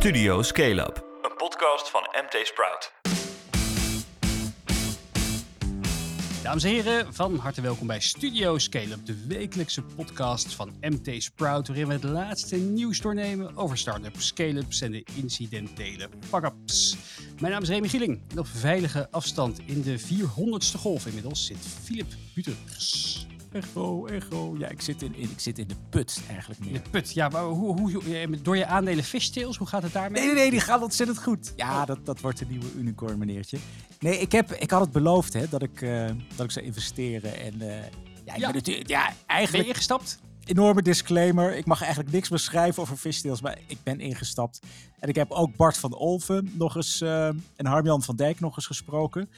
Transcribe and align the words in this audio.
Studio 0.00 0.42
Scale 0.42 0.80
Up, 0.80 1.04
een 1.22 1.36
podcast 1.36 1.90
van 1.90 2.00
MT 2.00 2.46
Sprout. 2.46 2.92
Dames 6.42 6.64
en 6.64 6.70
heren, 6.70 7.14
van 7.14 7.36
harte 7.36 7.60
welkom 7.60 7.86
bij 7.86 8.00
Studio 8.00 8.58
Scale 8.58 8.90
Up, 8.90 9.06
de 9.06 9.26
wekelijkse 9.28 9.82
podcast 9.82 10.54
van 10.54 10.72
MT 10.80 11.22
Sprout, 11.22 11.66
waarin 11.66 11.86
we 11.86 11.92
het 11.92 12.02
laatste 12.02 12.56
nieuws 12.56 13.00
doornemen 13.00 13.56
over 13.56 13.78
start-ups, 13.78 14.26
scale-ups 14.26 14.80
en 14.80 14.92
de 14.92 15.06
incidentele 15.14 16.08
fuck-ups. 16.28 16.96
Mijn 17.40 17.52
naam 17.52 17.62
is 17.62 17.68
Remy 17.68 17.88
Gieling 17.88 18.20
en 18.30 18.38
op 18.38 18.46
veilige 18.46 19.08
afstand 19.10 19.60
in 19.66 19.82
de 19.82 20.00
400ste 20.00 20.78
golf 20.78 21.06
inmiddels 21.06 21.46
zit 21.46 21.66
Philip 21.84 22.08
Buters. 22.34 23.26
Echo, 23.52 24.06
echo. 24.06 24.54
Ja, 24.58 24.68
ik 24.68 24.80
zit 24.80 25.02
in, 25.02 25.14
in, 25.14 25.30
ik 25.30 25.40
zit 25.40 25.58
in 25.58 25.68
de 25.68 25.74
put 25.90 26.20
eigenlijk 26.28 26.60
meer. 26.60 26.72
De 26.72 26.90
put, 26.90 27.12
ja, 27.12 27.28
maar 27.28 27.42
hoe, 27.44 27.78
hoe, 27.80 27.92
hoe- 27.92 28.40
door 28.42 28.56
je 28.56 28.66
aandelen 28.66 29.04
fishtails, 29.04 29.56
hoe 29.56 29.66
gaat 29.66 29.82
het 29.82 29.92
daarmee? 29.92 30.20
Nee, 30.22 30.32
nee, 30.32 30.40
nee, 30.42 30.50
die 30.50 30.60
gaat 30.60 30.82
ontzettend 30.82 31.22
goed. 31.22 31.52
Ja, 31.56 31.84
dat, 31.84 32.06
dat 32.06 32.20
wordt 32.20 32.40
een 32.40 32.48
nieuwe 32.48 32.72
unicorn, 32.76 33.18
meneertje. 33.18 33.58
Nee, 34.00 34.18
ik, 34.18 34.32
heb, 34.32 34.52
ik 34.52 34.70
had 34.70 34.80
het 34.80 34.92
beloofd 34.92 35.32
hè, 35.32 35.48
dat, 35.48 35.62
ik, 35.62 35.82
eh, 35.82 36.06
dat 36.36 36.44
ik 36.46 36.50
zou 36.52 36.64
investeren. 36.66 37.40
En 37.40 37.60
eh, 37.60 37.68
ja, 38.24 38.34
ik 38.34 38.40
Ja. 38.40 38.46
ben 38.46 38.54
natuurlijk, 38.54 38.88
ja, 38.88 39.06
Ben 39.06 39.16
eigenlijk 39.26 39.68
ingestapt? 39.68 40.18
enorme 40.44 40.82
disclaimer. 40.82 41.56
Ik 41.56 41.66
mag 41.66 41.80
eigenlijk 41.82 42.12
niks 42.12 42.28
beschrijven 42.28 42.82
over 42.82 42.96
fishtails, 42.96 43.40
maar 43.40 43.58
ik 43.66 43.78
ben 43.82 44.00
ingestapt. 44.00 44.60
En 44.98 45.08
ik 45.08 45.14
heb 45.14 45.30
ook 45.30 45.56
Bart 45.56 45.76
van 45.78 45.94
Olven 45.94 46.52
nog 46.54 46.76
eens 46.76 47.00
eh, 47.00 47.26
en 47.56 47.66
Harmjan 47.66 48.02
van 48.02 48.16
Dijk 48.16 48.40
nog 48.40 48.56
eens 48.56 48.66
gesproken. 48.66 49.30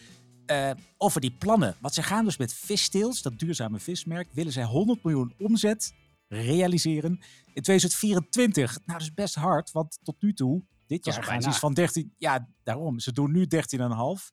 Eh, 0.53 0.71
over 0.97 1.21
die 1.21 1.31
plannen. 1.39 1.77
Want 1.81 1.95
ze 1.95 2.03
gaan 2.03 2.25
dus 2.25 2.37
met 2.37 2.55
fishtails, 2.55 3.23
dat 3.23 3.39
duurzame 3.39 3.79
vismerk, 3.79 4.33
willen 4.33 4.53
zij 4.53 4.65
100 4.65 5.05
miljoen 5.05 5.35
omzet 5.39 5.95
realiseren 6.29 7.21
in 7.53 7.63
2024. 7.63 8.71
Nou, 8.87 8.99
dat 8.99 9.01
is 9.09 9.15
best 9.15 9.35
hard, 9.35 9.71
want 9.73 9.99
tot 10.03 10.23
nu 10.23 10.33
toe, 10.35 10.63
dit 10.87 11.05
jaar 11.05 11.23
gaan 11.25 11.43
ze 11.43 11.49
iets 11.49 11.59
van 11.59 11.75
13. 11.75 12.15
Ja, 12.19 12.49
daarom. 12.63 12.99
Ze 13.01 13.13
doen 13.13 13.33
nu 13.33 13.47
13,5. 13.47 14.33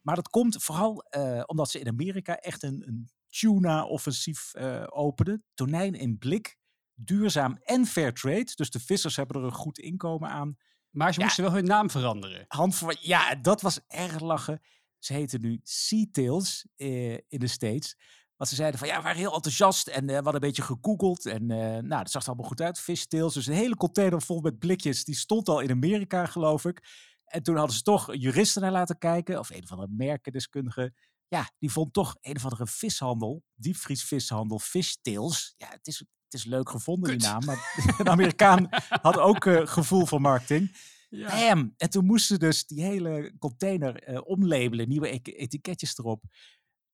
Maar 0.00 0.14
dat 0.14 0.28
komt 0.28 0.62
vooral 0.62 1.02
eh, 1.02 1.42
omdat 1.46 1.70
ze 1.70 1.78
in 1.80 1.88
Amerika 1.88 2.36
echt 2.36 2.62
een, 2.62 2.82
een 2.86 3.08
tuna-offensief 3.28 4.54
eh, 4.54 4.84
openen. 4.86 5.44
Tonijn 5.54 5.94
in 5.94 6.18
blik, 6.18 6.56
duurzaam 6.94 7.58
en 7.62 7.86
fair 7.86 8.12
trade. 8.14 8.52
Dus 8.54 8.70
de 8.70 8.80
vissers 8.80 9.16
hebben 9.16 9.40
er 9.40 9.46
een 9.46 9.52
goed 9.54 9.78
inkomen 9.78 10.28
aan. 10.30 10.56
Maar 10.90 11.12
ze 11.12 11.18
Ja. 11.18 11.24
moesten 11.24 11.44
wel 11.44 11.52
hun 11.52 11.64
naam 11.64 11.90
veranderen. 11.90 12.44
Hand 12.48 12.74
voor, 12.74 12.96
ja, 13.00 13.34
dat 13.34 13.60
was 13.60 13.80
erg 13.88 14.20
lachen. 14.20 14.60
Ze 15.06 15.12
heten 15.12 15.40
nu 15.40 15.60
Seatails 15.62 16.66
eh, 16.76 17.12
in 17.12 17.38
de 17.38 17.46
States. 17.46 17.96
Want 18.36 18.50
ze 18.50 18.56
zeiden 18.56 18.78
van 18.78 18.88
ja, 18.88 18.96
we 18.96 19.02
waren 19.02 19.18
heel 19.18 19.34
enthousiast 19.34 19.88
en 19.88 20.00
eh, 20.00 20.06
we 20.06 20.14
hadden 20.14 20.34
een 20.34 20.40
beetje 20.40 20.62
gegoogeld. 20.62 21.26
En 21.26 21.50
eh, 21.50 21.58
nou, 21.58 22.02
dat 22.02 22.10
zag 22.10 22.22
er 22.22 22.28
allemaal 22.28 22.48
goed 22.48 22.60
uit. 22.60 22.80
Fishtails, 22.80 23.34
dus 23.34 23.46
een 23.46 23.54
hele 23.54 23.76
container 23.76 24.22
vol 24.22 24.40
met 24.40 24.58
blikjes. 24.58 25.04
Die 25.04 25.14
stond 25.14 25.48
al 25.48 25.60
in 25.60 25.70
Amerika, 25.70 26.26
geloof 26.26 26.64
ik. 26.64 26.82
En 27.24 27.42
toen 27.42 27.56
hadden 27.56 27.76
ze 27.76 27.82
toch 27.82 28.14
juristen 28.14 28.62
naar 28.62 28.72
laten 28.72 28.98
kijken. 28.98 29.38
Of 29.38 29.50
een 29.50 29.62
of 29.62 29.70
andere 29.70 29.92
merkendeskundige. 29.92 30.94
Ja, 31.28 31.50
die 31.58 31.70
vond 31.70 31.92
toch 31.92 32.16
een 32.20 32.36
of 32.36 32.42
andere 32.42 32.66
vishandel. 32.66 33.42
Diepvriesvishandel, 33.54 34.58
Fishtails. 34.58 35.54
Ja, 35.56 35.68
het 35.68 35.86
is, 35.86 35.98
het 35.98 36.34
is 36.34 36.44
leuk 36.44 36.70
gevonden, 36.70 37.18
die 37.18 37.28
naam. 37.28 37.44
Maar 37.44 37.72
een 37.98 38.08
Amerikaan 38.08 38.68
had 38.88 39.18
ook 39.18 39.44
gevoel 39.68 40.06
voor 40.06 40.20
marketing. 40.20 40.76
Ja. 41.08 41.28
Bam! 41.28 41.74
En 41.76 41.90
toen 41.90 42.04
moesten 42.04 42.34
ze 42.36 42.40
dus 42.46 42.66
die 42.66 42.82
hele 42.82 43.34
container 43.38 44.02
eh, 44.02 44.20
omlabelen, 44.24 44.88
nieuwe 44.88 45.08
etiketjes 45.22 45.98
erop. 45.98 46.24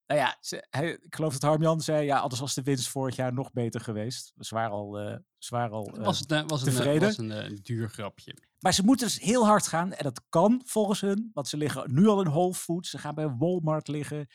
Nou 0.06 0.20
ja, 0.20 0.36
ze, 0.40 0.66
hij, 0.70 0.90
ik 0.90 1.14
geloof 1.14 1.32
dat 1.32 1.42
Harmjan 1.42 1.80
zei, 1.80 2.04
ja, 2.04 2.18
anders 2.18 2.40
was 2.40 2.54
de 2.54 2.62
winst 2.62 2.88
vorig 2.88 3.16
jaar 3.16 3.32
nog 3.32 3.52
beter 3.52 3.80
geweest. 3.80 4.32
Ze 4.38 4.54
waren 4.54 4.70
al, 4.70 4.98
eh, 4.98 5.18
ze 5.38 5.54
waren 5.54 5.72
al 5.72 5.86
eh, 5.86 6.04
was 6.04 6.18
het, 6.18 6.28
was 6.28 6.62
het, 6.62 6.98
was 6.98 7.18
een, 7.18 7.58
duur 7.62 7.88
grapje. 7.88 8.36
maar 8.58 8.74
ze 8.74 8.84
moeten 8.84 9.06
dus 9.06 9.20
heel 9.20 9.46
hard 9.46 9.66
gaan. 9.66 9.92
En 9.92 10.04
dat 10.04 10.22
kan 10.28 10.62
volgens 10.64 11.00
hun. 11.00 11.30
Want 11.34 11.48
ze 11.48 11.56
liggen 11.56 11.94
nu 11.94 12.06
al 12.06 12.22
in 12.22 12.30
Whole 12.30 12.54
Foods. 12.54 12.90
Ze 12.90 12.98
gaan 12.98 13.14
bij 13.14 13.28
Walmart 13.28 13.88
liggen. 13.88 14.26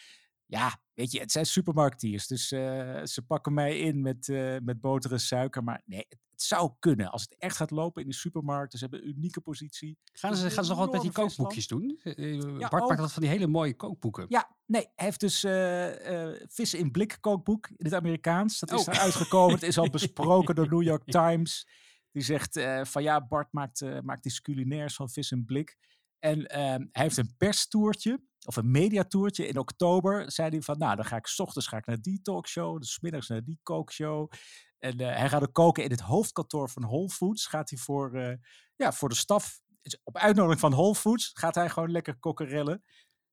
Ja, 0.45 0.81
weet 0.93 1.11
je, 1.11 1.19
het 1.19 1.31
zijn 1.31 1.45
supermarktiers. 1.45 2.27
Dus 2.27 2.47
ze 2.47 3.23
pakken 3.27 3.53
mij 3.53 3.79
in 3.79 4.01
met, 4.01 4.27
met 4.63 4.81
boter 4.81 5.11
en 5.11 5.19
suiker. 5.19 5.63
Maar 5.63 5.81
nee, 5.85 6.07
het, 6.37 6.45
zou 6.47 6.71
kunnen. 6.79 7.11
Als 7.11 7.21
het 7.21 7.35
echt 7.37 7.55
gaat 7.55 7.71
lopen 7.71 8.01
in 8.01 8.09
de 8.09 8.15
supermarkten. 8.15 8.79
Ze 8.79 8.85
hebben 8.89 9.07
een 9.09 9.15
unieke 9.15 9.41
positie. 9.41 9.97
Gaan 10.03 10.31
Het 10.31 10.39
ze, 10.39 10.49
gaan 10.49 10.63
ze 10.63 10.69
nog 10.69 10.79
wat 10.79 10.91
met 10.91 11.01
die 11.01 11.11
kookboekjes 11.11 11.67
doen? 11.67 11.99
Eh, 12.03 12.17
eh, 12.17 12.59
Ja, 12.59 12.67
Bart 12.67 12.87
maakt 12.87 12.99
dat 12.99 13.11
van 13.11 13.21
die 13.21 13.31
hele 13.31 13.47
mooie 13.47 13.75
kookboeken. 13.75 14.25
Ja, 14.29 14.55
nee, 14.65 14.81
hij 14.95 15.05
heeft 15.05 15.19
dus 15.19 15.43
eh 15.43 16.31
eh 16.31 16.41
vis 16.47 16.73
in 16.73 16.91
blik 16.91 17.17
kookboek 17.21 17.67
in 17.67 17.85
het 17.85 17.93
Amerikaans. 17.93 18.59
Dat 18.59 18.71
is 18.71 18.79
Oh. 18.79 18.85
daar 18.85 18.99
uitgekomen. 18.99 19.53
Het 19.53 19.63
is 19.63 19.77
al 19.77 19.89
besproken 19.99 20.55
door 20.55 20.69
New 20.69 20.83
York 20.83 21.03
Times. 21.05 21.67
Die 22.11 22.23
zegt 22.23 22.59
van 22.81 23.03
ja, 23.03 23.27
Bart 23.27 23.51
maakt, 23.53 24.01
maakt 24.03 24.25
iets 24.25 24.41
culinairs 24.41 24.95
van 24.95 25.09
vis 25.09 25.31
in 25.31 25.45
blik. 25.45 25.77
En 26.19 26.39
hij 26.51 26.87
heeft 26.91 27.17
een 27.17 27.33
perstoertje, 27.37 28.21
of 28.45 28.55
een 28.55 28.71
mediatoertje 28.71 29.47
in 29.47 29.57
oktober. 29.57 30.31
Zei 30.31 30.49
hij 30.49 30.61
van, 30.61 30.77
nou, 30.77 30.95
dan 30.95 31.05
ga 31.05 31.15
ik 31.15 31.27
's 31.27 31.39
ochtends 31.39 31.67
ga 31.67 31.77
ik 31.77 31.85
naar 31.85 32.01
die 32.01 32.21
talkshow, 32.21 32.79
dus 32.79 32.91
's 32.93 32.99
middags 32.99 33.27
naar 33.27 33.43
die 33.43 33.59
kookshow. 33.63 34.31
En 34.79 34.99
eh, 34.99 35.17
hij 35.17 35.29
gaat 35.29 35.41
ook 35.41 35.53
koken 35.53 35.83
in 35.83 35.91
het 35.91 35.99
hoofdkantoor 35.99 36.69
van 36.69 36.83
Whole 36.83 37.09
Foods. 37.09 37.45
Gaat 37.45 37.69
hij 37.69 37.79
voor, 37.79 38.13
eh, 38.13 38.33
ja, 38.75 38.91
voor 38.91 39.09
de 39.09 39.15
staf, 39.15 39.59
op 40.03 40.17
uitnodiging 40.17 40.59
van 40.59 40.71
Whole 40.71 40.95
Foods, 40.95 41.31
gaat 41.33 41.55
hij 41.55 41.69
gewoon 41.69 41.91
lekker 41.91 42.15
kokkerellen. 42.15 42.83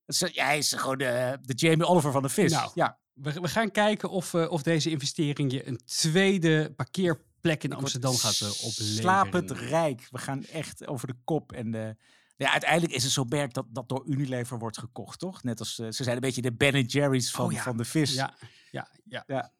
Ja, 0.06 0.44
hij 0.44 0.59
is 0.59 0.72
gewoon 0.72 0.99
de, 0.99 1.38
de 1.43 1.54
Jamie 1.54 1.87
Oliver 1.87 2.12
van 2.12 2.22
de 2.22 2.28
vis. 2.28 2.53
Nou, 2.53 2.71
ja, 2.75 2.99
We, 3.12 3.33
we 3.41 3.49
gaan 3.49 3.71
kijken 3.71 4.10
of, 4.10 4.34
eh, 4.34 4.50
of 4.50 4.62
deze 4.62 4.91
investering 4.91 5.53
je 5.53 5.69
een 5.69 5.81
tweede 5.84 6.72
parkeerplek 6.77 7.65
in 7.65 7.72
Amsterdam 7.72 8.15
gaat 8.15 8.43
opleveren. 8.43 8.94
Slapend 8.94 9.50
rijk. 9.50 10.06
We 10.10 10.19
gaan 10.19 10.44
echt 10.44 10.87
over 10.87 11.06
de 11.06 11.16
kop. 11.25 11.53
En 11.53 11.75
eh, 11.75 11.91
ja, 12.37 12.50
uiteindelijk 12.50 12.93
is 12.93 13.03
het 13.03 13.12
zo'n 13.12 13.28
merk 13.28 13.54
dat, 13.54 13.66
dat 13.69 13.88
door 13.88 14.06
Unilever 14.06 14.59
wordt 14.59 14.78
gekocht, 14.78 15.19
toch? 15.19 15.43
Net 15.43 15.59
als, 15.59 15.78
eh, 15.78 15.91
ze 15.91 16.03
zijn 16.03 16.15
een 16.15 16.21
beetje 16.21 16.43
de 16.43 16.53
Ben 16.53 16.83
Jerry's 16.83 17.31
van, 17.31 17.44
Oh 17.47 17.53
ja. 17.53 17.62
van 17.62 17.77
de 17.77 17.84
vis. 17.84 18.15
Ja, 18.15 18.34
ja, 18.71 18.88
ja. 19.04 19.25
Ja. 19.27 19.53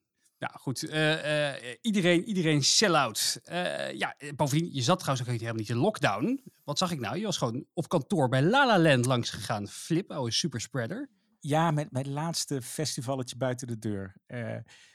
Nou 0.45 0.59
goed, 0.59 0.89
eh, 0.89 1.49
eh, 1.53 1.77
iedereen, 1.81 2.25
iedereen 2.25 2.63
sell-out. 2.63 3.41
Eh, 3.45 3.93
ja, 3.93 4.17
bovendien, 4.37 4.73
je 4.73 4.83
zat 4.83 4.99
trouwens 4.99 5.29
ook 5.29 5.35
helemaal 5.35 5.55
niet 5.55 5.69
in 5.69 5.77
lockdown. 5.77 6.43
Wat 6.65 6.79
zag 6.79 6.91
ik 6.91 7.01
nou? 7.01 7.19
Je 7.19 7.25
was 7.25 7.37
gewoon 7.37 7.67
op 7.73 7.89
kantoor 7.89 8.29
bij 8.29 8.43
La 8.43 8.67
La 8.67 8.79
Land 8.79 9.05
langs 9.05 9.31
gegaan. 9.31 9.69
Flip, 9.69 10.11
oude 10.11 10.33
superspreader. 10.33 11.11
Ja, 11.41 11.71
met 11.71 11.93
mijn 11.93 12.13
laatste 12.13 12.63
festivalletje 12.63 13.37
buiten 13.37 13.67
de 13.67 13.79
deur. 13.79 14.17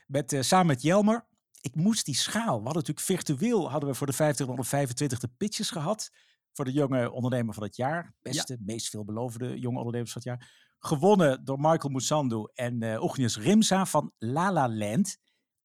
Met, 0.08 0.38
samen 0.40 0.68
met 0.68 0.82
Jelmer. 0.82 1.28
Ik 1.62 1.76
moest 1.76 2.06
die 2.06 2.16
schaal. 2.16 2.58
We 2.58 2.64
hadden 2.64 2.74
natuurlijk 2.74 3.06
virtueel 3.06 3.72
hadden 3.72 3.90
we 3.90 3.96
voor 3.96 4.08
de 4.08 4.14
2525 4.14 5.20
de 5.20 5.30
pitches 5.38 5.70
gehad. 5.70 6.10
Voor 6.54 6.66
de 6.66 6.72
jonge 6.72 7.12
ondernemer 7.12 7.54
van 7.54 7.64
het 7.64 7.76
jaar. 7.76 8.14
Beste, 8.22 8.58
meest 8.60 8.90
veelbelovende 8.90 9.60
jonge 9.60 9.78
ondernemers 9.78 10.12
van 10.12 10.22
het 10.22 10.30
jaar. 10.30 10.50
Gewonnen 10.80 11.46
door 11.46 11.60
Michael 11.60 11.94
Musandu 11.94 12.50
en 12.54 13.00
Ognius 13.00 13.38
Rimsa 13.38 13.86
van 13.86 14.14
La 14.18 14.52
La 14.52 14.70
Land. 14.70 15.18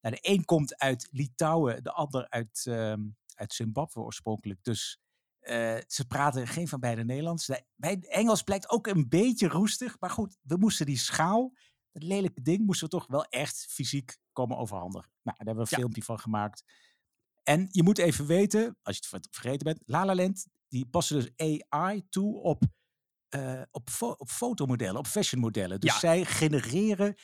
Nou, 0.05 0.17
de 0.21 0.29
een 0.31 0.45
komt 0.45 0.79
uit 0.79 1.09
Litouwen, 1.11 1.83
de 1.83 1.93
ander 1.93 2.29
uit, 2.31 2.65
ehm, 2.69 3.01
uit 3.35 3.53
Zimbabwe 3.55 4.01
oorspronkelijk. 4.01 4.65
Dus 4.65 4.99
eh, 5.41 5.77
ze 5.87 6.07
praten 6.07 6.47
geen 6.49 6.69
van 6.69 6.81
beiden 6.81 7.07
Nederlands. 7.07 7.47
De- 7.47 7.65
Mijn 7.75 8.03
Engels 8.03 8.43
blijkt 8.43 8.71
ook 8.71 8.87
een 8.87 9.09
beetje 9.09 9.49
roestig. 9.49 10.01
Maar 10.01 10.11
goed, 10.11 10.37
we 10.43 10.57
moesten 10.57 10.87
die 10.87 10.99
schaal, 10.99 11.53
dat 11.93 12.03
lelijke 12.03 12.43
ding, 12.43 12.67
moesten 12.67 12.85
we 12.89 12.97
toch 12.97 13.07
wel 13.07 13.25
echt 13.25 13.67
fysiek 13.69 14.17
komen 14.33 14.57
overhandigen. 14.57 15.11
Nou, 15.23 15.37
daar 15.37 15.47
hebben 15.47 15.55
we 15.55 15.61
een 15.71 15.77
Ja. 15.77 15.77
filmpje 15.77 16.03
van 16.03 16.19
gemaakt. 16.21 16.65
En 17.43 17.69
je 17.71 17.83
moet 17.83 17.99
even 17.99 18.27
weten, 18.27 18.77
als 18.83 18.97
je 18.97 19.01
het 19.01 19.07
ver- 19.07 19.27
vergeten 19.41 19.65
bent, 19.65 19.83
La 19.87 20.05
La 20.05 20.15
Land, 20.15 20.47
die 20.69 20.87
passen 20.87 21.17
dus 21.21 21.31
AI 21.67 22.09
toe 22.09 22.41
op, 22.41 22.63
eh, 23.29 23.63
op, 23.71 23.91
fo- 23.91 24.15
op 24.19 24.29
fotomodellen, 24.31 24.97
op 24.99 25.07
fashionmodellen. 25.07 25.81
Dus 25.81 25.93
Ja. 25.93 25.99
zij 25.99 26.25
genereren 26.25 27.15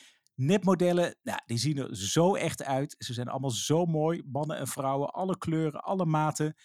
nepmodellen. 0.45 1.15
Nou, 1.23 1.39
die 1.45 1.57
zien 1.57 1.77
er 1.77 1.95
zo 1.95 2.35
echt 2.35 2.63
uit. 2.63 2.95
Ze 2.97 3.13
zijn 3.13 3.27
allemaal 3.27 3.51
zo 3.51 3.85
mooi, 3.85 4.23
mannen 4.25 4.57
en 4.57 4.67
vrouwen, 4.67 5.09
alle 5.09 5.37
kleuren, 5.37 5.81
alle 5.81 6.05
maten. 6.05 6.55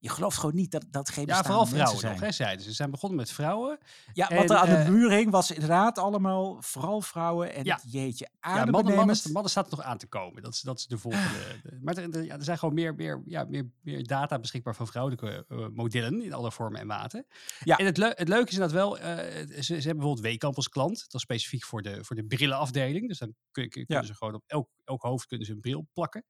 Je 0.00 0.08
gelooft 0.08 0.36
gewoon 0.38 0.54
niet 0.54 0.70
dat 0.70 0.84
dat 0.90 1.08
geen 1.08 1.26
Ja, 1.26 1.42
vooral 1.42 1.66
vrouwen 1.66 1.98
zijn. 1.98 2.12
nog, 2.12 2.20
hè, 2.22 2.32
zeiden 2.32 2.62
ze. 2.64 2.68
Ze 2.70 2.74
zijn 2.76 2.90
begonnen 2.90 3.18
met 3.18 3.30
vrouwen. 3.30 3.78
Ja, 4.12 4.28
En, 4.28 4.36
wat 4.36 4.50
er 4.50 4.56
aan 4.56 4.66
eh, 4.68 4.84
de 4.84 4.90
muur 4.90 5.10
hing 5.10 5.30
was 5.30 5.50
inderdaad 5.50 5.98
allemaal 5.98 6.56
vooral 6.62 7.00
vrouwen. 7.00 7.54
En 7.54 7.64
Ja. 7.64 7.80
jeetje, 7.86 8.28
Ja, 8.40 8.64
mannen, 8.64 8.94
mannen, 8.94 9.32
mannen 9.32 9.50
staat 9.50 9.70
er 9.70 9.76
nog 9.76 9.86
aan 9.86 9.98
te 9.98 10.06
komen. 10.06 10.42
Dat 10.42 10.52
is, 10.52 10.60
dat 10.60 10.78
is 10.78 10.86
de 10.86 10.98
volgende. 10.98 11.28
de- 11.62 11.78
maar 11.82 11.96
er, 11.96 12.24
ja, 12.24 12.34
er 12.36 12.44
zijn 12.44 12.58
gewoon 12.58 12.74
meer, 12.74 12.94
meer, 12.94 13.22
ja, 13.24 13.44
meer, 13.44 13.70
meer 13.80 14.06
data 14.06 14.38
beschikbaar 14.38 14.74
van 14.74 14.86
vrouwelijke 14.86 15.44
eh, 15.48 15.66
modellen 15.72 16.22
in 16.22 16.32
alle 16.32 16.52
vormen 16.52 16.80
en 16.80 16.86
maten. 16.86 17.26
Ja. 17.64 17.76
En 17.76 17.86
het, 17.86 17.96
leu- 17.96 18.12
het 18.14 18.28
leuke 18.28 18.50
is 18.50 18.56
dat 18.56 18.72
wel, 18.72 18.98
eh, 18.98 19.16
ze, 19.16 19.62
ze 19.62 19.72
hebben 19.72 19.82
bijvoorbeeld 19.96 20.20
Weekamp 20.20 20.56
als 20.56 20.68
klant. 20.68 20.98
Dat 21.00 21.14
is 21.14 21.20
specifiek 21.20 21.64
voor 21.64 21.82
de, 21.82 22.04
voor 22.04 22.16
de 22.16 22.24
brillenafdeling. 22.24 23.08
Dus 23.08 23.18
dan 23.18 23.34
kun, 23.50 23.68
kun- 23.68 23.86
kunnen 23.86 24.04
Ja. 24.06 24.12
ze 24.12 24.18
gewoon 24.18 24.34
op 24.34 24.42
elk, 24.46 24.68
elk 24.84 25.02
hoofd 25.02 25.26
kunnen 25.26 25.46
ze 25.46 25.52
een 25.52 25.60
bril 25.60 25.88
plakken. 25.92 26.24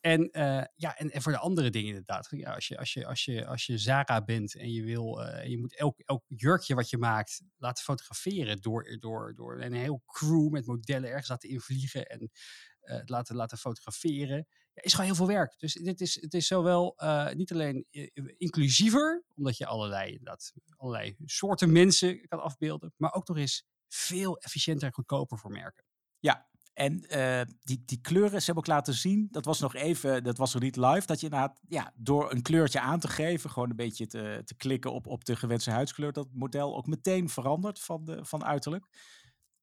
En, 0.00 0.30
eh, 0.30 0.62
ja, 0.74 0.96
en, 0.96 1.10
en 1.10 1.22
voor 1.22 1.32
de 1.32 1.38
andere 1.38 1.70
dingen 1.70 1.88
inderdaad. 1.88 2.26
Ja, 2.30 2.54
als, 2.54 2.68
je, 2.68 2.78
als, 2.78 2.92
je, 2.92 3.03
als, 3.06 3.24
je, 3.24 3.46
als 3.46 3.66
je 3.66 3.78
Zara 3.78 4.24
bent 4.24 4.56
en 4.56 4.72
je, 4.72 4.82
wil, 4.82 5.24
eh, 5.24 5.48
je 5.48 5.58
moet 5.58 5.76
elk, 5.76 5.98
elk 5.98 6.24
jurkje 6.26 6.74
wat 6.74 6.90
je 6.90 6.98
maakt 6.98 7.42
laten 7.56 7.84
fotograferen 7.84 8.60
door, 8.60 8.96
door, 8.98 9.34
door 9.34 9.60
een 9.60 9.72
heel 9.72 10.02
crew 10.06 10.50
met 10.50 10.66
modellen 10.66 11.08
ergens 11.08 11.28
laten 11.28 11.48
invliegen 11.48 12.06
en 12.06 12.30
eh, 12.80 13.00
laten, 13.04 13.36
laten 13.36 13.58
fotograferen. 13.58 14.46
ja, 14.72 14.82
is 14.82 14.92
gewoon 14.92 15.06
heel 15.06 15.14
veel 15.14 15.26
werk. 15.26 15.54
Dus 15.58 15.72
dit 15.72 16.00
is, 16.00 16.20
het 16.20 16.34
is 16.34 16.46
zowel 16.46 16.94
uh, 16.96 17.32
niet 17.32 17.52
alleen 17.52 17.86
inclusiever, 18.36 19.24
omdat 19.34 19.56
je 19.56 19.66
allerlei, 19.66 20.10
inderdaad, 20.10 20.52
allerlei 20.76 21.16
soorten 21.24 21.72
mensen 21.72 22.28
kan 22.28 22.40
afbeelden, 22.40 22.92
maar 22.96 23.12
ook 23.12 23.28
nog 23.28 23.36
eens 23.36 23.64
veel 23.88 24.38
efficiënter 24.38 24.86
en 24.86 24.94
goedkoper 24.94 25.38
voor 25.38 25.50
merken. 25.50 25.84
Ja, 26.18 26.48
en 26.74 27.04
uh, 27.16 27.40
die, 27.60 27.82
die 27.84 28.00
kleuren, 28.00 28.38
ze 28.38 28.44
hebben 28.44 28.56
ook 28.56 28.66
laten 28.66 28.94
zien, 28.94 29.28
dat 29.30 29.44
was 29.44 29.60
nog 29.60 29.74
even, 29.74 30.24
dat 30.24 30.38
was 30.38 30.54
nog 30.54 30.62
niet 30.62 30.76
live, 30.76 31.06
dat 31.06 31.20
je 31.20 31.26
inderdaad, 31.26 31.60
ja, 31.68 31.92
door 31.96 32.32
een 32.32 32.42
kleurtje 32.42 32.80
aan 32.80 33.00
te 33.00 33.08
geven, 33.08 33.50
gewoon 33.50 33.70
een 33.70 33.76
beetje 33.76 34.06
te, 34.06 34.42
te 34.44 34.54
klikken 34.54 34.92
op, 34.92 35.06
op 35.06 35.24
de 35.24 35.36
gewenste 35.36 35.70
huidskleur, 35.70 36.12
dat 36.12 36.28
model 36.32 36.76
ook 36.76 36.86
meteen 36.86 37.28
verandert 37.28 37.80
van, 37.80 38.04
de, 38.04 38.24
van 38.24 38.44
uiterlijk. 38.44 38.86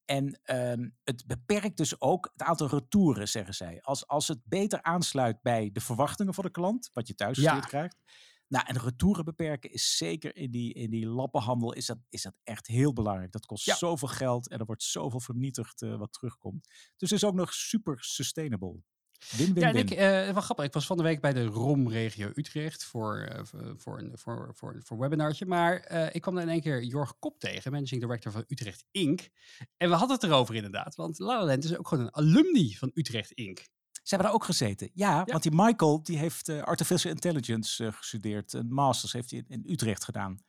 En 0.04 0.40
um, 0.44 0.96
het 1.04 1.26
beperkt 1.26 1.76
dus 1.76 2.00
ook 2.00 2.30
het 2.32 2.42
aantal 2.42 2.68
retouren, 2.68 3.28
zeggen 3.28 3.54
zij. 3.54 3.82
Als, 3.82 4.06
als 4.06 4.28
het 4.28 4.40
beter 4.44 4.82
aansluit 4.82 5.42
bij 5.42 5.70
de 5.72 5.80
verwachtingen 5.80 6.34
van 6.34 6.44
de 6.44 6.50
klant, 6.50 6.90
wat 6.92 7.08
je 7.08 7.14
thuis 7.14 7.38
ja. 7.38 7.60
krijgt. 7.60 7.96
Nou, 8.52 8.64
en 8.66 8.78
retouren 8.78 9.24
beperken 9.24 9.72
is 9.72 9.96
zeker 9.96 10.36
in 10.36 10.50
die, 10.50 10.72
in 10.72 10.90
die 10.90 11.06
lappenhandel 11.06 11.72
is 11.72 11.86
dat, 11.86 11.98
is 12.08 12.22
dat 12.22 12.34
echt 12.44 12.66
heel 12.66 12.92
belangrijk. 12.92 13.32
Dat 13.32 13.46
kost 13.46 13.64
zoveel 13.64 14.08
geld 14.08 14.48
en 14.48 14.58
er 14.58 14.64
wordt 14.64 14.82
zoveel 14.82 15.20
vernietigd 15.20 15.82
uh, 15.82 15.96
wat 15.96 16.12
terugkomt. 16.12 16.66
Dus 16.96 17.10
het 17.10 17.22
is 17.22 17.24
ook 17.24 17.34
nog 17.34 17.54
super 17.54 17.96
sustainable. 18.00 18.82
Win, 19.36 19.54
win, 19.54 19.62
ja, 19.62 19.68
en 19.68 19.76
ik, 19.76 19.90
uh, 19.90 19.98
wel 20.32 20.42
grappig. 20.42 20.64
Ik 20.64 20.72
was 20.72 20.86
van 20.86 20.96
de 20.96 21.02
week 21.02 21.20
bij 21.20 21.32
de 21.32 21.44
ROM-regio 21.44 22.30
Utrecht 22.34 22.84
voor, 22.84 23.28
uh, 23.32 23.40
voor, 23.76 23.98
een, 23.98 24.18
voor, 24.18 24.50
voor, 24.54 24.80
voor 24.82 24.96
een 24.96 25.02
webinartje. 25.02 25.46
Maar 25.46 25.92
uh, 25.92 26.14
ik 26.14 26.20
kwam 26.20 26.34
daar 26.34 26.44
in 26.44 26.50
één 26.50 26.60
keer 26.60 26.82
Jorg 26.82 27.18
Kop 27.18 27.38
tegen, 27.38 27.72
managing 27.72 28.00
director 28.00 28.32
van 28.32 28.44
Utrecht 28.48 28.84
Inc. 28.90 29.28
En 29.76 29.88
we 29.88 29.94
hadden 29.94 30.16
het 30.16 30.24
erover 30.24 30.54
inderdaad, 30.54 30.94
want 30.94 31.18
La 31.18 31.44
La 31.44 31.52
is 31.52 31.76
ook 31.76 31.88
gewoon 31.88 32.04
een 32.04 32.14
alumni 32.14 32.74
van 32.74 32.90
Utrecht 32.94 33.30
Inc. 33.30 33.66
Ze 34.02 34.14
hebben 34.14 34.26
daar 34.26 34.36
ook 34.36 34.44
gezeten. 34.44 34.90
Ja, 34.94 35.10
ja. 35.10 35.24
want 35.24 35.42
die 35.42 35.52
Michael 35.54 36.02
die 36.02 36.18
heeft 36.18 36.48
Artificial 36.48 37.12
Intelligence 37.12 37.92
gestudeerd. 37.92 38.52
Een 38.52 38.72
masters 38.72 39.12
heeft 39.12 39.30
hij 39.30 39.44
in, 39.48 39.62
in 39.62 39.72
Utrecht 39.72 40.04
gedaan. 40.04 40.40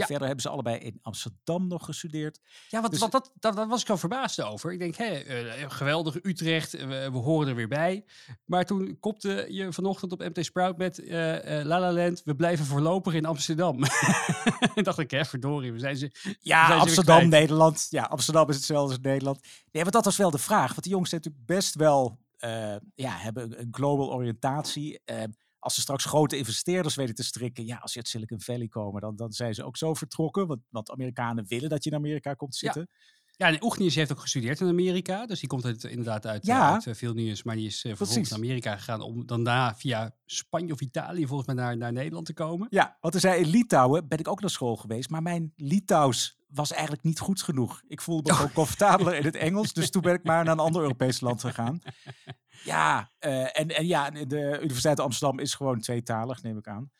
Ja. 0.00 0.06
Verder 0.06 0.26
hebben 0.26 0.42
ze 0.42 0.48
allebei 0.48 0.78
in 0.78 0.98
Amsterdam 1.02 1.66
nog 1.66 1.84
gestudeerd. 1.84 2.40
Ja, 2.68 2.80
wat, 2.80 2.90
Dus- 2.90 3.00
wat, 3.00 3.12
dat, 3.12 3.32
dat, 3.34 3.56
dat 3.56 3.68
was 3.68 3.82
ik 3.82 3.90
al 3.90 3.96
verbaasd 3.96 4.42
over. 4.42 4.72
Ik 4.72 4.78
denk, 4.78 4.96
hé, 4.96 5.04
eh, 5.04 5.70
geweldig 5.70 6.22
Utrecht, 6.22 6.74
eh, 6.74 6.86
we, 6.86 7.10
we 7.12 7.18
horen 7.18 7.48
er 7.48 7.54
weer 7.54 7.68
bij. 7.68 8.04
Maar 8.44 8.64
toen 8.64 8.96
kopte 9.00 9.46
je 9.48 9.72
vanochtend 9.72 10.12
op 10.12 10.18
MT 10.18 10.44
Sprout 10.44 10.76
met 10.76 10.98
eh 10.98 11.58
eh, 11.60 11.66
La 11.66 11.80
La 11.80 11.92
Land, 11.92 12.22
we 12.24 12.34
blijven 12.34 12.66
voorlopig 12.66 13.14
in 13.14 13.24
Amsterdam. 13.24 13.84
en 14.74 14.84
dacht 14.84 14.98
ik, 14.98 15.10
hè, 15.10 15.24
verdorie, 15.24 15.72
we 15.72 15.78
zijn 15.78 15.96
ze... 15.96 16.36
Ja, 16.40 16.66
zijn 16.66 16.80
Amsterdam. 16.80 17.28
Nederland. 17.28 17.86
Ja, 17.90 18.02
Amsterdam 18.02 18.48
is 18.48 18.56
hetzelfde 18.56 18.94
als 18.94 19.02
Nederland. 19.02 19.40
Nee, 19.72 19.82
want 19.82 19.94
dat 19.94 20.04
was 20.04 20.16
wel 20.16 20.30
de 20.30 20.38
vraag. 20.38 20.68
Want 20.68 20.82
die 20.82 20.92
jongens 20.92 21.10
zijn 21.10 21.22
natuurlijk 21.24 21.52
best 21.52 21.74
wel, 21.74 22.06
eh, 22.06 22.29
ja, 22.94 23.16
hebben 23.16 23.60
een- 23.60 23.68
global 23.70 24.12
oriëntatie. 24.12 25.00
Eh, 25.04 25.24
als 25.58 25.74
ze 25.74 25.80
straks 25.80 26.04
grote 26.04 26.36
investeerders 26.36 26.94
weten 26.94 27.14
te 27.14 27.22
strikken, 27.22 27.66
ja, 27.66 27.76
als 27.76 27.92
je 27.92 27.98
uit 27.98 28.08
Silicon 28.08 28.40
Valley 28.40 28.68
komen, 28.68 29.00
dan, 29.00 29.16
dan 29.16 29.32
zijn 29.32 29.54
ze 29.54 29.64
ook 29.64 29.76
zo 29.76 29.94
vertrokken. 29.94 30.46
Want, 30.46 30.60
want 30.68 30.90
Amerikanen 30.90 31.46
willen 31.46 31.68
dat 31.68 31.84
je 31.84 31.90
in 31.90 31.96
Amerika 31.96 32.34
komt 32.34 32.54
zitten. 32.56 32.88
Ja, 32.90 33.19
en 33.48 33.64
Oegnius 33.64 33.94
heeft 33.94 34.12
ook 34.12 34.20
gestudeerd 34.20 34.60
in 34.60 34.68
Amerika. 34.68 35.26
Dus 35.26 35.40
die 35.40 35.48
komt 35.48 35.64
uit, 35.64 35.84
inderdaad 35.84 36.26
uit, 36.26 36.46
Ja. 36.46 36.56
ja. 36.56 36.72
uit 36.72 36.86
eh, 36.86 36.94
Vilnius. 36.94 37.42
Maar 37.42 37.56
die 37.56 37.66
is 37.66 37.84
eh, 37.84 37.94
vervolgens 37.96 38.28
naar 38.30 38.38
Amerika 38.38 38.76
gegaan 38.76 39.00
om 39.00 39.26
dan 39.26 39.44
daarna 39.44 39.74
via 39.74 40.14
Spanje 40.26 40.72
of 40.72 40.80
Italië 40.80 41.26
volgens 41.26 41.46
mij 41.54 41.64
naar, 41.64 41.76
naar 41.76 41.92
Nederland 41.92 42.26
te 42.26 42.32
komen. 42.34 42.66
Ja, 42.70 42.96
want 43.00 43.14
er 43.14 43.20
zei 43.20 43.42
in 43.42 43.48
Litouwen 43.50 44.08
ben 44.08 44.18
ik 44.18 44.28
ook 44.28 44.40
naar 44.40 44.50
school 44.50 44.76
geweest, 44.76 45.10
maar 45.10 45.22
mijn 45.22 45.52
Litouws 45.56 46.38
was 46.48 46.72
eigenlijk 46.72 47.02
niet 47.02 47.18
goed 47.20 47.42
genoeg. 47.42 47.82
Ik 47.86 48.00
voelde 48.00 48.30
me 48.30 48.36
gewoon 48.36 48.52
comfortabeler 48.52 49.14
in 49.14 49.24
het 49.24 49.36
Engels, 49.36 49.72
dus 49.72 49.90
toen 49.90 50.02
ben 50.02 50.14
ik 50.14 50.24
maar 50.24 50.44
naar 50.44 50.52
een 50.52 50.58
ander 50.60 50.82
Europees 50.82 51.20
land 51.20 51.40
gegaan. 51.40 51.80
Ja, 52.64 53.10
eh, 53.18 53.58
en, 53.60 53.68
en 53.68 53.86
ja, 53.86 54.10
de 54.10 54.58
Universiteit 54.62 55.00
Amsterdam 55.00 55.38
is 55.38 55.54
gewoon 55.54 55.80
tweetalig, 55.80 56.42
neem 56.42 56.58
ik 56.58 56.66
aan. 56.68 56.90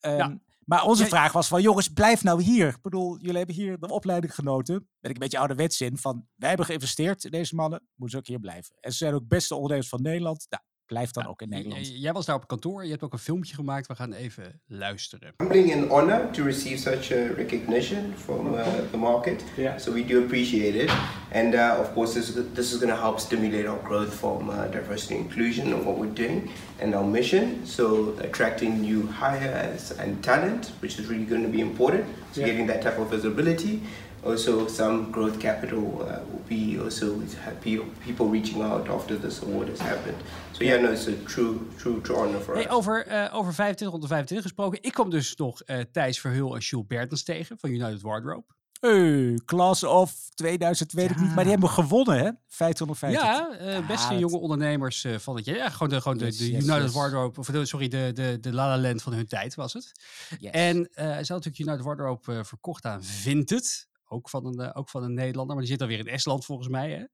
Ehm, 0.00 0.16
Ja. 0.16 0.38
Maar 0.68 0.84
onze 0.84 1.06
vraag 1.06 1.32
was 1.32 1.48
van, 1.48 1.62
jongens, 1.62 1.88
blijf 1.88 2.22
nou 2.22 2.42
hier. 2.42 2.68
Ik 2.68 2.82
bedoel, 2.82 3.18
jullie 3.18 3.36
hebben 3.36 3.54
hier 3.54 3.78
de 3.78 3.88
opleiding 3.88 4.34
genoten. 4.34 4.74
Ben 4.74 5.10
ik 5.10 5.16
een 5.16 5.22
beetje 5.22 5.38
ouderwets 5.38 5.80
in 5.80 5.98
van, 5.98 6.26
wij 6.34 6.48
hebben 6.48 6.66
geïnvesteerd 6.66 7.24
in 7.24 7.30
deze 7.30 7.54
mannen, 7.54 7.88
moeten 7.94 8.10
ze 8.10 8.16
ook 8.16 8.26
hier 8.26 8.40
blijven. 8.40 8.76
En 8.80 8.90
ze 8.90 8.96
zijn 8.96 9.14
ook 9.14 9.28
beste 9.28 9.54
ondernemers 9.54 9.88
van 9.88 10.02
Nederland. 10.02 10.46
Nou, 10.48 10.62
blijf 10.86 11.10
dan 11.10 11.26
ook 11.26 11.42
in 11.42 11.48
Nederland. 11.48 11.86
j- 11.88 11.92
Jij 12.00 12.12
was 12.12 12.26
daar 12.26 12.36
op 12.36 12.46
kantoor. 12.48 12.84
Je 12.84 12.90
hebt 12.90 13.02
ook 13.02 13.12
een 13.12 13.18
filmpje 13.18 13.54
gemaakt. 13.54 13.86
We 13.86 13.94
gaan 13.94 14.12
even 14.12 14.60
luisteren. 14.66 15.32
humbling 15.36 15.74
and 15.74 15.88
honor 15.90 16.30
to 16.30 16.44
receive 16.44 16.76
such 16.78 17.12
a 17.12 17.26
recognition 17.36 18.12
from 18.16 18.54
uh, 18.54 18.62
the 18.90 18.96
market. 18.96 19.44
Yeah. 19.56 19.78
So 19.78 19.92
we 19.92 20.04
do 20.04 20.18
appreciate 20.22 20.78
it. 20.82 20.90
And 21.32 21.54
uh, 21.54 21.76
of 21.80 21.92
course, 21.92 22.12
this, 22.12 22.32
this 22.52 22.72
is 22.72 22.78
going 22.78 22.92
to 22.94 23.00
help 23.00 23.18
stimulate 23.18 23.68
our 23.68 23.82
growth 23.82 24.14
from 24.14 24.48
uh, 24.48 24.54
diversity 24.70 25.14
and 25.14 25.24
inclusion 25.24 25.72
and 25.72 25.84
what 25.84 25.96
we're 25.98 26.12
doing 26.14 26.50
and 26.80 26.94
our 26.94 27.04
mission. 27.06 27.60
So 27.64 28.14
attracting 28.20 28.80
new 28.80 29.08
hires 29.20 29.92
and 29.98 30.22
talent, 30.22 30.72
which 30.80 30.98
is 30.98 31.06
really 31.06 31.24
going 31.26 31.42
to 31.42 31.50
be 31.50 31.60
important. 31.60 32.04
So 32.32 32.40
Yeah. 32.40 32.50
getting 32.50 32.66
that 32.68 32.82
type 32.82 32.98
of 33.00 33.08
visibility. 33.10 33.80
Also, 34.26 34.68
some 34.68 35.10
growth 35.10 35.36
capital 35.38 36.00
uh, 36.00 36.06
will 36.30 36.42
be 36.58 36.82
also 36.84 37.20
happy 37.36 37.80
people 38.04 38.30
reaching 38.30 38.62
out 38.62 38.88
after 38.88 39.20
this 39.20 39.42
award 39.42 39.68
has 39.68 39.78
happened. 39.78 40.16
So 40.52 40.64
yeah, 40.64 40.80
no, 40.82 40.90
it's 40.92 41.06
a 41.06 41.12
true, 41.24 41.58
true, 41.76 42.00
true 42.00 42.16
honor 42.16 42.40
for 42.40 42.54
Hey, 42.54 42.64
us. 42.64 42.70
over, 42.70 43.06
eh, 43.06 43.34
over 43.34 43.54
25 43.54 43.94
onder 43.94 44.08
25 44.08 44.46
gesproken. 44.46 44.78
Ik 44.82 44.92
kwam 44.92 45.10
dus 45.10 45.36
nog 45.36 45.62
eh 45.62 45.78
Thijs 45.92 46.20
Verheul 46.20 46.54
en 46.54 46.60
Jules 46.60 46.86
Bertens 46.86 47.22
tegen 47.22 47.58
van 47.58 47.70
United 47.70 48.00
Wardrobe. 48.02 48.44
Hey, 48.80 49.40
Class 49.44 49.84
of 49.84 50.14
2000, 50.34 50.92
weet 50.92 51.10
ik 51.10 51.20
niet. 51.20 51.34
Maar 51.34 51.42
die 51.42 51.52
hebben 51.52 51.70
gewonnen, 51.70 52.18
hè? 52.18 52.30
550. 52.48 53.22
Ja, 53.22 53.56
eh, 53.58 53.86
beste 53.86 54.18
jonge 54.18 54.38
ondernemers 54.38 55.04
eh, 55.04 55.18
van 55.18 55.36
het 55.36 55.44
jaar. 55.44 55.56
Ja, 55.56 55.68
gewoon 55.70 55.88
de, 55.88 56.00
gewoon 56.00 56.18
de, 56.18 56.24
Yes, 56.24 56.36
de 56.38 56.50
yes, 56.50 56.62
United 56.64 56.82
yes. 56.82 56.92
Wardrobe, 56.94 57.40
of 57.40 57.46
de, 57.46 57.66
sorry, 57.66 57.88
de, 57.88 58.10
de, 58.14 58.38
de 58.40 58.52
La 58.52 58.66
La 58.68 58.78
Land 58.78 59.02
van 59.02 59.12
hun 59.12 59.26
tijd 59.26 59.54
was 59.54 59.72
het. 59.72 59.92
Yes. 60.38 60.50
En 60.52 60.88
eh 60.94 61.04
ze 61.04 61.12
had 61.12 61.28
natuurlijk 61.28 61.58
United 61.58 61.84
Wardrobe 61.84 62.32
eh, 62.32 62.44
verkocht 62.44 62.84
aan 62.84 63.04
Vinted. 63.04 63.85
Ook 64.08 64.30
van, 64.30 64.46
een, 64.46 64.60
eh, 64.60 64.70
ook 64.72 64.88
van 64.88 65.02
een 65.02 65.14
Nederlander, 65.14 65.56
maar 65.56 65.64
die 65.64 65.72
zit 65.72 65.82
alweer 65.82 65.98
in 65.98 66.06
Estland 66.06 66.44
volgens 66.44 66.68
mij. 66.68 66.90
Hè? 66.90 67.04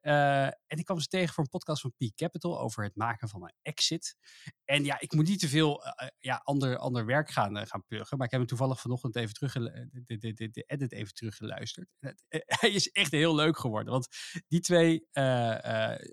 Eh, 0.00 0.44
en 0.44 0.78
ik 0.78 0.84
kwam 0.84 1.00
ze 1.00 1.06
tegen 1.06 1.34
voor 1.34 1.44
een 1.44 1.50
podcast 1.50 1.80
van 1.80 1.92
Peak 1.96 2.14
Capital 2.14 2.60
over 2.60 2.84
het 2.84 2.96
maken 2.96 3.28
van 3.28 3.42
een 3.42 3.54
exit. 3.62 4.16
En 4.64 4.84
ja, 4.84 5.00
ik 5.00 5.12
moet 5.12 5.28
niet 5.28 5.38
te 5.38 5.48
veel 5.48 5.84
eh, 5.84 6.08
ja, 6.18 6.40
ander, 6.44 6.76
ander 6.76 7.06
werk 7.06 7.30
gaan, 7.30 7.56
eh, 7.56 7.66
gaan 7.66 7.84
pluggen. 7.84 8.16
Maar 8.16 8.26
ik 8.26 8.32
heb 8.32 8.40
hem 8.40 8.48
toevallig 8.50 8.80
vanochtend 8.80 9.16
even 9.16 9.34
terug 9.34 9.52
de, 9.52 9.88
de, 10.06 10.32
de, 10.32 10.50
de, 10.50 10.62
edit 10.66 10.92
even 10.92 11.14
teruggeluisterd. 11.14 11.88
Hij 12.60 12.70
is 12.70 12.90
echt 12.90 13.10
heel 13.10 13.34
leuk 13.34 13.58
geworden. 13.58 13.92
Want 13.92 14.08
die 14.48 14.60
twee, 14.60 15.08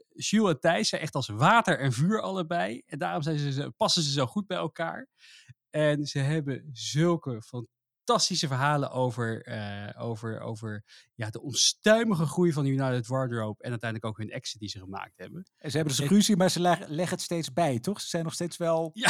Jules 0.10 0.54
en 0.54 0.60
Thijs, 0.60 0.90
zijn 0.90 1.02
echt 1.02 1.16
als 1.16 1.28
water 1.28 1.80
en 1.80 1.92
vuur 1.92 2.22
allebei. 2.22 2.82
En 2.86 2.98
daarom 2.98 3.22
zijn 3.22 3.38
ze, 3.54 3.72
passen 3.78 4.04
ze 4.04 4.12
zo 4.12 4.26
goed 4.26 4.48
bij 4.48 4.58
elkaar. 4.58 5.08
En 5.70 6.06
ze 6.06 6.20
hebben 6.20 6.70
zulke 6.72 7.42
fantastische 7.42 7.82
verhalen 8.48 8.92
over, 8.92 9.44
eh, 9.46 10.04
over, 10.04 10.40
over 10.40 10.84
ja, 11.16 11.30
de 11.30 11.42
onstuimige 11.42 12.26
groei 12.26 12.54
van 12.54 12.66
United 12.66 13.08
Wardrobe. 13.08 13.64
En 13.64 13.70
uiteindelijk 13.70 14.10
ook 14.12 14.18
hun 14.18 14.30
exit 14.30 14.60
die 14.60 14.70
ze 14.70 14.80
gemaakt 14.80 15.18
hebben. 15.18 15.44
En 15.58 15.72
ze 15.72 15.78
hebben 15.78 15.96
dus 15.98 16.08
ruzie, 16.08 16.36
maar 16.36 16.50
ze 16.50 16.60
leg- 16.60 16.88
leggen 16.88 17.16
het 17.16 17.22
steeds 17.22 17.54
bij, 17.54 17.80
toch? 17.80 18.02
Ze 18.02 18.08
zijn 18.08 18.24
nog 18.24 18.34
steeds 18.34 18.58
wel... 18.58 18.92
Ja, 19.04 19.10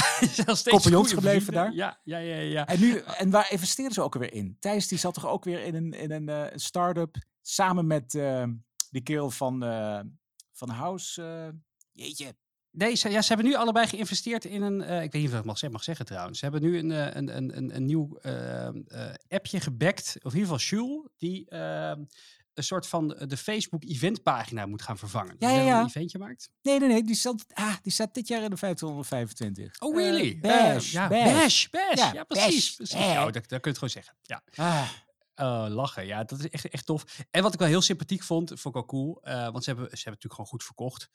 steeds 0.55 0.63
Compagnons 0.63 1.13
gebleven 1.13 1.53
daar? 1.53 1.73
Ja, 1.73 1.99
ja, 2.03 2.17
ja, 2.17 2.35
ja. 2.35 2.67
En, 2.67 2.79
nu, 2.79 2.97
en 2.97 3.29
waar 3.29 3.51
investeren 3.51 3.91
ze 3.91 4.01
ook 4.01 4.13
weer 4.13 4.33
in? 4.33 4.57
Thijs 4.59 4.87
die 4.87 4.97
zat 4.97 5.13
toch 5.13 5.27
ook 5.27 5.43
weer 5.43 5.63
in 5.63 5.75
een, 5.75 5.91
in 5.91 6.11
een 6.11 6.29
eh, 6.29 6.57
start-up 6.57 7.15
samen 7.41 7.87
met 7.87 8.15
eh, 8.15 8.45
die 8.89 9.03
kerel 9.03 9.29
van, 9.31 9.59
van 10.51 10.69
House. 10.69 11.53
jeetje. 11.91 12.35
Nee, 12.75 12.95
ze, 12.95 13.09
ja, 13.09 13.21
ze 13.21 13.27
hebben 13.33 13.45
nu 13.45 13.55
allebei 13.55 13.87
geïnvesteerd 13.87 14.45
in 14.45 14.61
een. 14.61 14.81
eh, 14.81 15.03
ik 15.03 15.11
weet 15.11 15.21
niet 15.21 15.31
of 15.33 15.39
ik 15.39 15.45
mag, 15.45 15.57
zeggen- 15.57 15.71
mag 15.71 15.83
zeggen 15.83 16.05
trouwens. 16.05 16.39
Ze 16.39 16.45
hebben 16.45 16.61
nu 16.63 16.77
een, 16.77 16.91
eh, 16.91 17.15
een, 17.15 17.37
een, 17.37 17.57
een, 17.57 17.75
een 17.75 17.85
nieuw 17.85 18.17
eh, 18.21 18.67
eh, 18.67 18.73
appje 19.29 19.59
gebackt. 19.59 20.15
Of 20.21 20.33
in 20.33 20.39
ieder 20.39 20.57
geval 20.59 20.77
Jules, 20.79 21.07
die 21.17 21.49
eh, 21.49 21.91
een 22.53 22.63
soort 22.63 22.87
van 22.87 23.07
de 23.27 23.37
Facebook 23.37 23.83
eventpagina 23.83 24.65
moet 24.65 24.81
gaan 24.81 24.97
vervangen. 24.97 25.35
Ja, 25.39 25.47
Dus 25.55 25.65
ja. 25.65 25.79
Een 25.79 25.85
eventje 25.85 26.17
maakt. 26.17 26.49
Nee, 26.61 26.79
nee, 26.79 26.87
nee. 26.87 27.03
Die 27.03 27.15
staat, 27.15 27.45
ah, 27.53 27.75
die 27.81 27.91
staat 27.91 28.13
dit 28.13 28.27
jaar 28.27 28.43
in 28.43 28.49
de 28.49 28.57
525. 28.57 29.79
Oh, 29.79 29.95
really? 29.95 30.39
Bash, 30.39 30.91
ja, 30.91 31.07
Bash. 31.07 31.23
Bash. 31.33 31.67
Bash. 31.69 32.13
Ja, 32.13 32.23
precies. 32.23 32.75
Precies. 32.75 32.97
Ja, 32.99 33.23
dat, 33.25 33.33
dat 33.33 33.43
kun 33.47 33.59
je 33.61 33.67
het 33.67 33.75
gewoon 33.77 33.89
zeggen. 33.89 34.15
Ja. 34.21 34.41
Ah, 34.55 34.89
Oh, 35.35 35.65
lachen. 35.69 36.05
Ja, 36.05 36.23
dat 36.23 36.39
is 36.39 36.49
echt, 36.49 36.67
echt 36.69 36.85
tof. 36.85 37.19
En 37.31 37.41
wat 37.43 37.53
ik 37.53 37.59
wel 37.59 37.67
heel 37.67 37.81
sympathiek 37.81 38.23
vond, 38.23 38.47
vond 38.49 38.65
ik 38.65 38.73
wel 38.73 38.85
cool. 38.85 39.21
eh, 39.21 39.49
want 39.51 39.63
ze 39.63 39.69
hebben, 39.69 39.85
ze 39.89 40.03
hebben 40.03 40.11
natuurlijk 40.11 40.33
gewoon 40.33 40.49
goed 40.49 40.63
verkocht. 40.63 41.09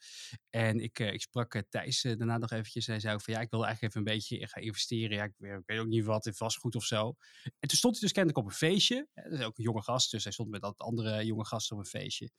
En 0.49 0.79
ik, 0.79 0.99
eh, 0.99 1.13
ik 1.13 1.21
sprak 1.21 1.63
Thijs 1.69 2.01
daarna 2.01 2.37
nog 2.37 2.51
eventjes. 2.51 2.85
En 2.85 2.91
hij 2.91 3.01
zei 3.01 3.13
ook 3.13 3.21
van 3.21 3.33
ja, 3.33 3.39
ik 3.39 3.49
wil 3.49 3.65
eigenlijk 3.65 3.93
even 3.95 4.07
een 4.07 4.13
beetje 4.17 4.47
gaan 4.47 4.63
investeren. 4.63 5.17
Ja, 5.17 5.23
ik, 5.23 5.33
weet- 5.65 5.79
ook 5.79 5.87
niet 5.87 6.05
wat 6.05 6.25
in 6.25 6.33
vastgoed 6.33 6.75
of 6.75 6.83
zo. 6.83 7.15
En 7.43 7.67
toen 7.67 7.77
stond 7.77 7.93
hij 7.93 8.01
dus 8.03 8.11
kennelijk 8.11 8.41
op 8.45 8.45
een 8.51 8.57
feestje. 8.57 9.07
Hè, 9.13 9.29
Dat 9.29 9.39
is 9.39 9.45
ook 9.45 9.57
een 9.57 9.63
jonge 9.63 9.81
gast, 9.83 10.11
dus 10.11 10.23
hij 10.23 10.33
stond 10.33 10.49
met 10.49 10.61
dat 10.61 10.77
andere 10.77 11.25
jonge 11.25 11.45
gasten 11.45 11.75
op 11.77 11.81
een 11.81 11.89
feestje. 11.89 12.29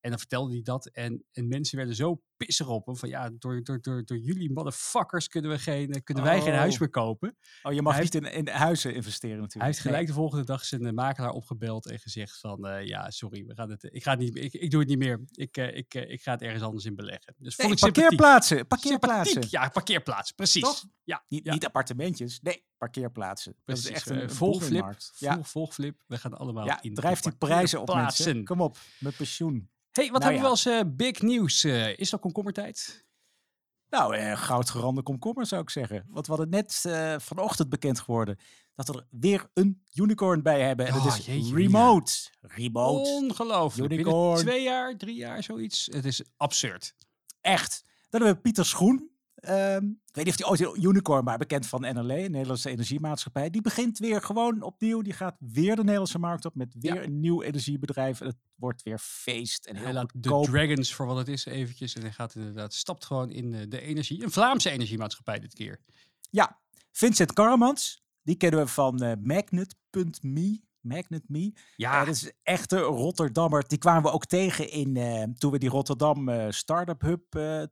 En 0.00 0.10
dan 0.10 0.18
vertelde 0.18 0.52
hij 0.52 0.62
dat. 0.62 0.86
En, 0.86 1.24
en 1.32 1.48
mensen 1.48 1.76
werden 1.76 1.94
zo 1.94 2.22
pissig 2.36 2.68
op 2.68 2.86
hem. 2.86 2.96
Van 2.96 3.08
ja, 3.08 3.30
door, 3.38 3.62
door, 3.64 3.80
door, 3.80 4.04
door 4.04 4.18
jullie 4.18 4.52
motherfuckers 4.52 5.28
kunnen, 5.28 5.50
we 5.50 5.58
geen, 5.58 5.92
eh, 5.92 6.00
kunnen 6.04 6.24
wij 6.24 6.40
geen 6.40 6.52
Oh. 6.52 6.58
huis 6.58 6.78
meer 6.78 6.90
kopen. 6.90 7.36
Oh, 7.62 7.72
je 7.72 7.82
mag 7.82 7.94
Hij 7.94 8.02
niet 8.02 8.14
in, 8.14 8.24
in 8.32 8.48
huizen 8.48 8.94
investeren 8.94 9.36
natuurlijk. 9.36 9.62
Hij 9.62 9.70
heeft 9.70 9.80
gelijk 9.80 10.06
de 10.06 10.12
volgende 10.12 10.44
dag 10.44 10.64
zijn 10.64 10.86
eh, 10.86 10.92
makelaar 10.92 11.30
opgebeld 11.30 11.86
en 11.90 11.98
gezegd 11.98 12.38
van 12.40 12.66
eh, 12.66 12.86
ja, 12.86 13.10
sorry, 13.10 13.44
we 13.46 13.54
gaan 13.54 13.70
het, 13.70 13.88
ik, 13.92 14.02
ga 14.02 14.10
het 14.10 14.20
niet, 14.20 14.36
ik, 14.36 14.52
ik 14.52 14.70
doe 14.70 14.80
het 14.80 14.88
niet 14.88 14.98
meer. 14.98 15.20
Ik, 15.30 15.56
ik, 15.56 15.94
ik 15.94 16.22
ga 16.22 16.32
het 16.32 16.42
ergens 16.42 16.62
anders 16.62 16.84
in 16.84 16.94
beleggen. 16.94 17.34
Dus 17.38 17.56
Nee, 17.56 17.66
vond 17.66 17.72
ik 17.72 17.84
sympathiek. 17.84 18.02
parkeerplaatsen. 18.02 18.66
Parkeerplaatsen. 18.66 19.32
Sympathiek, 19.32 19.60
Ja, 19.60 19.68
parkeerplaats, 19.68 20.32
precies. 20.32 20.62
Toch? 20.62 20.84
Ja, 21.04 21.24
Niet, 21.28 21.44
ja. 21.44 21.52
niet 21.52 21.64
appartementjes. 21.64 22.40
Nee, 22.40 22.64
parkeerplaatsen. 22.78 23.52
Dat 23.52 23.64
Precies. 23.64 23.84
is 23.84 23.90
echt 23.90 24.10
een 24.10 24.30
volgflip. 24.30 24.60
boerenmarkt. 24.70 25.12
Ja, 25.18 25.32
Volg, 25.34 25.48
volgflip. 25.48 26.02
We 26.06 26.18
gaan 26.18 26.34
allemaal 26.34 26.66
ja 26.66 26.82
in 26.82 26.94
drijft 26.94 27.22
die 27.22 27.36
prijzen 27.36 27.80
op 27.80 27.86
mensen. 27.86 28.04
parkeerplaatsen. 28.06 28.44
Kom 28.44 28.60
op, 28.60 28.76
met 28.98 29.16
pensioen. 29.16 29.70
Hey, 29.96 30.10
wat 30.10 30.20
Nou 30.20 30.32
hebben 30.32 30.42
we 30.42 30.48
als 30.48 30.66
eh, 30.66 30.80
big 30.86 31.22
nieuws? 31.22 31.64
Eh, 31.64 31.98
is 31.98 32.10
dat 32.10 32.20
komkommertijd? 32.20 33.04
Nou, 33.90 34.16
eh, 34.16 34.36
goudgerande 34.36 35.02
komkommer 35.02 35.46
zou 35.46 35.62
ik 35.62 35.70
zeggen. 35.70 36.04
Want 36.08 36.26
we 36.26 36.32
hadden 36.32 36.50
net 36.50 36.84
vanochtend 37.22 37.68
bekend 37.68 38.00
geworden 38.00 38.38
dat 38.74 38.88
we 38.88 38.94
er 38.94 39.06
weer 39.10 39.50
een 39.54 39.82
unicorn 39.94 40.42
bij 40.42 40.60
hebben. 40.60 40.86
En 40.86 40.94
Oh, 40.94 41.04
dat 41.04 41.18
is 41.18 41.26
jeetje, 41.26 41.54
remote. 41.54 42.12
Remote. 42.40 43.10
Ongelooflijk. 43.10 43.88
Binnen 43.88 44.06
Unicorn. 44.06 44.38
twee 44.38 44.62
jaar, 44.62 44.96
drie 44.96 45.16
jaar, 45.16 45.42
zoiets. 45.42 45.88
Het 45.92 46.04
is 46.04 46.22
absurd. 46.36 46.94
Echt. 47.40 47.84
Dan 47.84 48.20
hebben 48.20 48.34
we 48.34 48.42
Pieter 48.42 48.66
Schoen. 48.66 49.10
Ehm, 49.46 49.84
ik 49.86 50.14
weet 50.14 50.24
niet 50.24 50.44
of 50.44 50.58
hij 50.58 50.66
ooit 50.68 50.84
unicorn, 50.84 51.24
maar 51.24 51.38
bekend 51.38 51.66
van 51.66 51.80
NLE, 51.80 52.14
Nederlandse 52.28 52.70
Energiemaatschappij. 52.70 53.50
Die 53.50 53.60
begint 53.62 53.98
weer 53.98 54.22
gewoon 54.22 54.62
opnieuw. 54.62 55.02
Die 55.02 55.12
gaat 55.12 55.36
weer 55.38 55.76
de 55.76 55.82
Nederlandse 55.82 56.18
markt 56.18 56.44
op 56.44 56.54
met 56.54 56.74
weer 56.78 56.94
Ja. 56.94 57.02
een 57.02 57.20
nieuw 57.20 57.42
energiebedrijf. 57.42 58.20
En 58.20 58.26
het 58.26 58.36
wordt 58.54 58.82
weer 58.82 58.98
feest 58.98 59.66
en 59.66 59.76
Hij 59.76 59.84
heel 59.84 59.94
laat 59.94 60.12
de. 60.14 60.46
Dragons 60.50 60.94
voor 60.94 61.06
wat 61.06 61.16
het 61.16 61.28
is 61.28 61.44
eventjes. 61.46 61.94
En 61.94 62.00
hij 62.02 62.12
gaat 62.12 62.34
inderdaad, 62.34 62.74
stapt 62.74 63.04
gewoon 63.04 63.30
in 63.30 63.54
eh, 63.54 63.60
de 63.68 63.80
energie. 63.80 64.22
Een 64.22 64.30
Vlaamse 64.30 64.70
energiemaatschappij 64.70 65.38
dit 65.38 65.54
keer. 65.54 65.80
Ja, 66.30 66.58
Vincent 66.92 67.32
Karremans. 67.32 68.04
Die 68.22 68.36
kennen 68.36 68.60
we 68.60 68.66
van 68.66 69.02
eh, 69.02 69.12
Magnet.me. 69.20 70.60
Magnet.me. 70.80 71.52
Ja, 71.76 72.00
Eh, 72.00 72.06
dat 72.06 72.14
is 72.14 72.22
een 72.24 72.32
echte 72.42 72.78
Rotterdammer. 72.78 73.68
Die 73.68 73.78
kwamen 73.78 74.02
we 74.02 74.10
ook 74.10 74.24
tegen 74.26 74.70
in, 74.70 75.34
toen 75.38 75.50
we 75.52 75.58
die 75.58 75.68
Rotterdam 75.68 76.52
Startup 76.52 77.00
Hub 77.02 77.22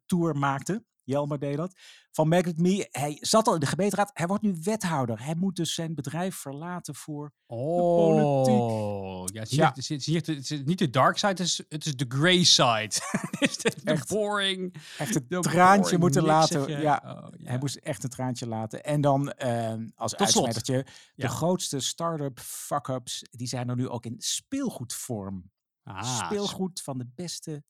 tour 0.06 0.36
maakten. 0.36 0.86
Jelmer 1.04 1.38
deed 1.38 1.56
dat. 1.56 1.72
Van 2.10 2.28
Magnet 2.28 2.58
Me. 2.58 2.88
Hij 2.90 3.16
zat 3.20 3.46
al 3.46 3.54
in 3.54 3.60
de 3.60 3.66
gemeenteraad. 3.66 4.10
Hij 4.14 4.26
wordt 4.26 4.42
nu 4.42 4.56
wethouder. 4.62 5.24
Hij 5.24 5.34
moet 5.34 5.56
dus 5.56 5.74
zijn 5.74 5.94
bedrijf 5.94 6.36
verlaten 6.36 6.94
voor... 6.94 7.32
Oh, 7.46 9.24
ja, 9.32 9.40
het 9.40 9.50
is, 9.50 9.56
Ja. 9.56 9.66
niet- 9.66 9.76
het, 9.76 9.78
is, 9.84 9.88
het 9.88 10.00
is 10.00 10.06
niet- 10.06 10.26
het 10.26 10.50
is 10.50 10.62
niet 10.64 10.78
de 10.78 10.90
dark 10.90 11.16
side, 11.16 11.28
het 11.32 11.40
is, 11.40 11.62
het 11.68 11.86
is 11.86 11.96
de 11.96 12.04
grey 12.08 12.44
side. 12.44 12.90
Het 13.30 13.50
is 13.50 13.56
de, 13.56 13.72
de 13.84 13.90
Echt. 13.90 14.08
boring. 14.08 14.74
Echt 14.98 15.14
een 15.14 15.24
de 15.28 15.40
traantje 15.40 15.98
moeten 15.98 16.22
laten. 16.22 16.68
Ja, 16.68 16.76
oh, 16.76 16.82
ja. 16.82 17.30
Hij 17.48 17.58
moest 17.58 17.76
echt 17.76 18.04
een 18.04 18.10
traantje 18.10 18.46
laten. 18.48 18.84
En 18.84 19.00
dan 19.00 19.30
eh, 19.32 19.74
als 19.94 20.16
uitsmijtertje. 20.16 20.86
Ja. 21.14 21.26
De 21.26 21.28
grootste 21.28 21.80
start-up 21.80 22.40
fuck-ups. 22.40 23.22
Die 23.30 23.46
zijn 23.46 23.68
er 23.68 23.76
nu 23.76 23.88
ook 23.88 24.04
in 24.06 24.14
speelgoedvorm. 24.18 25.50
Ah, 25.82 26.24
Speelgoed 26.24 26.80
van 26.82 26.98
de 26.98 27.06
beste, 27.14 27.62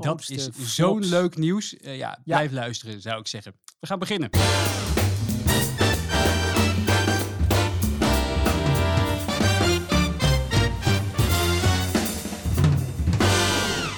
Dat 0.00 0.30
is 0.30 0.48
zo'n 0.74 1.04
leuk 1.04 1.36
nieuws. 1.36 1.76
Eh, 1.76 1.96
ja, 1.96 2.18
blijf 2.24 2.52
luisteren, 2.52 3.00
zou 3.00 3.20
ik 3.20 3.26
zeggen. 3.26 3.60
We 3.80 3.86
gaan 3.86 3.98
beginnen. 3.98 4.30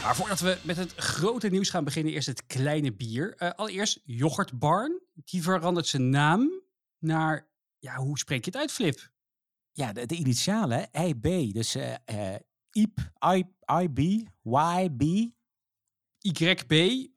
Maar 0.03 0.17
voordat 0.17 0.41
we 0.41 0.59
met 0.63 0.77
het 0.77 0.95
grote 0.95 1.49
nieuws 1.49 1.71
gaan 1.71 1.85
beginnen, 1.85 2.13
eerst 2.13 2.27
het 2.27 2.47
kleine 2.47 2.93
bier. 2.93 3.35
Eh, 3.37 3.51
allereerst 3.51 4.01
Yoghurt 4.05 4.59
Barn. 4.59 5.01
Die 5.15 5.43
verandert 5.43 5.87
zijn 5.87 6.11
naam 6.11 6.63
naar, 6.99 7.49
ja, 7.79 7.97
hoe 7.97 8.19
spreek 8.19 8.45
je 8.45 8.51
het 8.51 8.61
uit, 8.61 8.73
Flip? 8.73 9.11
Ja, 9.73 9.93
de, 9.93 10.07
de 10.07 10.15
initialen, 10.15 10.89
IB. 10.93 11.53
Dus 11.53 11.75
eh 11.75 11.95
eh 12.05 12.41
I, 12.77 13.45
IB, 13.83 13.99
YB. 14.43 15.31
YB. 16.23 16.73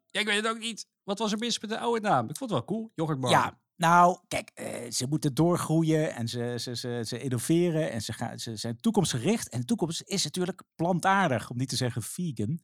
Ja, 0.05 0.19
ik 0.19 0.25
weet 0.25 0.35
het 0.35 0.47
ook 0.47 0.59
niet. 0.59 0.87
Wat 1.03 1.19
was 1.19 1.31
er 1.31 1.37
mis 1.37 1.59
met 1.59 1.69
de 1.69 1.79
oude 1.79 2.01
naam? 2.01 2.29
Ik 2.29 2.37
vond 2.37 2.51
het 2.51 2.59
wel 2.59 2.67
cool. 2.67 2.91
Yoghurt 2.95 3.19
Barn. 3.19 3.33
Ja, 3.33 3.59
nou, 3.75 4.19
kijk, 4.27 4.51
eh, 4.53 4.91
ze 4.91 5.07
moeten 5.07 5.33
doorgroeien 5.33 6.15
en 6.15 6.27
ze, 6.27 6.55
ze, 6.57 6.75
ze, 6.75 7.01
ze 7.07 7.19
innoveren 7.19 7.91
en 7.91 8.01
ze, 8.01 8.13
gaan, 8.13 8.39
ze 8.39 8.55
zijn 8.55 8.77
toekomstgericht. 8.79 9.49
En 9.49 9.59
de 9.59 9.65
toekomst 9.65 10.01
is 10.05 10.23
natuurlijk 10.23 10.63
plantaardig, 10.75 11.49
om 11.49 11.57
niet 11.57 11.69
te 11.69 11.75
zeggen 11.75 12.01
vegan. 12.01 12.59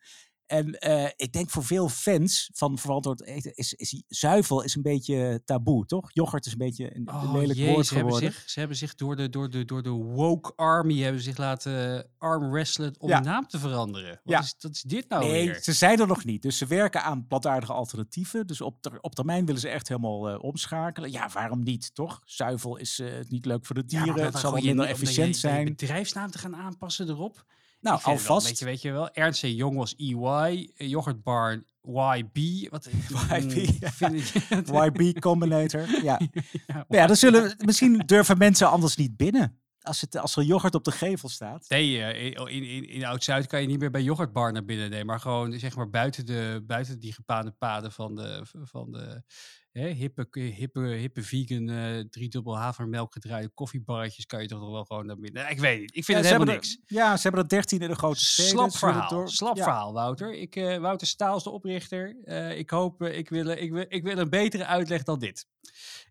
En 0.51 0.79
eh, 0.79 1.09
ik 1.15 1.33
denk 1.33 1.49
voor 1.49 1.63
veel 1.63 1.89
fans 1.89 2.49
van 2.53 2.77
verantwoord 2.77 3.23
eten 3.23 3.55
is, 3.55 3.73
is 3.73 4.03
zuivel 4.07 4.63
is 4.63 4.75
een 4.75 4.81
beetje 4.81 5.41
taboe, 5.45 5.85
toch? 5.85 6.09
Yoghurt 6.13 6.45
is 6.45 6.51
een 6.51 6.57
beetje 6.57 6.95
een, 6.95 7.09
Oh, 7.09 7.33
lelijk 7.33 7.59
jee, 7.59 7.73
woord 7.73 7.85
ze 7.87 7.93
hebben, 7.95 8.13
geworden. 8.13 8.33
zich, 8.39 8.49
ze 8.49 8.59
hebben 8.59 8.77
zich 8.77 8.95
door 8.95 9.15
de, 9.15 9.29
door 9.29 9.49
de, 9.49 9.65
door 9.65 9.83
de 9.83 9.89
woke 9.89 10.53
army 10.55 10.99
hebben 11.01 11.21
zich 11.21 11.37
laten 11.37 12.07
arm 12.17 12.51
wrestelen 12.51 12.95
om 12.99 13.09
Ja. 13.09 13.19
de 13.19 13.27
naam 13.29 13.47
te 13.47 13.59
veranderen. 13.59 14.09
Wat 14.09 14.33
Ja. 14.33 14.39
is, 14.39 14.55
dat 14.57 14.71
is 14.71 14.81
dit 14.81 15.09
nou 15.09 15.23
nee, 15.25 15.45
weer? 15.45 15.59
ze 15.61 15.73
zijn 15.73 15.99
er 15.99 16.07
nog 16.07 16.23
niet. 16.25 16.41
Dus 16.41 16.57
ze 16.57 16.65
werken 16.65 17.03
aan 17.03 17.27
plantaardige 17.27 17.73
alternatieven. 17.73 18.47
Dus 18.47 18.61
op, 18.61 18.81
ter- 18.81 18.99
op 19.01 19.15
termijn 19.15 19.45
willen 19.45 19.61
ze 19.61 19.69
echt 19.69 19.87
helemaal 19.87 20.29
eh, 20.29 20.43
omschakelen. 20.43 21.11
Ja, 21.11 21.29
waarom 21.33 21.63
niet, 21.63 21.95
toch? 21.95 22.21
Zuivel 22.25 22.77
is 22.77 22.99
eh, 22.99 23.07
niet 23.27 23.45
leuk 23.45 23.65
voor 23.65 23.75
de 23.75 23.85
dieren. 23.85 24.23
het 24.23 24.37
zal 24.37 24.53
wel 24.53 24.61
minder 24.61 24.85
je- 24.85 24.91
efficiënt 24.91 25.33
je 25.33 25.39
zijn. 25.39 25.65
bedrijfsnaam 25.65 26.31
te 26.31 26.37
gaan 26.37 26.55
aanpassen 26.55 27.09
erop. 27.09 27.45
Nou, 27.81 27.99
alvast. 28.03 28.47
Weet 28.47 28.59
je, 28.59 28.65
weet 28.65 28.81
je 28.81 28.91
wel, 28.91 29.11
Ernst 29.11 29.41
C. 29.41 29.45
Jong 29.45 29.77
was 29.77 29.95
EY, 29.95 30.71
eh, 30.75 30.89
Yoghurt 30.89 31.23
Barn 31.23 31.65
YB. 31.83 32.69
Wat, 32.69 32.85
YB, 33.39 33.69
Mm, 33.99 34.17
ja. 34.65 34.85
YB 34.85 35.19
Combinator. 35.19 35.85
Ja. 36.03 36.19
Ja, 36.67 36.85
ja, 36.89 37.07
dan 37.07 37.15
zullen 37.15 37.55
misschien 37.57 37.97
durven 38.05 38.37
mensen 38.37 38.69
anders 38.69 38.95
niet 38.95 39.17
binnen. 39.17 39.59
Als, 39.81 40.01
het, 40.01 40.17
als 40.17 40.35
er 40.35 40.43
yoghurt 40.43 40.75
op 40.75 40.83
de 40.83 40.91
gevel 40.91 41.29
staat. 41.29 41.69
Nee, 41.69 42.03
eh, 42.03 42.25
in, 42.25 42.63
in, 42.63 42.89
in 42.89 43.05
Oud-Zuid 43.05 43.47
kan 43.47 43.61
je 43.61 43.67
niet 43.67 43.79
meer 43.79 43.91
bij 43.91 44.01
Yoghurtbar 44.01 44.51
naar 44.51 44.65
binnen 44.65 44.89
nemen. 44.89 45.05
Maar 45.05 45.19
gewoon 45.19 45.59
zeg 45.59 45.75
maar 45.75 45.89
buiten, 45.89 46.25
de, 46.25 46.63
buiten 46.67 46.99
die 46.99 47.13
gepaande 47.13 47.51
paden 47.51 47.91
van 47.91 48.15
de, 48.15 48.45
van 48.63 48.91
de 48.91 49.23
hè, 49.71 49.87
hippe, 49.87 50.27
hippe, 50.31 50.79
hippe 50.79 51.21
vegan, 51.23 51.69
eh 51.69 51.99
driedubbel 52.09 52.57
havermelk 52.57 53.13
gedraaide 53.13 53.49
koffiebarretjes 53.49 54.25
kan 54.25 54.41
je 54.41 54.47
toch 54.47 54.59
nog 54.59 54.71
wel 54.71 54.85
gewoon 54.85 55.05
naar 55.05 55.19
binnen. 55.19 55.49
Ik 55.49 55.59
weet 55.59 55.79
niet, 55.79 55.95
ik 55.95 56.05
vind 56.05 56.17
Ja, 56.17 56.23
het 56.23 56.33
helemaal 56.33 56.53
niks. 56.53 56.73
Er, 56.73 56.95
ja, 56.95 57.15
ze 57.15 57.21
hebben 57.21 57.41
er 57.41 57.49
13 57.49 57.79
in 57.79 57.87
de 57.89 57.95
grote 57.95 58.25
steden. 58.25 58.51
Slap 58.51 58.71
verhaal, 58.75 59.09
door- 59.09 59.29
slap 59.29 59.57
ja. 59.57 59.63
verhaal, 59.63 59.93
Wouter. 59.93 60.33
Ik, 60.33 60.55
eh, 60.55 60.77
Wouter 60.77 61.07
Staal 61.07 61.37
is 61.37 61.43
de 61.43 61.49
oprichter. 61.49 62.15
Eh, 62.23 62.57
ik 62.57 62.69
hoop, 62.69 63.03
ik, 63.03 63.29
wil, 63.29 63.47
ik, 63.47 63.71
wil, 63.71 63.85
ik 63.87 64.03
wil 64.03 64.17
een 64.17 64.29
betere 64.29 64.65
uitleg 64.65 65.03
dan 65.03 65.19
dit. 65.19 65.45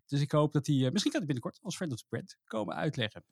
Dus 0.05 0.21
ik 0.21 0.31
hoop 0.31 0.53
dat 0.53 0.67
hij, 0.67 0.75
misschien 0.75 1.11
kan 1.11 1.21
hij 1.21 1.25
binnenkort 1.25 1.59
als 1.61 1.75
friend 1.75 1.91
of 1.93 1.99
the 1.99 2.05
brand 2.09 2.37
komen 2.43 2.75
uitleggen. 2.75 3.23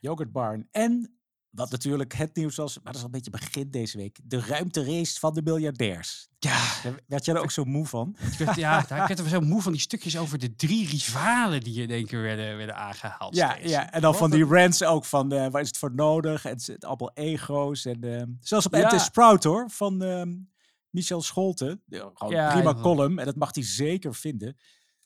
Yoghurtbarn. 0.00 0.68
En 0.70 1.19
wat 1.50 1.70
natuurlijk 1.70 2.12
het 2.14 2.36
nieuws 2.36 2.56
was, 2.56 2.74
maar 2.74 2.84
dat 2.84 2.94
is 2.94 3.00
al 3.00 3.06
een 3.06 3.10
beetje 3.12 3.30
begin 3.30 3.70
deze 3.70 3.96
week. 3.96 4.18
De 4.24 4.40
ruimterace 4.40 5.18
van 5.18 5.34
de 5.34 5.42
miljardairs. 5.42 6.28
Ja, 6.38 6.82
Daar 6.82 6.94
werd 7.06 7.24
jij 7.24 7.34
er 7.34 7.40
ook 7.40 7.50
zo 7.50 7.64
moe 7.64 7.86
van? 7.86 8.16
Ik 8.32 8.38
werd, 8.38 8.56
ja, 8.56 8.80
daar 8.88 9.06
werd 9.06 9.18
er 9.18 9.28
zo 9.28 9.40
moe 9.40 9.62
van 9.62 9.72
die 9.72 9.80
stukjes 9.80 10.18
over 10.18 10.38
de 10.38 10.56
drie 10.56 10.86
rivalen 10.88 11.60
die 11.60 11.82
in 11.82 11.90
één 11.90 12.06
keer 12.06 12.22
werden, 12.22 12.56
werden 12.56 12.76
aangehaald. 12.76 13.34
Ja, 13.34 13.52
steeds. 13.52 13.70
ja, 13.70 13.92
en 13.92 14.00
dan 14.00 14.10
Wat 14.10 14.20
van 14.20 14.30
die 14.30 14.44
rants 14.44 14.82
ook 14.82 15.04
van 15.04 15.32
eh, 15.32 15.50
waar 15.50 15.60
is 15.60 15.66
het 15.68 15.78
voor 15.78 15.94
nodig? 15.94 16.44
En 16.44 16.58
het 16.64 16.84
allemaal 16.84 17.10
ego's. 17.14 17.84
En, 17.84 18.18
eh, 18.18 18.22
zelfs 18.40 18.66
op 18.66 18.74
Ja. 18.74 18.92
MT 18.94 19.00
Sprout 19.00 19.44
hoor, 19.44 19.70
van 19.70 20.02
ehm, 20.02 20.36
Michel 20.90 21.22
Scholten. 21.22 21.82
Ja, 21.86 22.10
Gewoon 22.14 22.32
Ja, 22.34 22.52
prima 22.52 22.74
column. 22.74 23.18
En 23.18 23.24
dat 23.24 23.36
mag 23.36 23.54
hij 23.54 23.64
zeker 23.64 24.14
vinden. 24.14 24.56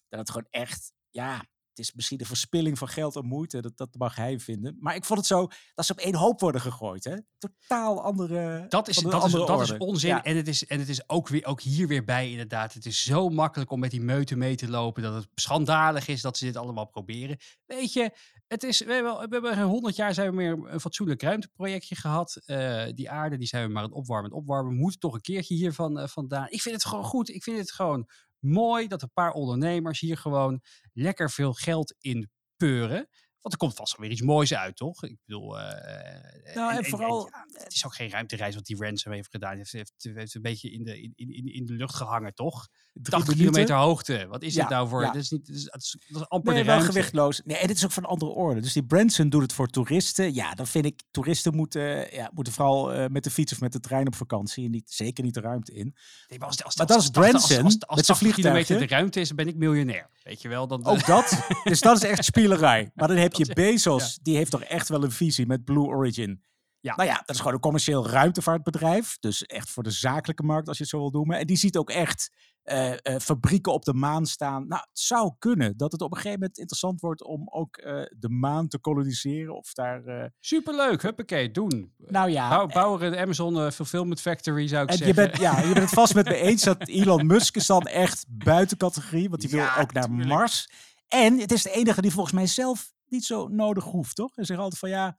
Dat 0.09 0.19
het 0.19 0.31
gewoon 0.31 0.47
echt, 0.51 0.93
ja, 1.11 1.45
het 1.77 1.87
is 1.87 1.95
misschien 1.95 2.19
de 2.19 2.25
verspilling 2.25 2.79
van 2.79 2.89
geld 2.89 3.17
en 3.17 3.27
moeite. 3.27 3.61
Dat, 3.61 3.77
dat 3.77 3.95
mag 3.95 4.17
hij 4.17 4.39
vinden. 4.41 4.77
Maar 4.81 4.95
ik 4.95 5.05
vond 5.05 5.19
het 5.19 5.29
zo, 5.29 5.49
dat 5.75 5.87
ze 5.87 5.93
op 5.93 5.99
één 5.99 6.15
hoop 6.15 6.41
worden 6.41 6.61
gegooid. 6.61 7.05
Hè? 7.05 7.17
Totaal 7.39 8.03
andere 8.03 8.67
Dat 8.69 8.89
is, 8.89 8.97
dat, 8.97 9.25
is, 9.27 9.33
dat 9.33 9.61
is 9.61 9.77
onzin. 9.77 10.09
Ja. 10.09 10.25
En, 10.25 10.37
het 10.37 10.49
is, 10.49 10.67
en 10.67 10.79
het 10.79 10.89
is 10.89 11.09
ook, 11.09 11.29
weer, 11.29 11.45
ook 11.45 11.61
hier 11.61 11.89
weer 11.89 12.05
bij 12.05 12.31
inderdaad. 12.31 12.75
Het 12.75 12.87
is 12.87 13.05
zo 13.05 13.29
makkelijk 13.29 13.71
om 13.71 13.81
met 13.81 13.91
die 13.91 14.01
meute 14.01 14.37
mee 14.37 14.57
te 14.57 14.69
lopen. 14.69 15.03
Dat 15.03 15.15
het 15.15 15.29
schandalig 15.35 16.09
is 16.09 16.21
dat 16.21 16.37
ze 16.37 16.45
dit 16.45 16.57
allemaal 16.57 16.87
proberen. 16.87 17.39
Weet 17.67 17.93
je, 17.93 18.11
het 18.47 18.63
is, 18.63 18.81
we 18.81 18.93
hebben, 18.93 19.17
we 19.19 19.47
hebben 19.49 19.63
honderd 19.63 19.97
jaar 19.97 20.15
zijn 20.15 20.31
we 20.31 20.37
meer 20.37 20.59
een 20.65 20.81
fatsoenlijk 20.81 21.23
ruimteprojectje 21.23 21.95
gehad. 21.95 22.41
Eh, 22.45 22.85
die 22.95 23.11
aarde 23.11 23.37
die 23.37 23.47
zijn 23.47 23.67
we 23.67 23.73
maar 23.73 23.83
aan 23.83 23.89
het 23.89 23.99
opwarmen 23.99 24.31
en 24.31 24.37
opwarmen. 24.37 24.73
We 24.73 24.79
moeten 24.79 25.01
toch 25.01 25.15
een 25.15 25.21
keertje 25.21 25.55
hiervan 25.55 25.99
eh, 25.99 26.09
vandaan. 26.09 26.47
Ik 26.49 26.63
vind 26.63 26.75
het 26.75 26.85
gewoon 26.85 27.05
goed. 27.05 27.29
Ik 27.29 27.43
vind 27.43 27.59
het 27.59 27.73
gewoon 27.73 28.09
mooi 28.45 28.87
dat 28.89 29.03
een 29.03 29.13
paar 29.13 29.33
ondernemers 29.33 30.01
hier 30.01 30.17
gewoon 30.17 30.61
lekker 30.93 31.31
veel 31.31 31.53
geld 31.53 31.95
in 31.99 32.31
peuren. 32.57 33.09
Want 33.45 33.57
er 33.57 33.63
komt 33.63 33.75
vast 33.75 33.93
wel 33.97 34.01
weer 34.07 34.17
iets 34.17 34.27
moois 34.27 34.55
uit, 34.55 34.77
toch? 34.77 35.03
Ik 35.05 35.17
bedoel... 35.27 35.59
eh, 35.61 36.55
Nou, 36.55 36.77
en 36.77 36.85
vooral- 36.85 37.29
ja, 37.33 37.47
het 37.63 37.73
is 37.75 37.87
ook 37.87 37.95
geen 37.95 38.11
ruimtereis 38.11 38.55
wat 38.55 38.65
die 38.67 38.77
Ransom 38.77 39.13
heeft 39.13 39.31
gedaan. 39.31 39.57
Heeft, 39.57 39.73
heeft, 39.73 39.93
heeft 40.15 40.35
een 40.35 40.43
beetje 40.43 40.71
in 40.71 40.83
de, 40.85 41.01
in, 41.01 41.13
in, 41.17 41.53
in 41.55 41.67
de 41.67 41.73
lucht 41.73 41.95
gehangen, 41.95 42.35
toch? 42.35 42.69
Drie 42.93 43.05
80 43.11 43.29
minuten. 43.29 43.53
kilometer 43.53 43.77
hoogte. 43.77 44.27
Wat 44.29 44.43
is 44.43 44.55
Ja, 44.55 44.61
het 44.61 44.71
nou 44.71 44.89
voor? 44.89 45.01
ja. 45.03 45.07
Dat, 45.13 45.23
is 45.23 45.31
niet, 45.31 45.47
dat, 45.47 45.57
is, 45.57 45.65
dat, 45.65 45.83
is, 45.83 45.97
dat 46.09 46.21
is 46.23 46.29
amper 46.29 46.53
Nee, 46.53 46.61
de 46.63 46.67
wel 46.69 46.77
ruimte. 46.77 46.93
gewichtloos. 46.93 47.41
Nee, 47.45 47.57
en 47.57 47.67
dit 47.67 47.77
is 47.77 47.85
ook 47.85 47.91
van 47.93 48.05
andere 48.05 48.31
orde. 48.31 48.61
Dus 48.61 48.73
die 48.73 48.85
Branson 48.85 49.29
doet 49.29 49.43
het 49.43 49.53
voor 49.53 49.69
toeristen. 49.69 50.35
Ja, 50.35 50.55
dan 50.55 50.67
vind 50.67 50.85
ik, 50.85 51.03
toeristen 51.11 51.55
moeten, 51.57 52.15
ja, 52.15 52.31
moeten 52.35 52.53
vooral 52.53 52.93
eh, 52.93 53.07
met 53.09 53.25
de 53.25 53.31
fiets 53.31 53.53
of 53.53 53.61
met 53.61 53.73
de 53.73 53.81
trein 53.81 54.07
op 54.07 54.15
vakantie. 54.15 54.65
En 54.65 54.71
niet, 54.71 54.91
zeker 54.93 55.25
niet 55.25 55.35
de 55.35 55.41
ruimte 55.41 55.73
in. 55.73 55.95
Nee, 56.29 56.39
maar 56.39 56.49
als, 56.49 56.65
als, 56.65 56.77
Maar 56.77 56.87
als- 56.87 56.97
dat 57.11 57.13
is 57.13 57.17
als- 57.17 57.17
als- 57.17 57.35
als- 57.35 57.47
Branson 57.51 57.65
Als, 57.65 57.87
als, 57.87 57.97
met 57.97 58.05
zijn 58.07 58.19
80 58.19 58.35
kilometer 58.35 58.55
vliegtuigje. 58.67 58.87
de 58.89 58.95
ruimte 58.95 59.21
is, 59.21 59.29
dan 59.29 59.37
ben 59.37 59.47
ik 59.49 59.57
miljonair. 59.57 60.11
Weet 60.25 60.43
je 60.43 60.49
wel? 60.49 60.67
Dan, 60.67 60.85
Ook 60.85 61.07
dat. 61.17 61.47
dus 61.65 61.81
dat 61.81 61.97
is 61.97 62.03
echt 62.03 62.25
spielerij. 62.25 62.91
Maar 62.95 63.09
dan 63.09 63.17
heb 63.17 63.33
je 63.33 63.45
Dat 63.45 63.55
Bezos. 63.55 64.19
Die 64.23 64.37
heeft 64.37 64.51
toch 64.51 64.63
echt 64.63 64.89
wel 64.89 65.03
een 65.05 65.11
visie 65.11 65.47
met 65.47 65.65
Blue 65.65 65.85
Origin. 65.85 66.43
Ja. 66.85 66.95
Nou 66.97 67.09
ja, 67.09 67.15
dat 67.17 67.31
is 67.31 67.39
gewoon 67.39 67.53
een 67.53 67.61
commercieel 67.61 68.07
ruimtevaartbedrijf. 68.09 69.17
Dus 69.21 69.43
echt 69.43 69.71
voor 69.71 69.83
de 69.83 69.91
zakelijke 69.91 70.43
markt, 70.43 70.69
als 70.69 70.77
je 70.77 70.83
het 70.83 70.93
zo 70.93 70.99
wil 70.99 71.11
noemen. 71.11 71.39
En 71.39 71.47
die 71.47 71.57
ziet 71.57 71.77
ook 71.77 71.91
echt 71.91 72.31
eh, 72.63 72.93
eh, 72.93 73.21
fabrieken 73.21 73.73
op 73.73 73.85
de 73.85 73.95
maan 73.95 74.27
staan. 74.27 74.69
Nou, 74.69 74.81
het 74.89 74.99
zou 74.99 75.33
kunnen 75.39 75.77
dat 75.77 75.93
het 75.93 76.01
op 76.01 76.11
een 76.11 76.17
gegeven 76.17 76.39
moment 76.39 76.59
interessant 76.59 77.01
wordt 77.01 77.25
om 77.25 77.49
ook 77.51 77.77
eh, 77.77 78.03
de 78.19 78.29
maan 78.29 78.69
te 78.69 78.79
koloniseren. 78.79 79.57
Of 79.57 79.73
daar. 79.73 80.33
Superleuk, 80.41 81.03
huppakee, 81.03 81.51
doen. 81.51 81.95
nou 81.99 82.31
ja. 82.31 82.49
Bouw, 82.49 82.67
bouw 82.67 83.01
er 83.01 83.13
een 83.13 83.19
Amazon 83.19 83.73
Fulfillment 83.73 84.21
Factory, 84.21 84.67
zou 84.69 84.83
ik 84.83 84.91
En 84.91 84.97
je 84.99 85.05
zeggen. 85.05 85.25
bent, 85.25 85.41
ja, 85.41 85.59
je 85.61 85.67
bent 85.73 85.79
het 85.79 85.95
vast 85.95 86.15
met 86.15 86.29
me 86.29 86.37
eens 86.37 86.63
dat 86.63 86.89
Elon 86.99 87.27
Musk 87.27 87.57
is 87.57 87.67
dan 87.67 87.83
echt 87.83 88.25
buiten 88.29 88.77
categorie. 88.77 89.29
Want 89.29 89.41
die 89.41 89.51
wil 89.51 89.61
Ja, 89.61 89.81
ook 89.81 89.93
naar 89.93 90.05
tuurlijk. 90.07 90.29
Mars. 90.29 90.69
En 91.09 91.39
het 91.39 91.53
is 91.53 91.63
de 91.63 91.71
enige 91.71 92.01
die 92.01 92.13
volgens 92.13 92.35
mij 92.35 92.47
zelf 92.47 92.93
niet 93.09 93.25
zo 93.25 93.49
nodig 93.49 93.85
hoeft, 93.85 94.17
toch? 94.17 94.35
Hij 94.35 94.45
zegt 94.45 94.61
altijd 94.61 94.81
van 94.81 94.89
ja, 94.89 95.09
ik 95.09 95.15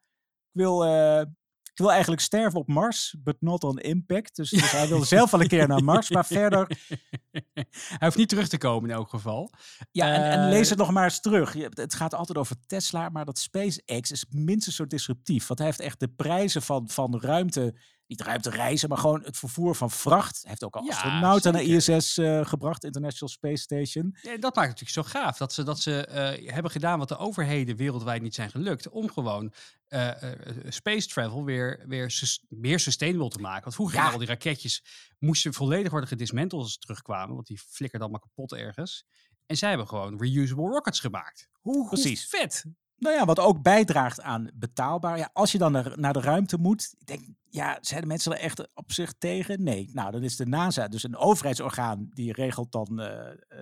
wil, 0.52 0.84
ik 1.76 1.82
wil 1.82 1.92
eigenlijk 1.92 2.22
sterven 2.22 2.60
op 2.60 2.68
Mars, 2.68 3.16
but 3.20 3.36
not 3.40 3.64
on 3.64 3.78
impact. 3.80 4.36
Dus, 4.36 4.50
dus 4.50 4.72
hij 4.72 4.88
wil 4.88 5.04
zelf 5.16 5.32
wel 5.32 5.42
een 5.42 5.48
keer 5.48 5.68
naar 5.68 5.84
Mars. 5.84 6.10
Maar 6.10 6.26
verder, 6.26 6.78
Hij 7.72 7.98
hoeft 8.00 8.18
niet 8.18 8.30
terug 8.30 8.48
te 8.48 8.58
komen 8.58 8.90
in 8.90 8.96
elk 8.96 9.10
geval. 9.10 9.52
ja, 9.92 10.14
en, 10.14 10.24
en 10.24 10.40
Eh, 10.44 10.50
lees 10.50 10.70
het 10.70 10.78
nog 10.78 10.92
maar 10.92 11.04
eens 11.04 11.20
terug. 11.20 11.54
Je, 11.54 11.70
het 11.74 11.94
gaat 11.94 12.14
altijd 12.14 12.38
over 12.38 12.56
Tesla, 12.66 13.10
maar 13.10 13.26
dat 13.26 13.38
SpaceX 13.40 14.12
is 14.12 14.26
minstens 14.30 14.76
zo 14.76 14.88
disruptief. 14.88 15.48
Want 15.48 15.60
hij 15.60 15.68
heeft 15.68 15.80
echt 15.80 16.00
de 16.00 16.08
prijzen 16.08 16.62
van, 16.62 16.90
van 16.90 17.20
ruimte, 17.20 17.76
niet 18.08 18.22
ruimtereizen, 18.22 18.90
maar 18.90 18.98
gewoon 18.98 19.24
het 19.24 19.38
vervoer 19.38 19.76
van 19.76 19.92
vracht. 19.92 20.40
Hij 20.42 20.50
heeft 20.50 20.64
ook 20.64 20.76
al 20.76 20.84
Ja, 20.84 20.90
astronauten 20.90 21.54
naar. 21.54 21.62
ISS 21.64 22.18
eh, 22.18 22.46
gebracht, 22.46 22.84
International 22.84 23.30
Space 23.30 23.62
Station. 23.62 24.18
Ja, 24.22 24.38
dat 24.38 24.56
maakt 24.56 24.70
het 24.70 24.80
natuurlijk 24.80 25.08
zo 25.14 25.20
gaaf. 25.20 25.38
Dat 25.38 25.54
ze, 25.54 25.64
dat 25.64 25.80
ze 25.80 26.06
eh, 26.06 26.54
hebben 26.54 26.72
gedaan 26.72 27.00
wat 27.00 27.08
de 27.08 27.18
overheden 27.18 27.76
wereldwijd 27.76 28.22
niet 28.22 28.36
zijn 28.36 28.50
gelukt. 28.52 28.90
Om 28.90 29.12
gewoon 29.12 29.54
eh, 29.88 30.12
space 30.68 31.08
travel 31.08 31.44
weer, 31.44 31.84
weer 31.88 32.12
sus- 32.12 32.46
meer 32.50 32.80
sustainable 32.80 33.30
te 33.30 33.40
maken. 33.40 33.64
Want 33.64 33.76
vroeger 33.76 33.98
Ja. 33.98 34.12
al 34.12 34.18
die 34.18 34.28
raketjes 34.28 34.84
moesten 35.20 35.54
volledig 35.54 35.92
worden 35.92 36.10
gedismanteld 36.10 36.62
als 36.62 36.72
ze 36.74 36.80
terugkwamen. 36.80 37.36
Want 37.36 37.48
die 37.48 37.60
flikkerden 37.60 38.02
allemaal 38.10 38.28
kapot 38.30 38.54
ergens. 38.54 39.06
En 39.46 39.58
zij 39.58 39.70
hebben 39.70 39.88
gewoon 39.88 40.18
reusable 40.22 40.70
rockets 40.70 41.00
gemaakt. 41.00 41.48
Hoe, 41.62 41.76
hoe 41.76 41.88
Precies. 41.88 42.26
vet. 42.30 42.66
Nou 42.98 43.16
ja, 43.16 43.26
wat 43.26 43.40
ook 43.40 43.62
bijdraagt 43.62 44.22
aan 44.22 44.50
betaalbaar. 44.54 45.18
Ja, 45.18 45.30
als 45.34 45.52
je 45.52 45.58
dan 45.58 45.72
naar, 45.96 46.14
de 46.14 46.22
ruimte 46.22 46.58
moet, 46.58 46.96
ik 47.00 47.06
denk, 47.08 47.28
ja, 47.50 47.78
zijn 47.82 48.02
de 48.02 48.08
mensen 48.08 48.32
er 48.32 48.40
echt 48.40 48.74
op 48.74 48.92
zich 48.92 49.14
tegen? 49.18 49.64
Nee. 49.64 49.90
Nou, 49.94 50.12
dan 50.12 50.24
is 50.24 50.36
de 50.36 50.46
NASA, 50.46 50.88
dus 50.88 51.04
een 51.04 51.18
overheidsorgaan, 51.18 52.10
die 52.14 52.34
regelt 52.34 52.72
dan 52.72 53.00
eh, 53.00 53.06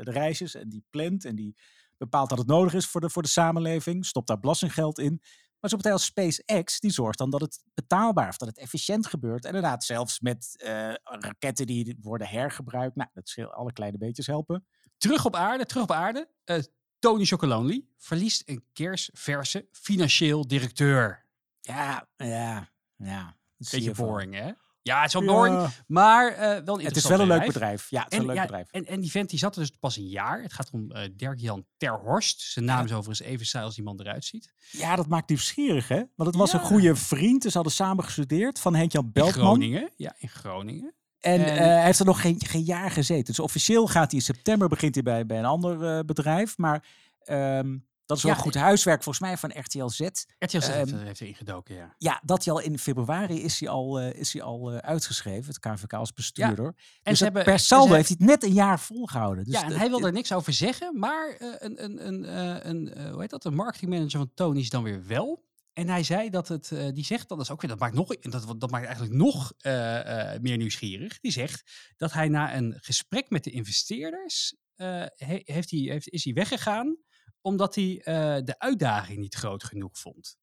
de 0.03 0.11
reisjes 0.11 0.55
en 0.55 0.69
die 0.69 0.83
plant 0.89 1.25
en 1.25 1.35
die 1.35 1.55
bepaalt 1.97 2.29
dat 2.29 2.37
het 2.37 2.47
nodig 2.47 2.73
is 2.73 2.85
voor 2.85 3.01
de, 3.01 3.09
voor 3.09 3.21
de 3.21 3.27
samenleving, 3.27 4.05
stopt 4.05 4.27
daar 4.27 4.39
belastinggeld 4.39 4.99
in. 4.99 5.21
Maar 5.59 5.71
zo'n 5.71 5.81
partij 5.81 5.91
als 5.91 6.05
SpaceX, 6.05 6.79
die 6.79 6.91
zorgt 6.91 7.17
dan 7.17 7.29
dat 7.29 7.41
het 7.41 7.63
betaalbaar 7.73 8.27
of 8.27 8.37
dat 8.37 8.47
het 8.47 8.57
efficiënt 8.57 9.07
gebeurt. 9.07 9.45
En 9.45 9.55
inderdaad, 9.55 9.83
zelfs 9.83 10.19
met 10.19 10.53
eh, 10.57 10.93
raketten 11.03 11.65
die 11.65 11.97
worden 12.01 12.27
hergebruikt. 12.27 12.95
Nou, 12.95 13.09
dat 13.13 13.29
scheelt 13.29 13.51
alle 13.51 13.73
kleine 13.73 13.97
beetjes 13.97 14.27
helpen. 14.27 14.65
Terug 14.97 15.25
op 15.25 15.35
aarde, 15.35 15.65
terug 15.65 15.83
op 15.83 15.91
aarde. 15.91 16.29
Eh, 16.43 16.57
Tony 17.03 17.25
Chocolonely 17.25 17.85
verliest 17.97 18.41
een 18.45 18.63
kersverse 18.73 19.67
financieel 19.71 20.47
directeur. 20.47 21.25
Ja, 21.61 22.07
ja, 22.17 22.69
ja. 22.95 23.35
Beetje 23.71 23.91
boring, 23.91 24.33
hè? 24.33 24.51
Ja, 24.81 24.97
het 25.01 25.07
is 25.07 25.13
wel 25.13 25.23
boring, 25.35 25.55
Ja, 25.55 25.69
maar 25.87 26.27
eh, 26.31 26.63
wel 26.65 26.79
een 26.79 26.85
het 26.85 26.95
is 26.95 27.07
wel 27.07 27.19
een 27.19 27.27
leuk 27.27 27.45
bedrijf. 27.45 27.89
Ja, 27.89 28.03
het 28.03 28.11
is 28.11 28.17
En, 28.17 28.25
wel 28.25 28.35
een 28.35 28.41
leuk 28.41 28.49
ja, 28.51 28.57
bedrijf. 28.57 28.71
en, 28.85 28.93
en 28.93 29.01
die 29.01 29.11
vent 29.11 29.29
die 29.29 29.39
zat 29.39 29.55
er 29.55 29.61
dus 29.61 29.69
pas 29.79 29.97
een 29.97 30.07
jaar. 30.07 30.41
Het 30.41 30.53
gaat 30.53 30.69
om 30.71 30.91
eh 30.91 31.09
Dirk-Jan 31.13 31.65
Terhorst. 31.77 32.41
Zijn 32.41 32.65
naam 32.65 32.85
is 32.85 32.91
overigens 32.93 33.27
even 33.27 33.45
saai 33.45 33.65
als 33.65 33.75
die 33.75 33.83
man 33.83 33.99
eruit 33.99 34.25
ziet. 34.25 34.53
Ja, 34.71 34.95
dat 34.95 35.07
maakt 35.07 35.29
nieuwsgierig, 35.29 35.87
hè? 35.87 35.97
Want 36.15 36.29
het 36.29 36.35
was 36.35 36.53
een 36.53 36.59
Ja. 36.59 36.65
goede 36.65 36.95
vriend. 36.95 37.41
Dus 37.41 37.51
ze 37.51 37.57
hadden 37.57 37.75
samen 37.75 38.03
gestudeerd 38.03 38.59
van 38.59 38.75
Henk-Jan 38.75 39.09
In. 39.13 39.23
Groningen. 39.31 39.89
Ja, 39.95 40.15
in 40.17 40.29
Groningen. 40.29 40.93
En 41.23 41.45
En- 41.45 41.57
eh, 41.57 41.57
hij 41.57 41.83
heeft 41.85 41.99
er 41.99 42.05
nog 42.05 42.21
geen, 42.21 42.41
geen 42.45 42.63
jaar 42.63 42.91
gezeten. 42.91 43.25
Dus 43.25 43.39
officieel 43.39 43.87
gaat 43.87 44.11
hij 44.11 44.19
in 44.19 44.25
september 44.25 44.67
begint 44.67 44.93
hij 44.93 45.03
bij, 45.03 45.25
bij 45.25 45.37
een 45.39 45.45
ander 45.45 45.97
eh, 45.97 45.99
bedrijf. 46.05 46.57
Maar 46.57 46.85
ehm, 47.23 47.77
dat 48.05 48.17
is 48.17 48.23
wel 48.23 48.31
Ja, 48.33 48.37
goed 48.39 48.55
huiswerk 48.55 49.03
volgens 49.03 49.25
mij 49.25 49.37
van 49.37 49.51
RTL 49.59 49.87
Z. 49.87 49.99
RTL 49.99 50.59
Z 50.59 50.67
heeft, 50.67 50.67
Ehm, 50.91 50.99
er- 50.99 51.05
heeft 51.05 51.19
er 51.19 51.27
ingedoken, 51.27 51.75
ja. 51.75 51.95
Ja, 51.97 52.21
dat 52.25 52.45
hij 52.45 52.53
al 52.53 52.59
in 52.59 52.79
februari 52.79 53.43
is 53.43 53.59
hij 53.59 53.69
al, 53.69 53.99
eh, 53.99 54.19
is 54.19 54.33
hij 54.33 54.41
al 54.41 54.71
uitgeschreven. 54.71 55.47
Het 55.53 55.59
KVK 55.59 55.93
als 55.93 56.13
bestuurder. 56.13 56.65
En 56.65 56.73
dus 56.75 56.77
ze 57.03 57.09
het 57.09 57.19
hebben, 57.19 57.43
per 57.43 57.59
saldo 57.59 57.93
heeft 57.93 58.07
hij 58.07 58.17
het 58.19 58.27
net 58.29 58.43
een 58.43 58.53
jaar 58.53 58.79
volgehouden. 58.79 59.43
Dus 59.43 59.53
ja, 59.53 59.63
en 59.63 59.69
dat- 59.69 59.77
hij 59.77 59.89
wil 59.89 60.05
er 60.05 60.11
niks 60.11 60.33
over 60.33 60.53
zeggen, 60.53 60.99
maar 60.99 61.35
een, 61.59 61.83
een, 61.83 62.07
een, 62.07 62.37
een, 62.69 63.09
hoe 63.11 63.21
heet 63.21 63.29
dat, 63.29 63.45
een 63.45 63.55
marketingmanager 63.55 64.19
van 64.19 64.31
Tony 64.33 64.59
is 64.59 64.69
dan 64.69 64.83
weer 64.83 65.07
wel. 65.07 65.43
En 65.73 65.87
hij 65.87 66.03
zei 66.03 66.29
dat 66.29 66.47
het, 66.47 66.71
eh, 66.71 66.91
die 66.91 67.05
zegt, 67.05 67.29
dat 67.29 67.39
is 67.39 67.51
ook 67.51 67.61
weer, 67.61 67.69
dat 67.69 67.79
maakt 67.79 67.93
nog, 67.95 68.07
dat, 68.07 68.59
dat 68.61 68.71
maakt 68.71 68.85
eigenlijk 68.85 69.15
nog 69.15 69.53
eh, 69.57 70.33
eh, 70.33 70.41
meer 70.41 70.57
nieuwsgierig. 70.57 71.19
Die 71.19 71.31
zegt 71.31 71.93
dat 71.97 72.13
hij 72.13 72.27
na 72.27 72.55
een 72.55 72.77
gesprek 72.81 73.29
met 73.29 73.43
de 73.43 73.51
investeerders, 73.51 74.55
he- 74.75 75.41
heeft 75.43 75.71
hij, 75.71 75.79
heeft, 75.79 76.09
is 76.09 76.23
hij 76.23 76.33
weggegaan 76.33 76.97
omdat 77.41 77.75
hij 77.75 78.01
de 78.43 78.55
uitdaging 78.57 79.19
niet 79.19 79.35
groot 79.35 79.63
genoeg 79.63 79.99
vond. 79.99 80.37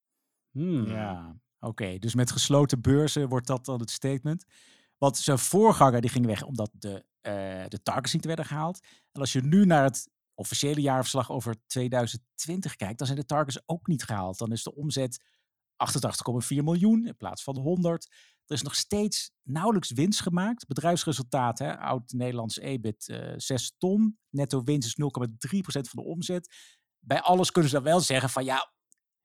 Hmm. 0.50 0.86
Ja, 0.86 1.36
oké. 1.58 1.98
Dus 1.98 2.14
met 2.14 2.30
gesloten 2.30 2.80
beurzen 2.80 3.28
wordt 3.28 3.46
dat 3.46 3.64
dan 3.64 3.80
het 3.80 3.90
statement. 3.90 4.44
Want 4.98 5.16
zijn 5.18 5.38
voorganger 5.38 6.00
die 6.00 6.10
ging 6.10 6.26
weg 6.26 6.42
omdat 6.42 6.70
de, 6.72 7.04
de 7.68 7.80
targets 7.82 8.12
niet 8.12 8.24
werden 8.24 8.44
gehaald. 8.44 8.86
En 9.12 9.20
als 9.20 9.32
je 9.32 9.42
nu 9.42 9.64
naar 9.64 9.84
het 9.84 10.08
officiële 10.40 10.80
jaarverslag 10.80 11.30
over 11.30 11.56
2020 11.66 12.76
kijkt, 12.76 12.98
dan 12.98 13.06
zijn 13.06 13.18
de 13.18 13.26
targets 13.26 13.62
ook 13.66 13.86
niet 13.86 14.02
gehaald. 14.02 14.38
Dan 14.38 14.52
is 14.52 14.62
de 14.62 14.74
omzet 14.74 15.22
88,4 16.52 16.56
miljoen 16.56 17.06
in 17.06 17.16
plaats 17.16 17.42
van 17.42 17.58
100. 17.58 18.08
Er 18.46 18.56
is 18.56 18.62
nog 18.62 18.74
steeds 18.74 19.30
nauwelijks 19.42 19.90
winst 19.90 20.20
gemaakt. 20.20 20.66
Bedrijfsresultaat, 20.66 21.60
oud-Nederlands 21.60 22.58
EBIT 22.58 23.08
eh 23.08 23.32
6 23.36 23.74
ton. 23.78 24.18
Netto 24.30 24.62
winst 24.62 24.86
is 24.86 24.94
0,3% 24.94 25.62
van 25.62 26.02
de 26.02 26.08
omzet. 26.08 26.54
Bij 26.98 27.20
alles 27.20 27.50
kunnen 27.50 27.70
ze 27.70 27.76
dan 27.76 27.84
wel 27.84 28.00
zeggen 28.00 28.30
van 28.30 28.44
ja, 28.44 28.72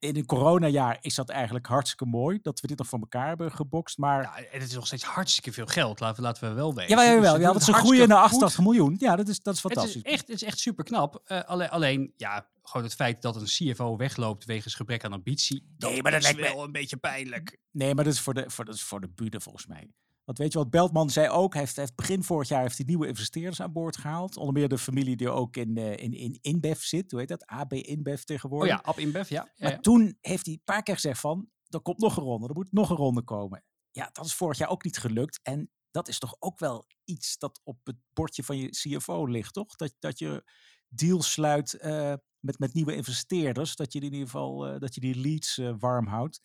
in 0.08 0.16
een 0.16 0.26
coronajaar 0.26 0.98
is 1.02 1.16
dat 1.16 1.30
eigenlijk 1.30 1.66
hartstikke 1.66 2.06
mooi 2.06 2.40
dat 2.42 2.60
we 2.60 2.68
dit 2.68 2.78
nog 2.78 2.88
voor 2.88 3.00
elkaar 3.00 3.28
hebben 3.28 3.52
gebokst. 3.52 3.98
Maar 3.98 4.22
ja, 4.22 4.38
Ja, 4.38 4.44
en 4.46 4.60
het 4.60 4.70
is 4.70 4.76
nog 4.76 4.86
steeds 4.88 5.04
hartstikke 5.04 5.52
veel 5.52 5.66
geld, 5.66 6.00
laten 6.00 6.16
we, 6.16 6.22
laten 6.28 6.48
we 6.50 6.54
wel 6.56 6.74
weten. 6.74 6.90
jawel, 6.90 7.06
Dus 7.06 7.16
jawel, 7.16 7.34
ze 7.36 7.40
ja, 7.40 7.46
dat 7.46 7.56
het 7.56 7.64
ze 7.64 7.74
groeien 7.74 8.08
naar 8.08 8.18
hartstikke 8.18 8.46
88 8.46 8.64
miljoen. 8.64 8.96
Ja, 9.00 9.16
dat 9.16 9.28
is, 9.28 9.40
dat 9.42 9.56
is 9.56 9.64
Het 9.64 9.72
fantastisch. 9.72 10.02
is 10.04 10.12
echt, 10.12 10.28
het 10.28 10.36
is 10.42 10.44
echt 10.44 10.60
super 10.60 10.84
knap. 10.84 11.22
alleen, 11.46 11.70
alleen, 11.70 12.14
ja, 12.18 12.48
gewoon 12.64 12.84
het 12.86 12.96
feit 12.96 13.22
dat 13.22 13.36
een 13.36 13.44
CFO 13.74 13.98
wegloopt 13.98 14.46
wegens 14.46 14.76
gebrek 14.76 15.04
aan 15.06 15.14
ambitie. 15.14 15.74
Dat 15.78 15.92
Nee, 15.92 16.02
maar 16.02 16.12
dat 16.12 16.20
is 16.24 16.32
lijkt 16.32 16.50
me- 16.50 16.56
wel 16.56 16.64
een 16.66 16.72
beetje 16.72 16.98
pijnlijk. 16.98 17.58
Nee, 17.72 17.96
maar 17.96 18.04
dat 18.04 18.14
is 18.14 18.20
voor 18.20 18.34
de, 18.34 18.44
voor, 18.48 18.66
dat 18.66 18.76
is 18.76 18.84
voor 18.84 19.02
de 19.02 19.10
buren 19.16 19.42
volgens 19.42 19.68
mij. 19.68 19.92
Want 20.26 20.38
weet 20.38 20.52
je 20.54 20.58
wat 20.58 20.70
Beltman 20.70 21.10
zei 21.10 21.30
ook? 21.30 21.54
Heeft, 21.54 21.76
heeft 21.76 21.96
begin 21.96 22.24
vorig 22.24 22.48
jaar 22.48 22.62
heeft 22.62 22.78
hij 22.78 22.86
nieuwe 22.86 23.08
investeerders 23.08 23.62
aan 23.62 23.72
boord 23.72 23.98
gehaald. 23.98 24.38
Onder 24.38 24.54
meer 24.54 24.68
de 24.68 24.78
familie 24.78 25.16
die 25.16 25.30
ook 25.30 25.58
in, 25.58 25.78
eh, 25.78 25.92
in, 25.92 26.14
in 26.14 26.38
InBev 26.42 26.82
zit. 26.82 27.12
Hoe 27.12 27.20
heet 27.20 27.30
dat? 27.30 27.46
AB 27.46 27.74
InBev 27.74 28.18
Oh 28.18 28.24
tegenwoordig. 28.24 28.70
ja, 28.70 28.82
Ab 28.84 29.00
InBev, 29.00 29.30
ja. 29.30 29.52
Maar 29.58 29.72
ja. 29.72 29.80
toen 29.80 30.18
heeft 30.22 30.46
hij 30.46 30.54
een 30.54 30.62
paar 30.64 30.84
keer 30.84 30.94
gezegd 30.94 31.20
van, 31.20 31.50
er 31.68 31.82
komt 31.82 32.00
nog 32.00 32.18
een 32.18 32.24
ronde, 32.24 32.48
er 32.48 32.54
moet 32.54 32.72
nog 32.72 32.90
een 32.90 32.96
ronde 32.96 33.24
komen. 33.24 33.64
Ja, 33.92 34.10
dat 34.12 34.26
is 34.26 34.34
vorig 34.34 34.58
jaar 34.58 34.70
ook 34.70 34.84
niet 34.84 34.98
gelukt. 34.98 35.40
En 35.44 35.72
dat 35.92 36.08
is 36.08 36.20
toch 36.20 36.36
ook 36.40 36.60
wel 36.60 36.88
iets 37.04 37.38
dat 37.38 37.62
op 37.64 37.78
het 37.84 37.98
bordje 38.14 38.44
van 38.44 38.58
je 38.58 38.70
CFO 38.70 39.26
ligt, 39.26 39.54
toch? 39.54 39.76
Dat, 39.76 39.96
dat 40.00 40.20
je 40.20 40.44
deals 40.88 41.32
sluit 41.32 41.74
eh, 41.74 42.14
met, 42.40 42.60
met 42.60 42.74
nieuwe 42.74 42.96
investeerders, 42.96 43.76
dat 43.76 43.94
je 43.94 44.00
in 44.00 44.06
ieder 44.06 44.20
geval 44.20 44.68
eh, 44.68 44.80
dat 44.80 44.96
je 44.96 45.02
die 45.02 45.16
leads 45.16 45.62
warm 45.80 46.08
houdt. 46.08 46.42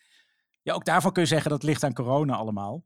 Ja, 0.62 0.74
ook 0.74 0.84
daarvan 0.84 1.12
kun 1.12 1.22
je 1.22 1.28
zeggen 1.28 1.50
dat 1.50 1.62
ligt 1.62 1.84
aan 1.84 1.94
corona 1.94 2.36
allemaal. 2.36 2.84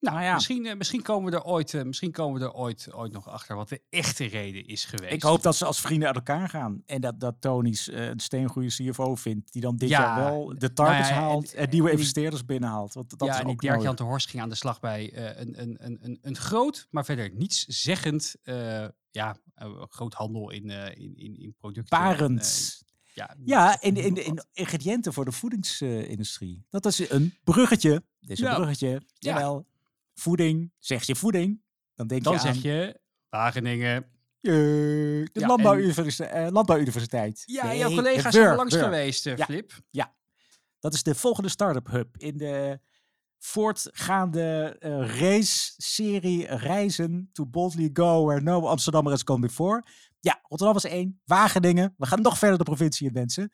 Nou, 0.00 0.14
Nou 0.16 0.26
ja. 0.28 0.34
misschien, 0.34 0.66
eh, 0.66 0.76
misschien 0.76 1.02
komen 1.02 1.30
we 1.30 1.36
er 1.36 1.44
ooit, 1.44 1.74
eh, 1.74 1.82
misschien 1.82 2.10
komen 2.12 2.40
we 2.40 2.46
er 2.46 2.52
ooit, 2.52 2.92
ooit 2.92 3.12
nog 3.12 3.28
achter 3.28 3.56
wat 3.56 3.68
de 3.68 3.80
echte 3.90 4.24
reden 4.24 4.66
is 4.66 4.84
geweest. 4.84 5.12
Ik 5.12 5.22
hoop 5.22 5.42
dat 5.42 5.56
ze 5.56 5.64
als 5.64 5.80
vrienden 5.80 6.06
uit 6.08 6.16
elkaar 6.16 6.48
gaan. 6.48 6.82
En 6.86 7.00
dat, 7.00 7.20
dat 7.20 7.34
Tony's 7.40 7.88
eh, 7.88 8.06
een 8.06 8.20
steengoede 8.20 8.68
CFO 8.68 9.14
vindt. 9.14 9.52
Die 9.52 9.62
dan 9.62 9.76
dit 9.76 9.88
Ja, 9.88 10.00
jaar 10.00 10.16
wel 10.30 10.54
de 10.58 10.72
targets 10.72 11.08
ja, 11.08 11.14
en- 11.14 11.20
haalt 11.20 11.54
en, 11.54 11.64
en 11.64 11.70
nieuwe 11.70 11.90
investeerders 11.90 12.44
binnenhaalt. 12.44 12.94
Want 12.94 13.18
dat 13.18 13.28
ja, 13.28 13.34
is 13.34 13.40
en 13.40 13.46
ook 13.46 13.60
Dirk-Jan 13.60 13.82
nodig. 13.82 13.98
de 13.98 14.04
Horst 14.04 14.28
ging 14.30 14.42
aan 14.42 14.48
de 14.48 14.54
slag 14.54 14.80
bij 14.80 15.16
een, 15.40 15.60
een, 15.60 15.76
een, 15.86 15.98
een, 16.02 16.18
een 16.22 16.36
groot, 16.36 16.86
maar 16.90 17.04
verder 17.04 17.30
niets 17.34 17.64
zeggend, 17.66 18.36
ja, 19.10 19.36
groot 19.88 20.14
handel 20.14 20.50
in, 20.50 20.70
in, 20.70 21.16
in, 21.16 21.36
in 21.40 21.54
producten. 21.58 21.98
en, 21.98 22.04
Barend. 22.04 22.82
Ja, 23.14 23.36
Ja, 23.44 23.80
in, 23.80 23.96
in, 23.96 24.24
in 24.24 24.42
ingrediënten 24.52 25.12
voor 25.12 25.24
de 25.24 25.32
voedingsindustrie. 25.32 26.64
dat 26.70 26.86
is 26.86 27.10
een 27.10 27.34
bruggetje. 27.44 28.02
Dit 28.20 28.30
is 28.30 28.40
een 28.40 28.46
Ja. 28.46 28.54
bruggetje. 28.54 28.88
Ja. 28.88 29.00
Jawel. 29.32 29.66
Voeding. 30.20 30.72
Zeg 30.78 31.02
je 31.06 31.16
voeding, 31.16 31.62
dan 31.94 32.06
denk 32.06 32.22
Dan 32.24 32.32
je 32.32 32.38
zeg 32.38 32.54
aan... 32.54 32.60
je 32.62 33.00
Wageningen. 33.28 34.02
eh, 34.40 34.52
de 34.52 35.30
Ja, 35.32 35.46
landbouwuniversiteit. 35.46 36.30
eh, 36.32 36.46
landbouwuniversiteit. 36.50 37.42
Ja, 37.46 37.66
Nee, 37.66 37.78
jouw 37.78 37.94
collega's 37.94 38.32
zijn 38.34 38.46
er 38.46 38.56
langs 38.56 38.76
geweest, 38.76 39.26
eh, 39.26 39.36
Ja. 39.36 39.44
Flip. 39.44 39.72
Dat 40.80 40.94
is 40.94 41.02
de 41.02 41.14
volgende 41.14 41.48
start-up 41.48 41.86
hub 41.90 42.16
in 42.16 42.36
de 42.36 42.80
voortgaande 43.38 44.76
race-serie 45.18 46.46
Reizen 46.46 47.28
to 47.32 47.46
Boldly 47.46 47.90
Go 47.92 48.24
Where 48.26 48.40
No 48.40 48.66
Amsterdammer 48.66 49.12
has 49.12 49.22
gone 49.24 49.40
before. 49.40 49.84
Ja, 50.20 50.38
Rotterdam 50.42 50.74
was 50.74 50.84
één. 50.84 51.20
Wageningen. 51.24 51.94
We 51.96 52.06
gaan 52.06 52.22
nog 52.22 52.38
verder 52.38 52.58
de 52.58 52.64
provincie 52.64 53.06
in, 53.06 53.12
mensen. 53.12 53.50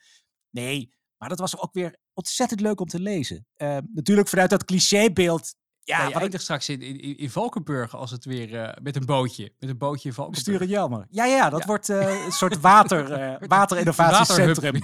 Nee, 0.49 0.93
maar 1.17 1.29
dat 1.29 1.39
was 1.39 1.57
ook 1.59 1.73
weer 1.73 1.95
ontzettend 2.13 2.59
leuk 2.61 2.79
om 2.79 2.87
te 2.87 2.99
lezen. 2.99 3.47
Eh, 3.55 3.77
natuurlijk 3.93 4.27
vanuit 4.27 4.49
dat 4.49 4.65
clichébeeld. 4.65 5.55
Ja, 5.87 5.97
Ja, 5.97 6.03
je 6.07 6.13
ik 6.13 6.19
eindigt 6.21 6.43
straks 6.43 6.69
in, 6.69 6.81
in, 6.81 7.17
in 7.17 7.29
Valkenburg 7.29 7.95
als 7.95 8.11
het 8.11 8.25
weer 8.25 8.61
eh, 8.61 8.83
met 8.83 8.95
een 8.95 9.05
bootje. 9.05 9.53
Met 9.59 9.69
een 9.69 9.77
bootje 9.77 10.09
in 10.09 10.15
Valkenburg. 10.15 10.45
besturen 10.45 10.73
Jelmer. 10.73 11.07
Ja, 11.09 11.25
ja, 11.25 11.49
dat 11.49 11.59
Ja. 11.59 11.65
wordt 11.65 11.89
eh, 11.89 12.25
een 12.25 12.31
soort 12.31 12.59
water, 12.59 13.11
eh 13.11 13.47
waterinnovatiecentrum. 13.47 14.73
Waterhub. 14.73 14.83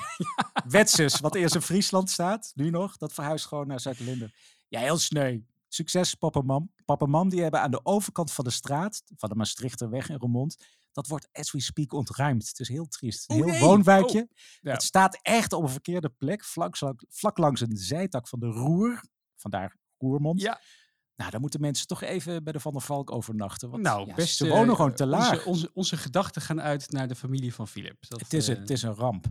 Wetsus, 0.73 1.19
wat 1.19 1.35
eerst 1.35 1.55
in 1.55 1.61
Friesland 1.61 2.09
staat, 2.09 2.51
nu 2.55 2.69
nog, 2.69 2.97
dat 2.97 3.13
verhuist 3.13 3.45
gewoon 3.45 3.67
naar 3.67 3.79
Zuid-Linden. 3.79 4.33
Ja, 4.67 4.79
heel 4.79 4.97
sneu. 4.97 5.39
Succes, 5.67 6.13
papa 6.15 6.39
en 6.39 6.45
mam. 6.45 6.71
Papa 6.85 7.05
en 7.05 7.11
mam 7.11 7.29
die 7.29 7.41
hebben 7.41 7.61
aan 7.61 7.71
de 7.71 7.79
overkant 7.85 8.31
van 8.31 8.43
de 8.43 8.51
straat, 8.51 9.03
van 9.17 9.29
de 9.29 9.35
Maastrichterweg 9.35 10.09
in 10.09 10.15
Roermond, 10.17 10.57
dat 10.91 11.07
wordt 11.07 11.27
as 11.31 11.51
we 11.51 11.61
speak 11.61 11.93
ontruimd. 11.93 12.47
Het 12.47 12.59
is 12.59 12.67
heel 12.67 12.85
triest. 12.87 13.29
Een 13.29 13.35
Oh, 13.35 13.43
heel 13.43 13.51
nee. 13.51 13.61
woonwijkje. 13.61 14.19
Oh, 14.21 14.27
ja. 14.61 14.71
Het 14.71 14.83
staat 14.83 15.19
echt 15.21 15.53
op 15.53 15.63
een 15.63 15.69
verkeerde 15.69 16.09
plek, 16.09 16.43
vlak, 16.43 16.77
vlak, 16.77 17.03
vlak 17.09 17.37
langs 17.37 17.61
een 17.61 17.77
zijtak 17.77 18.27
van 18.27 18.39
de 18.39 18.47
Roer. 18.47 19.01
Vandaar 19.35 19.75
Roermond. 19.97 20.41
Ja. 20.41 20.61
Nou, 21.23 21.35
daar 21.35 21.41
moeten 21.41 21.61
mensen 21.61 21.87
toch 21.87 22.01
even 22.01 22.43
bij 22.43 22.53
de 22.53 22.59
Van 22.59 22.71
der 22.73 22.81
Valk 22.81 23.11
overnachten. 23.11 23.69
Want 23.69 23.83
Nou, 23.83 24.07
ja, 24.07 24.13
best. 24.15 24.35
ze 24.35 24.47
wonen 24.47 24.75
gewoon 24.75 24.93
te 24.93 25.05
laag. 25.05 25.31
Onze, 25.31 25.45
onze, 25.45 25.69
onze 25.73 25.97
gedachten 25.97 26.41
gaan 26.41 26.61
uit 26.61 26.91
naar 26.91 27.07
de 27.07 27.15
familie 27.15 27.53
van 27.53 27.67
Philip. 27.67 27.95
Dat, 28.07 28.19
Het 28.19 28.33
is, 28.33 28.47
een- 28.47 28.53
eh, 28.55 28.61
het 28.61 28.69
is 28.69 28.81
een 28.81 28.93
ramp. 28.93 29.25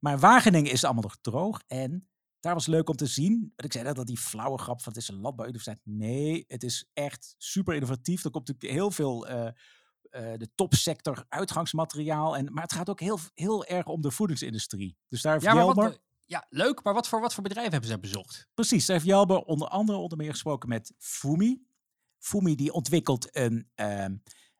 Maar 0.00 0.18
Wageningen 0.18 0.72
is 0.72 0.84
allemaal 0.84 1.02
nog 1.02 1.16
droog. 1.20 1.62
En 1.66 2.08
daar 2.40 2.54
was 2.54 2.66
leuk 2.66 2.88
om 2.88 2.96
te 2.96 3.06
zien. 3.06 3.52
Ik 3.56 3.72
zei 3.72 3.84
net, 3.84 3.96
dat 3.96 4.06
die 4.06 4.18
flauwe 4.18 4.58
grap 4.58 4.82
van 4.82 4.92
het 4.92 5.02
is 5.02 5.08
een 5.08 5.20
landbouwuniversiteit. 5.20 5.80
Nee, 5.96 6.44
het 6.48 6.62
is 6.62 6.88
echt 6.92 7.34
super 7.38 7.74
innovatief. 7.74 8.24
Er 8.24 8.30
komt 8.30 8.48
natuurlijk 8.48 8.78
heel 8.80 8.90
veel 8.90 9.26
eh, 9.26 9.46
eh, 9.46 10.38
de 10.38 10.48
topsector 10.54 11.24
uitgangsmateriaal. 11.28 12.36
En, 12.36 12.52
maar 12.52 12.62
het 12.62 12.72
gaat 12.72 12.90
ook 12.90 13.00
heel, 13.00 13.18
heel 13.34 13.64
erg 13.64 13.86
om 13.86 14.00
de 14.00 14.10
voedingsindustrie. 14.10 14.96
Dus 15.08 15.22
daar 15.22 15.32
heeft 15.32 15.44
ja, 15.44 15.54
Jelmer... 15.54 15.98
ja, 16.24 16.46
leuk. 16.48 16.82
Maar 16.82 16.94
wat 16.94 17.08
voor, 17.08 17.20
wat 17.20 17.34
voor 17.34 17.42
bedrijven 17.42 17.72
hebben 17.72 17.90
ze 17.90 17.98
bezocht? 17.98 18.48
Precies, 18.54 18.86
daar 18.86 18.96
heeft 18.96 19.08
Jelmer 19.08 19.38
onder 19.42 19.68
andere 19.68 19.98
onder 19.98 20.18
meer 20.18 20.30
gesproken 20.30 20.68
met 20.68 20.92
Fumi. 20.98 21.66
Fumi 22.18 22.54
die 22.54 22.72
ontwikkelt 22.72 23.36
een, 23.36 23.70
ehm, 23.74 24.16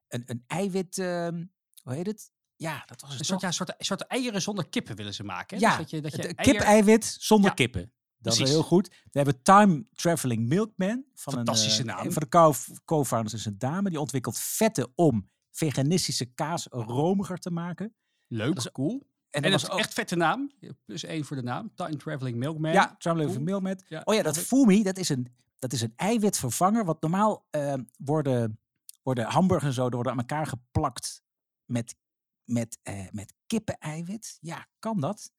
een, 0.09 0.23
een 0.27 0.45
eiwit... 0.47 0.99
ehm, 0.99 1.45
hoe 1.83 1.95
heet 1.95 2.07
het? 2.07 2.33
Ja, 2.57 2.83
dat 2.87 3.01
was 3.01 3.11
het 3.11 3.19
Een 3.19 3.25
soort, 3.27 3.41
ja, 3.41 3.51
soort, 3.51 3.75
soort 3.79 4.01
eieren 4.07 4.43
zonder 4.43 4.69
kippen 4.69 4.97
willen 4.97 5.15
ze 5.15 5.25
maken. 5.25 5.57
Hè? 5.59 5.63
Ja, 5.67 5.69
Dus 5.69 5.79
dat 5.79 5.91
je, 5.91 6.01
dat 6.01 6.13
je 6.13 6.23
eier- 6.23 6.35
kip-eiwit 6.35 7.17
zonder 7.21 7.49
Ja, 7.49 7.55
kippen. 7.55 7.93
Dat 8.17 8.39
is 8.41 8.49
heel 8.49 8.63
goed. 8.63 8.89
We 8.89 8.95
hebben 9.13 9.43
Time 9.43 9.87
Traveling 9.93 10.49
Milkman. 10.49 11.05
Van 11.15 11.33
Fantastische 11.33 11.81
een, 11.83 11.89
eh, 11.89 11.95
naam. 11.95 12.07
Een 12.07 12.13
van 12.13 12.23
de 12.23 12.29
co- 12.29 12.55
co-founders 12.85 13.35
is 13.35 13.45
een 13.45 13.59
dame. 13.59 13.91
Die 13.91 14.01
ontwikkelt 14.01 14.39
vetten 14.39 14.93
om 14.95 15.31
veganistische 15.51 16.25
kaas 16.25 16.67
romiger 16.71 17.39
te 17.39 17.51
maken. 17.51 17.95
Leuk, 18.27 18.55
dat 18.55 18.65
is- 18.65 18.73
cool. 18.73 19.07
En, 19.35 19.43
En 19.43 19.51
dat 19.51 19.61
was 19.61 19.71
ook, 19.71 19.79
echt 19.79 19.95
vette 19.95 20.17
naam. 20.17 20.53
Plus 20.85 21.05
één 21.05 21.25
voor 21.25 21.37
de 21.37 21.43
naam. 21.43 21.75
Time 21.75 21.97
Traveling 21.97 22.37
Milkman. 22.37 22.73
ja, 22.73 22.95
Traveling. 22.99 23.39
Milkman. 23.39 23.81
Ja, 23.89 24.03
Oh 24.05 24.15
ja, 24.15 24.23
dat. 24.23 24.39
Fumi, 24.39 24.83
dat 24.83 24.99
is 24.99 25.09
een, 25.09 25.35
dat 25.59 25.73
is 25.73 25.81
een 25.81 25.93
eiwitvervanger. 25.97 26.85
Wat 26.85 27.01
normaal 27.01 27.47
eh, 27.51 27.75
worden, 27.97 28.61
worden 29.03 29.25
hamburgers 29.25 29.69
en 29.69 29.75
zo, 29.75 29.89
worden 29.89 30.13
aan 30.13 30.19
elkaar 30.19 30.47
geplakt 30.47 31.23
met, 31.65 31.97
met, 32.45 32.79
eh 32.83 33.07
met 33.11 33.35
kippeneiwit. 33.47 34.39
Ja, 34.41 34.67
kan 34.79 35.01
dat? 35.01 35.33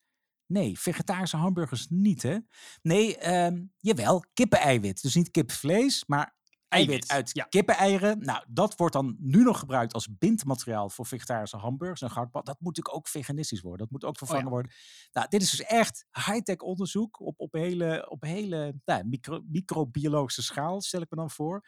Nee, 0.45 0.79
vegetarische 0.79 1.37
hamburgers 1.37 1.87
niet, 1.89 2.21
hè? 2.21 2.37
Nee, 2.81 3.17
ehm, 3.17 3.63
jawel, 3.77 4.23
kippeneiwit. 4.33 5.01
Dus 5.01 5.15
niet 5.15 5.31
kipvlees, 5.31 6.05
maar 6.05 6.35
eiwit, 6.67 7.07
uit 7.11 7.29
ja. 7.33 7.43
kippeneieren. 7.43 8.19
Nou, 8.19 8.43
dat 8.47 8.75
wordt 8.75 8.93
dan 8.93 9.15
nu 9.19 9.43
nog 9.43 9.59
gebruikt 9.59 9.93
als 9.93 10.07
bindmateriaal 10.17 10.89
voor 10.89 11.05
vegetarische 11.05 11.57
hamburgers 11.57 12.01
en 12.01 12.11
gehaktbal. 12.11 12.43
Dat 12.43 12.59
moet 12.59 12.75
natuurlijk 12.75 12.95
ook 12.95 13.07
veganistisch 13.07 13.61
worden. 13.61 13.79
Dat 13.79 13.91
moet 13.91 14.03
ook 14.03 14.17
vervangen 14.17 14.43
ja. 14.43 14.49
worden. 14.49 14.71
Nou, 15.11 15.27
dit 15.29 15.41
is 15.41 15.49
dus 15.49 15.61
echt 15.61 16.05
high-tech 16.11 16.57
onderzoek 16.57 17.19
op, 17.19 17.39
op 17.39 17.53
hele, 17.53 18.09
op 18.09 18.21
hele 18.21 18.81
nou, 18.85 19.03
micro, 19.03 19.41
microbiologische 19.47 20.43
schaal, 20.43 20.81
stel 20.81 21.01
ik 21.01 21.09
me 21.09 21.17
dan 21.17 21.29
voor. 21.31 21.61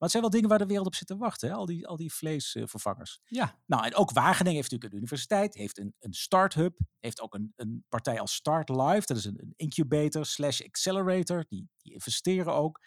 Maar 0.00 0.08
het 0.08 0.18
zijn 0.18 0.22
wel 0.22 0.40
dingen 0.40 0.48
waar 0.48 0.58
de 0.58 0.72
wereld 0.72 0.86
op 0.86 0.94
zit 0.94 1.06
te 1.06 1.16
wachten, 1.16 1.48
hè? 1.48 1.54
Al, 1.54 1.66
die, 1.66 1.86
al 1.86 1.96
die 1.96 2.12
vleesvervangers. 2.12 3.20
Ja, 3.24 3.60
Nou, 3.66 3.84
en 3.84 3.94
ook 3.94 4.10
Wageningen 4.10 4.56
heeft 4.56 4.70
natuurlijk 4.70 4.92
een 4.92 4.98
universiteit, 4.98 5.54
heeft 5.54 5.78
een, 5.78 5.94
een 5.98 6.12
start-hub, 6.12 6.78
heeft 6.98 7.20
ook 7.20 7.34
een, 7.34 7.52
een 7.56 7.84
partij 7.88 8.20
als 8.20 8.34
Start 8.34 8.68
Live, 8.68 9.02
dat 9.06 9.16
is 9.16 9.24
een, 9.24 9.40
een 9.40 9.52
incubator 9.56 10.26
slash 10.26 10.60
accelerator, 10.60 11.44
die, 11.48 11.68
die 11.76 11.92
investeren 11.92 12.54
ook. 12.54 12.80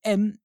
En 0.00 0.40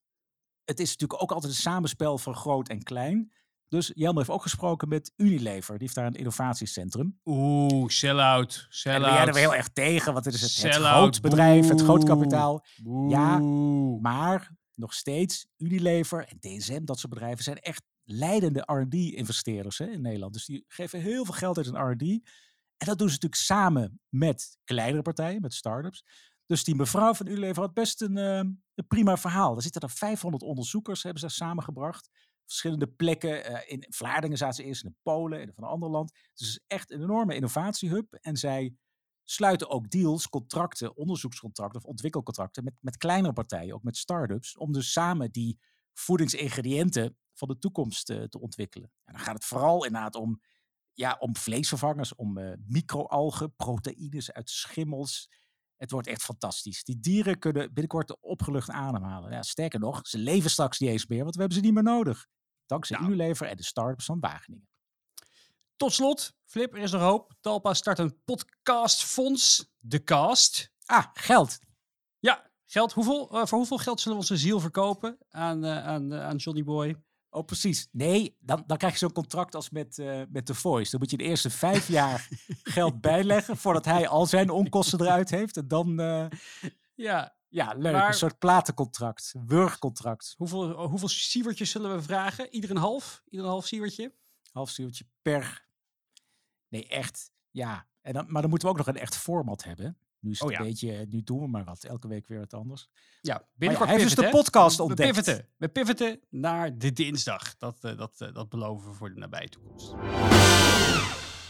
het 0.71 0.79
is 0.79 0.89
natuurlijk 0.89 1.21
ook 1.21 1.31
altijd 1.31 1.51
een 1.51 1.60
samenspel 1.60 2.17
van 2.17 2.36
groot 2.36 2.69
en 2.69 2.84
klein. 2.84 3.31
Dus 3.67 3.91
Jelmer 3.93 4.17
heeft 4.17 4.29
ook 4.29 4.41
gesproken 4.41 4.89
met 4.89 5.12
Unilever, 5.15 5.73
die 5.73 5.81
heeft 5.81 5.95
daar 5.95 6.05
een 6.05 6.13
innovatiecentrum. 6.13 7.19
Oeh, 7.25 7.89
sell-out. 7.89 8.65
En 8.69 8.75
Sell-out. 8.75 9.15
daar 9.15 9.25
ben 9.25 9.36
heel 9.36 9.55
erg 9.55 9.69
tegen, 9.69 10.13
want 10.13 10.25
het 10.25 10.34
is 10.34 10.63
het, 10.63 10.75
groot 10.75 11.21
bedrijf, 11.21 11.67
het 11.67 11.81
groot 11.81 12.05
boe. 12.05 12.07
kapitaal. 12.07 12.65
Ja. 13.10 13.39
Maar 14.01 14.51
nog 14.73 14.93
steeds, 14.93 15.47
Unilever 15.57 16.27
en 16.27 16.38
DSM, 16.39 16.84
dat 16.84 16.99
soort 16.99 17.13
bedrijven, 17.13 17.43
zijn 17.43 17.60
echt 17.60 17.84
leidende 18.03 18.63
R&D-investeerders 18.65 19.79
in 19.79 20.01
Nederland. 20.01 20.34
Dus 20.34 20.45
die 20.45 20.65
geven 20.67 21.01
heel 21.01 21.25
veel 21.25 21.34
geld 21.34 21.57
uit 21.57 21.67
in 21.67 21.89
R&D. 21.91 22.01
En 22.77 22.88
dat 22.88 22.97
doen 22.97 23.07
ze 23.07 23.13
natuurlijk 23.13 23.41
samen 23.41 23.99
met 24.10 24.57
kleinere 24.63 25.01
partijen, 25.01 25.41
met 25.41 25.53
start-ups. 25.53 26.03
Dus 26.45 26.63
die 26.63 26.75
mevrouw 26.75 27.13
van 27.13 27.27
Unilever 27.27 27.62
had 27.62 27.73
best 27.73 28.01
een, 28.01 28.17
eh, 28.17 28.41
een 28.81 28.87
prima 28.87 29.17
verhaal. 29.17 29.55
Er 29.55 29.61
zitten 29.61 29.81
er 29.81 29.89
500 29.89 30.43
onderzoekers, 30.43 31.03
hebben 31.03 31.21
ze 31.21 31.29
samengebracht. 31.29 32.09
Verschillende 32.45 32.87
plekken. 32.87 33.45
eh, 33.45 33.71
in 33.71 33.85
Vlaardingen 33.89 34.37
zaten 34.37 34.55
ze 34.55 34.63
eerst, 34.63 34.83
in 34.83 34.95
Polen 35.01 35.41
en 35.41 35.53
van 35.53 35.63
een 35.63 35.69
ander 35.69 35.89
land. 35.89 36.11
Dus 36.11 36.47
het 36.47 36.47
is 36.47 36.59
echt 36.67 36.91
een 36.91 37.01
enorme 37.01 37.35
innovatiehub. 37.35 38.13
En 38.13 38.37
zij 38.37 38.75
sluiten 39.23 39.69
ook 39.69 39.89
deals, 39.89 40.29
contracten, 40.29 40.97
onderzoekscontracten 40.97 41.81
of 41.81 41.87
ontwikkelcontracten 41.87 42.63
met, 42.63 42.73
met 42.79 42.97
kleinere 42.97 43.33
partijen, 43.33 43.73
ook 43.73 43.83
met 43.83 43.97
start-ups, 43.97 44.57
om 44.57 44.71
dus 44.71 44.91
samen 44.91 45.31
die 45.31 45.59
voedingsingrediënten 45.93 47.17
van 47.33 47.47
de 47.47 47.57
toekomst 47.57 48.09
eh, 48.09 48.23
te 48.23 48.39
ontwikkelen. 48.39 48.91
En 49.05 49.13
dan 49.13 49.21
gaat 49.21 49.35
het 49.35 49.45
vooral 49.45 49.85
inderdaad 49.85 50.15
om, 50.15 50.41
ja, 50.93 51.15
om 51.19 51.35
vleesvervangers, 51.35 52.15
om 52.15 52.37
eh, 52.37 52.53
microalgen, 52.65 53.55
proteïnes 53.55 54.31
uit 54.31 54.49
schimmels. 54.49 55.29
Het 55.81 55.91
wordt 55.91 56.07
echt 56.07 56.21
fantastisch. 56.23 56.83
Die 56.83 56.99
dieren 56.99 57.39
kunnen 57.39 57.73
binnenkort 57.73 58.21
opgelucht 58.21 58.69
ademhalen. 58.69 59.31
Ja, 59.31 59.43
sterker 59.43 59.79
nog, 59.79 60.07
ze 60.07 60.17
leven 60.17 60.49
straks 60.49 60.79
niet 60.79 60.89
eens 60.89 61.07
meer, 61.07 61.23
want 61.23 61.33
we 61.33 61.39
hebben 61.39 61.57
ze 61.57 61.63
niet 61.63 61.73
meer 61.73 61.83
nodig. 61.83 62.27
Dankzij 62.65 62.97
Nou. 62.97 63.11
Unilever 63.11 63.47
en 63.47 63.57
de 63.57 63.63
start-ups 63.63 64.05
van 64.05 64.19
Wageningen. 64.19 64.67
Tot 65.75 65.93
slot, 65.93 66.33
Flip, 66.45 66.73
er 66.73 66.81
is 66.81 66.91
nog 66.91 67.01
hoop. 67.01 67.33
Talpa 67.39 67.73
start 67.73 67.99
een 67.99 68.21
podcastfonds, 68.25 69.71
De 69.79 70.03
Cast. 70.03 70.71
Ah, 70.85 71.05
geld. 71.13 71.59
Ja, 72.19 72.51
geld. 72.65 72.93
Hoeveel, 72.93 73.29
eh, 73.29 73.45
voor 73.45 73.57
hoeveel 73.57 73.77
geld 73.77 73.99
zullen 74.01 74.17
we 74.17 74.23
onze 74.23 74.37
ziel 74.37 74.59
verkopen 74.59 75.17
aan, 75.29 75.63
eh, 75.63 75.85
aan, 75.85 76.11
eh, 76.11 76.25
aan 76.25 76.35
Johnny 76.35 76.63
Boy? 76.63 77.03
Oh, 77.33 77.45
precies. 77.45 77.87
Nee, 77.91 78.37
dan, 78.39 78.63
dan 78.67 78.77
krijg 78.77 78.93
je 78.93 78.99
zo'n 78.99 79.11
contract 79.11 79.55
als 79.55 79.69
met, 79.69 79.99
eh 79.99 80.21
met 80.29 80.45
The 80.45 80.53
Voice. 80.53 80.91
Dan 80.91 80.99
moet 80.99 81.11
je 81.11 81.17
de 81.17 81.23
eerste 81.23 81.49
vijf 81.49 81.87
jaar 81.87 82.27
geld 82.63 83.01
bijleggen 83.01 83.57
voordat 83.57 83.85
hij 83.85 84.07
al 84.07 84.25
zijn 84.25 84.49
onkosten 84.49 85.01
eruit 85.01 85.29
heeft. 85.29 85.57
En 85.57 85.67
dan, 85.67 85.99
eh, 85.99 86.25
Ja, 86.95 87.35
ja, 87.47 87.73
leuk. 87.77 87.93
Maar- 87.93 88.07
Een 88.07 88.13
soort 88.13 88.39
platencontract, 88.39 89.33
wurgcontract. 89.45 90.33
hoeveel, 90.37 90.69
eh, 90.77 90.85
hoeveel 90.85 91.07
sievertjes 91.07 91.71
zullen 91.71 91.95
we 91.95 92.01
vragen? 92.01 92.53
Ieder 92.53 92.69
een 92.69 92.77
half? 92.77 93.21
Ieder 93.29 93.45
een 93.45 93.51
half 93.51 93.65
sievertje? 93.67 94.13
Halfstuurtje 94.51 95.05
per. 95.21 95.65
Nee, 96.67 96.87
echt. 96.87 97.31
Ja. 97.51 97.87
En 98.01 98.13
dan, 98.13 98.25
maar 98.31 98.41
dan 98.41 98.49
moeten 98.49 98.67
we 98.67 98.73
ook 98.73 98.85
nog 98.85 98.95
een 98.95 99.01
echt 99.01 99.15
format 99.15 99.63
hebben. 99.63 99.97
Nu 100.21 100.31
is 100.31 100.39
het 100.39 100.47
Oh 100.47 100.55
een 100.55 100.63
ja. 100.63 100.69
beetje, 100.69 101.05
nu 101.10 101.23
doen 101.23 101.39
we 101.39 101.47
maar 101.47 101.63
wat. 101.63 101.84
Elke 101.84 102.07
week 102.07 102.27
weer 102.27 102.39
wat 102.39 102.53
anders. 102.53 102.89
Ja, 103.21 103.47
binnenkort 103.53 103.89
hij 103.89 103.99
heeft 103.99 104.15
dus 104.15 104.25
de 104.25 104.31
podcast 104.31 104.79
ontdekt. 104.79 105.15
We 105.15 105.21
pivoten. 105.21 105.47
We 105.57 105.69
pivoten 105.69 106.19
naar 106.29 106.77
de 106.77 106.93
dinsdag. 106.93 107.57
Dat, 107.57 107.84
eh, 107.84 107.97
dat, 107.97 108.21
eh, 108.21 108.34
dat 108.34 108.49
beloven 108.49 108.89
we 108.89 108.95
voor 108.95 109.13
de 109.13 109.19
nabije 109.19 109.49
toekomst. 109.49 109.93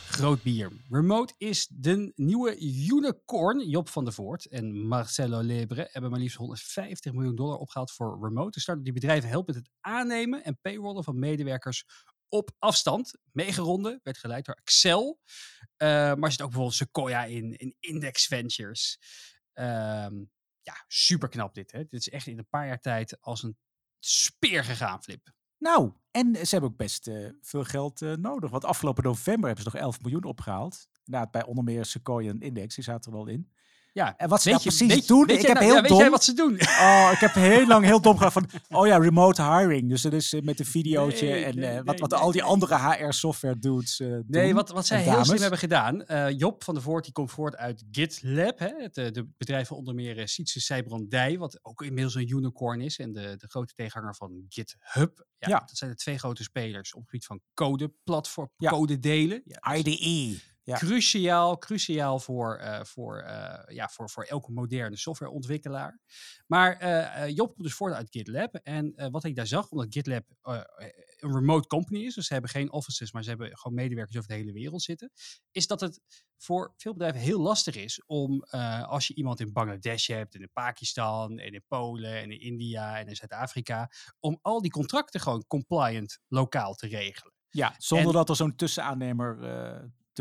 Groot 0.07 0.43
bier. 0.43 0.71
Remote 0.89 1.34
is 1.38 1.67
de 1.71 2.12
nieuwe 2.15 2.60
unicorn. 2.60 3.69
Job 3.69 3.89
van 3.89 4.03
der 4.03 4.13
Voort 4.13 4.45
en 4.45 4.88
Marcelo 4.88 5.41
Lebre 5.41 5.88
hebben 5.91 6.12
maar 6.12 6.19
liefst 6.19 6.38
150 6.38 7.13
miljoen 7.13 7.36
dollar 7.36 7.57
opgehaald 7.57 7.91
voor 7.91 8.19
Remote. 8.21 8.51
De 8.51 8.60
start 8.60 8.84
die 8.84 8.93
bedrijven 8.93 9.29
helpt 9.29 9.47
met 9.47 9.55
het 9.55 9.69
aannemen 9.79 10.43
en 10.43 10.60
payrollen 10.62 11.03
van 11.03 11.19
medewerkers 11.19 11.86
op 12.27 12.51
afstand. 12.60 13.17
Meegeronden, 13.31 13.99
werd 14.03 14.17
geleid 14.17 14.45
door 14.45 14.55
Excel. 14.55 15.19
Uh, 15.81 15.87
maar 15.87 16.23
er 16.23 16.31
zit 16.31 16.41
ook 16.41 16.47
bijvoorbeeld 16.47 16.75
Sequoia 16.75 17.25
in, 17.25 17.55
in 17.57 17.75
Index 17.79 18.25
Ventures. 18.25 18.99
Um, 19.53 20.31
ja, 20.61 20.83
super 20.87 21.29
knap 21.29 21.53
dit. 21.53 21.71
Hè? 21.71 21.79
Dit 21.79 21.99
is 21.99 22.09
echt 22.09 22.27
in 22.27 22.37
een 22.37 22.47
paar 22.49 22.67
jaar 22.67 22.79
tijd 22.79 23.21
als 23.21 23.43
een 23.43 23.57
speer 23.99 24.63
gegaan, 24.63 25.03
Flip. 25.03 25.33
Nou, 25.57 25.91
en 26.11 26.35
ze 26.35 26.47
hebben 26.49 26.69
ook 26.69 26.77
best 26.77 27.07
uh, 27.07 27.29
veel 27.41 27.63
geld 27.63 28.01
uh, 28.01 28.15
nodig. 28.15 28.49
Want 28.49 28.65
afgelopen 28.65 29.03
november 29.03 29.45
hebben 29.45 29.63
ze 29.63 29.69
nog 29.73 29.81
11 29.81 30.01
miljoen 30.01 30.23
opgehaald. 30.23 30.87
Inderdaad, 31.03 31.31
bij 31.31 31.43
onder 31.43 31.63
meer 31.63 31.85
Sequoia 31.85 32.29
en 32.29 32.41
Index, 32.41 32.75
die 32.75 32.83
zaten 32.83 33.11
er 33.11 33.17
wel 33.17 33.27
in. 33.27 33.51
Ja, 33.93 34.17
en 34.17 34.30
wat 34.30 34.41
ze 34.41 34.49
nou 34.49 34.62
je, 34.63 34.67
precies 34.69 34.93
weet, 34.93 35.08
doen, 35.08 35.25
weet 35.25 35.39
ik 35.39 35.45
heb 35.47 35.54
nou- 35.54 35.65
heel 35.65 35.75
ja, 35.75 35.82
dom... 35.82 35.89
Weet 35.91 35.99
jij 35.99 36.10
wat 36.10 36.23
ze 36.23 36.34
doen? 36.34 36.60
Oh, 36.82 37.10
ik 37.13 37.19
heb 37.19 37.34
heel 37.34 37.67
lang 37.67 37.86
heel 37.86 38.01
dom 38.01 38.17
gehad 38.17 38.34
van, 38.34 38.49
oh 38.69 38.88
ja, 38.88 38.97
remote 38.97 39.43
hiring. 39.43 39.89
Dus 39.89 40.01
dat 40.01 40.13
is 40.13 40.34
eh, 40.34 40.41
met 40.41 40.60
een 40.60 40.65
videootje 40.65 41.25
Nee, 41.27 41.43
en 41.43 41.56
nee, 41.56 41.69
eh, 41.69 41.84
wat, 41.84 41.99
wat 41.99 42.10
nee, 42.12 42.19
al 42.19 42.32
die 42.32 42.43
andere 42.43 42.77
HR-software 42.80 43.60
dudes 43.60 43.99
eh, 43.99 44.08
Nee, 44.27 44.54
wat, 44.54 44.69
wat 44.69 44.86
zij 44.86 44.97
En 44.97 45.04
heel 45.04 45.12
dames. 45.12 45.27
slim 45.27 45.41
hebben 45.41 45.60
gedaan. 45.60 46.06
eh, 46.06 46.30
Job 46.38 46.63
van 46.63 46.73
der 46.73 46.84
Voort 46.84 47.04
die 47.04 47.13
komt 47.13 47.32
voort 47.32 47.56
uit 47.56 47.84
GitLab. 47.91 48.60
Hè, 48.60 48.69
het 48.77 48.97
eh, 48.97 49.12
de 49.12 49.27
bedrijf 49.38 49.67
van 49.67 49.77
onder 49.77 49.95
meer 49.95 50.27
Sietse 50.27 50.60
Sijbrandij. 50.62 51.38
Wat 51.38 51.60
ook 51.62 51.82
inmiddels 51.82 52.15
een 52.15 52.30
unicorn 52.30 52.82
is. 52.82 52.99
En 52.99 53.12
de, 53.12 53.36
de 53.38 53.47
grote 53.47 53.73
tegenhanger 53.73 54.15
van 54.15 54.45
GitHub. 54.49 55.25
Ja, 55.38 55.49
Ja. 55.49 55.60
Dat 55.60 55.77
zijn 55.77 55.89
de 55.91 55.97
twee 55.97 56.17
grote 56.17 56.43
spelers 56.43 56.93
op 56.93 56.99
het 57.01 57.10
gebied 57.10 57.25
van 57.25 57.41
codeplatform. 57.54 58.49
Ja. 58.58 58.69
Code 58.69 58.99
delen. 58.99 59.41
Ja, 59.45 59.73
is 59.73 59.80
IDE. 59.84 60.39
Ja. 60.71 60.77
Cruciaal, 60.77 61.57
cruciaal 61.57 62.19
voor, 62.19 62.55
eh, 62.55 62.84
voor, 62.84 63.19
eh, 63.19 63.75
ja, 63.75 63.88
voor, 63.88 64.10
voor 64.10 64.23
elke 64.23 64.51
moderne 64.51 64.97
softwareontwikkelaar. 64.97 65.99
Maar 66.47 66.77
eh, 66.77 67.36
Job 67.36 67.47
komt 67.47 67.63
dus 67.63 67.73
voort 67.73 67.93
uit 67.93 68.10
GitLab. 68.10 68.55
En 68.55 69.10
wat 69.12 69.23
ik 69.23 69.36
daar 69.36 69.47
zag, 69.47 69.69
omdat 69.69 69.93
GitLab 69.93 70.23
een 70.41 71.34
remote 71.34 71.67
company 71.67 71.99
is, 71.99 72.15
dus 72.15 72.25
ze 72.25 72.34
hebben 72.34 72.51
geen 72.51 72.71
offices, 72.71 73.12
maar 73.12 73.23
ze 73.23 73.29
hebben 73.29 73.57
gewoon 73.57 73.77
medewerkers 73.77 74.17
over 74.17 74.29
de 74.29 74.36
hele 74.36 74.51
wereld 74.51 74.81
zitten, 74.81 75.12
is 75.51 75.67
dat 75.67 75.81
het 75.81 76.01
voor 76.38 76.73
veel 76.77 76.93
bedrijven 76.93 77.21
heel 77.21 77.39
lastig 77.39 77.75
is 77.75 78.03
om, 78.05 78.43
als 78.86 79.07
je 79.07 79.15
iemand 79.15 79.39
in 79.39 79.53
Bangladesh 79.53 80.07
hebt, 80.07 80.36
en 80.36 80.41
in 80.41 80.51
Pakistan, 80.53 81.39
en 81.39 81.53
in 81.53 81.63
Polen, 81.67 82.15
en 82.15 82.31
in 82.31 82.39
India, 82.39 82.99
en 82.99 83.07
in 83.07 83.15
Zuid-Afrika, 83.15 83.89
om 84.19 84.39
al 84.41 84.62
die 84.62 84.71
contracten 84.71 85.19
gewoon 85.19 85.45
compliant 85.47 86.19
lokaal 86.27 86.73
te 86.73 86.88
regelen. 86.88 87.34
Ja, 87.49 87.75
zonder 87.77 88.07
En- 88.07 88.13
dat 88.13 88.29
er 88.29 88.36
zo'n 88.36 88.55
tussenaannemer 88.55 89.39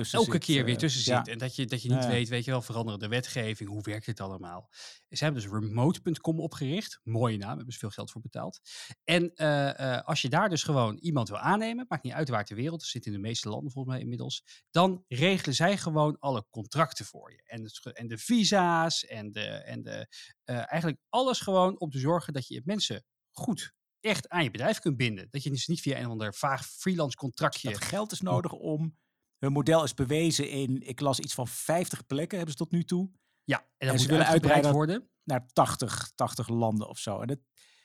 tussen 0.01 0.19
elke 0.19 0.33
zit. 0.33 0.45
keer 0.45 0.65
weer 0.65 0.75
eh, 0.75 0.81
tussen 0.81 1.03
zit. 1.03 1.29
En 1.29 1.39
dat 1.39 1.57
je, 1.57 1.67
dat 1.67 1.83
je 1.83 1.95
niet 1.95 2.07
weet, 2.07 2.29
weet 2.29 2.45
je 2.45 2.51
wel, 2.51 2.63
veranderen 2.63 3.01
de 3.01 3.09
wetgeving. 3.09 3.71
Hoe 3.71 3.83
werkt 3.83 4.07
het 4.07 4.21
allemaal? 4.21 4.69
Ze 5.09 5.25
hebben 5.25 5.43
dus 5.43 5.51
remote.com 5.53 6.41
opgericht. 6.41 7.01
Mooie 7.03 7.37
naam, 7.37 7.57
hebben 7.57 7.73
ze 7.73 7.79
veel 7.79 7.91
geld 7.91 8.11
voor 8.11 8.21
betaald. 8.21 8.61
En 9.05 9.35
eh, 9.35 9.97
eh, 9.97 10.05
als 10.05 10.23
je 10.23 10.29
daar 10.29 10.49
dus 10.49 10.63
gewoon 10.63 10.97
iemand 10.97 11.29
wil 11.29 11.39
aannemen, 11.39 11.85
maakt 11.89 12.03
niet 12.03 12.13
uit 12.13 12.29
waar 12.29 12.45
ter 12.45 12.57
wereld, 12.57 12.83
zit 12.83 13.07
in 13.07 13.13
de 13.13 13.19
meeste 13.19 13.49
landen 13.49 13.73
volgens 13.73 13.95
mij 13.95 14.03
inmiddels, 14.03 14.45
dan 14.71 15.05
regelen 15.09 15.55
zij 15.55 15.79
gewoon 15.79 16.19
alle 16.19 16.47
contracten 16.51 17.05
voor 17.05 17.33
je. 17.33 17.43
En, 17.47 17.63
het, 17.63 17.93
en 17.93 18.09
de 18.09 18.19
visa's 18.19 19.05
en, 19.05 19.33
de, 19.33 19.47
en 19.47 19.83
de, 19.83 20.07
eigenlijk 20.45 21.01
alles 21.09 21.41
gewoon 21.41 21.81
om 21.81 21.91
te 21.91 21.99
zorgen 21.99 22.33
dat 22.33 22.47
je 22.47 22.63
mensen 22.65 23.05
goed 23.31 23.73
echt 24.01 24.29
aan 24.29 24.43
je 24.43 24.51
bedrijf 24.51 24.79
kunt 24.79 24.97
binden. 24.97 25.29
Dat 25.31 25.43
je 25.43 25.51
dus 25.51 25.67
niet 25.67 25.81
via 25.81 25.99
een 25.99 26.05
of 26.05 26.11
ander 26.11 26.35
vaag 26.35 26.67
freelance 26.67 27.17
contractje... 27.17 27.71
Dat 27.71 27.85
geld 27.85 28.13
is 28.13 28.21
nodig 28.21 28.53
om... 28.53 28.99
Hun 29.41 29.53
model 29.53 29.85
is 29.85 29.95
bewezen 29.95 30.51
in, 30.51 30.89
ik 30.89 31.01
las 31.01 31.19
iets 31.21 31.35
van 31.35 31.49
50 31.49 32.07
plekken 32.07 32.37
hebben 32.39 32.57
ze 32.57 32.63
tot 32.65 32.73
nu 32.73 32.85
toe. 32.85 33.11
Ja, 33.45 33.59
en 33.59 33.65
En 33.79 33.87
dat 33.87 33.97
ze 33.97 34.03
moet 34.03 34.11
willen 34.11 34.27
uitgebreid 34.27 34.65
uitbreiden 34.65 34.73
worden. 34.73 35.11
naar 35.25 35.47
80, 35.53 36.13
80 36.15 36.49
landen 36.49 36.89
of 36.89 36.99
zo. 36.99 37.21
En 37.21 37.27
dat, 37.27 37.39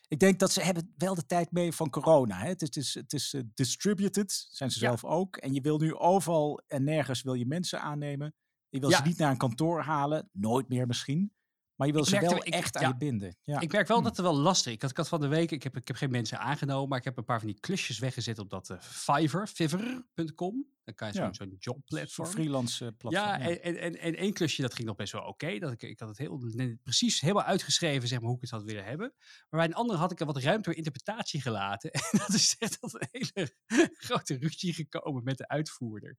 ik 0.08 0.20
denk 0.20 0.40
dat 0.40 0.52
ze 0.52 0.62
hebben 0.62 0.94
wel 0.98 1.16
de 1.16 1.26
tijd 1.26 1.52
mee 1.52 1.72
van 1.72 1.90
corona. 1.90 2.38
Hè? 2.40 2.48
Het 2.48 2.62
is, 2.62 2.68
het 2.68 2.78
is, 2.78 2.94
het 2.94 3.14
is 3.14 3.34
eh, 3.34 3.42
distributed, 3.54 4.48
zijn 4.52 4.72
ze 4.72 4.80
Ja. 4.80 4.86
zelf 4.88 5.04
ook. 5.06 5.38
En 5.38 5.54
je 5.54 5.62
wil 5.62 5.78
nu 5.78 5.96
overal 5.96 6.62
en 6.68 6.84
nergens 6.84 7.22
wil 7.22 7.34
je 7.34 7.46
mensen 7.46 7.82
aannemen. 7.82 8.34
Je 8.70 8.80
wil 8.80 8.90
Ja. 8.90 8.98
ze 8.98 9.04
niet 9.04 9.18
naar 9.18 9.32
een 9.32 9.38
kantoor 9.38 9.82
halen, 9.82 10.30
nooit 10.34 10.70
meer 10.70 10.88
misschien. 10.88 11.34
Maar 11.76 11.88
je 11.88 11.94
wil 11.94 12.02
Ik 12.02 12.08
ze 12.08 12.20
wel 12.20 12.36
ik- 12.36 12.44
echt 12.54 12.76
aan 12.78 12.82
ja. 12.82 12.88
je 12.88 12.98
binden. 12.98 13.38
Ja. 13.44 13.60
Ik 13.60 13.72
merk 13.72 13.88
wel 13.88 13.98
Hm. 13.98 14.04
dat 14.04 14.16
het 14.18 14.26
wel 14.26 14.36
lastig 14.36 14.68
is. 14.68 14.74
Ik 14.74 14.82
had, 14.82 14.92
ik 14.92 14.98
had 14.98 15.08
van 15.08 15.22
de 15.22 15.28
week, 15.28 15.52
ik 15.52 15.64
heb, 15.64 15.78
ik 15.78 15.88
heb 15.88 15.98
geen 15.98 16.12
mensen 16.12 16.40
aangenomen, 16.40 16.90
maar 16.90 16.98
ik 16.98 17.04
heb 17.04 17.18
een 17.18 17.24
paar 17.26 17.40
van 17.40 17.48
die 17.48 17.60
klusjes 17.60 18.00
weggezet 18.00 18.40
op 18.40 18.50
dat 18.50 18.70
eh, 18.70 18.80
Fiverr, 18.80 19.48
fiverr.com. 19.48 20.66
Dan 20.86 20.94
kan 20.96 21.08
je 21.08 21.14
zo'n 21.14 21.24
Ja. 21.24 21.34
zo'n 21.34 21.48
Zo'n 21.48 21.56
jobplatform. 21.60 22.28
freelance 22.30 22.86
eh, 22.86 22.92
platform. 22.98 23.26
Ja, 23.26 23.40
en, 23.40 23.62
en, 23.64 23.78
en, 23.78 23.98
en 24.00 24.16
één 24.16 24.34
klusje 24.34 24.62
dat 24.62 24.74
ging 24.74 24.88
nog 24.88 24.96
best 24.96 25.12
wel 25.12 25.22
oké. 25.22 25.60
Dat 25.60 25.72
ik, 25.72 25.82
ik 25.82 26.00
had 26.00 26.10
het 26.10 26.18
heel, 26.18 26.38
precies 26.84 27.22
helemaal 27.22 27.44
uitgeschreven, 27.44 28.08
zeg 28.08 28.18
maar, 28.20 28.28
hoe 28.28 28.36
ik 28.36 28.42
het 28.42 28.52
had 28.52 28.64
willen 28.64 28.84
hebben. 28.86 29.14
Maar 29.50 29.60
bij 29.60 29.66
een 29.70 29.74
andere 29.76 30.00
had 30.00 30.12
ik 30.12 30.20
er 30.20 30.26
wat 30.26 30.38
ruimte 30.38 30.64
voor 30.70 30.78
interpretatie 30.78 31.42
gelaten. 31.42 31.92
En 32.12 32.18
dat 32.18 32.34
is 32.34 32.56
echt 32.60 32.80
tot 32.82 32.94
een 32.94 33.08
hele 33.12 33.56
grote 33.94 34.38
ruzie 34.38 34.74
gekomen 34.74 35.24
met 35.24 35.38
de 35.38 35.48
uitvoerder. 35.48 36.18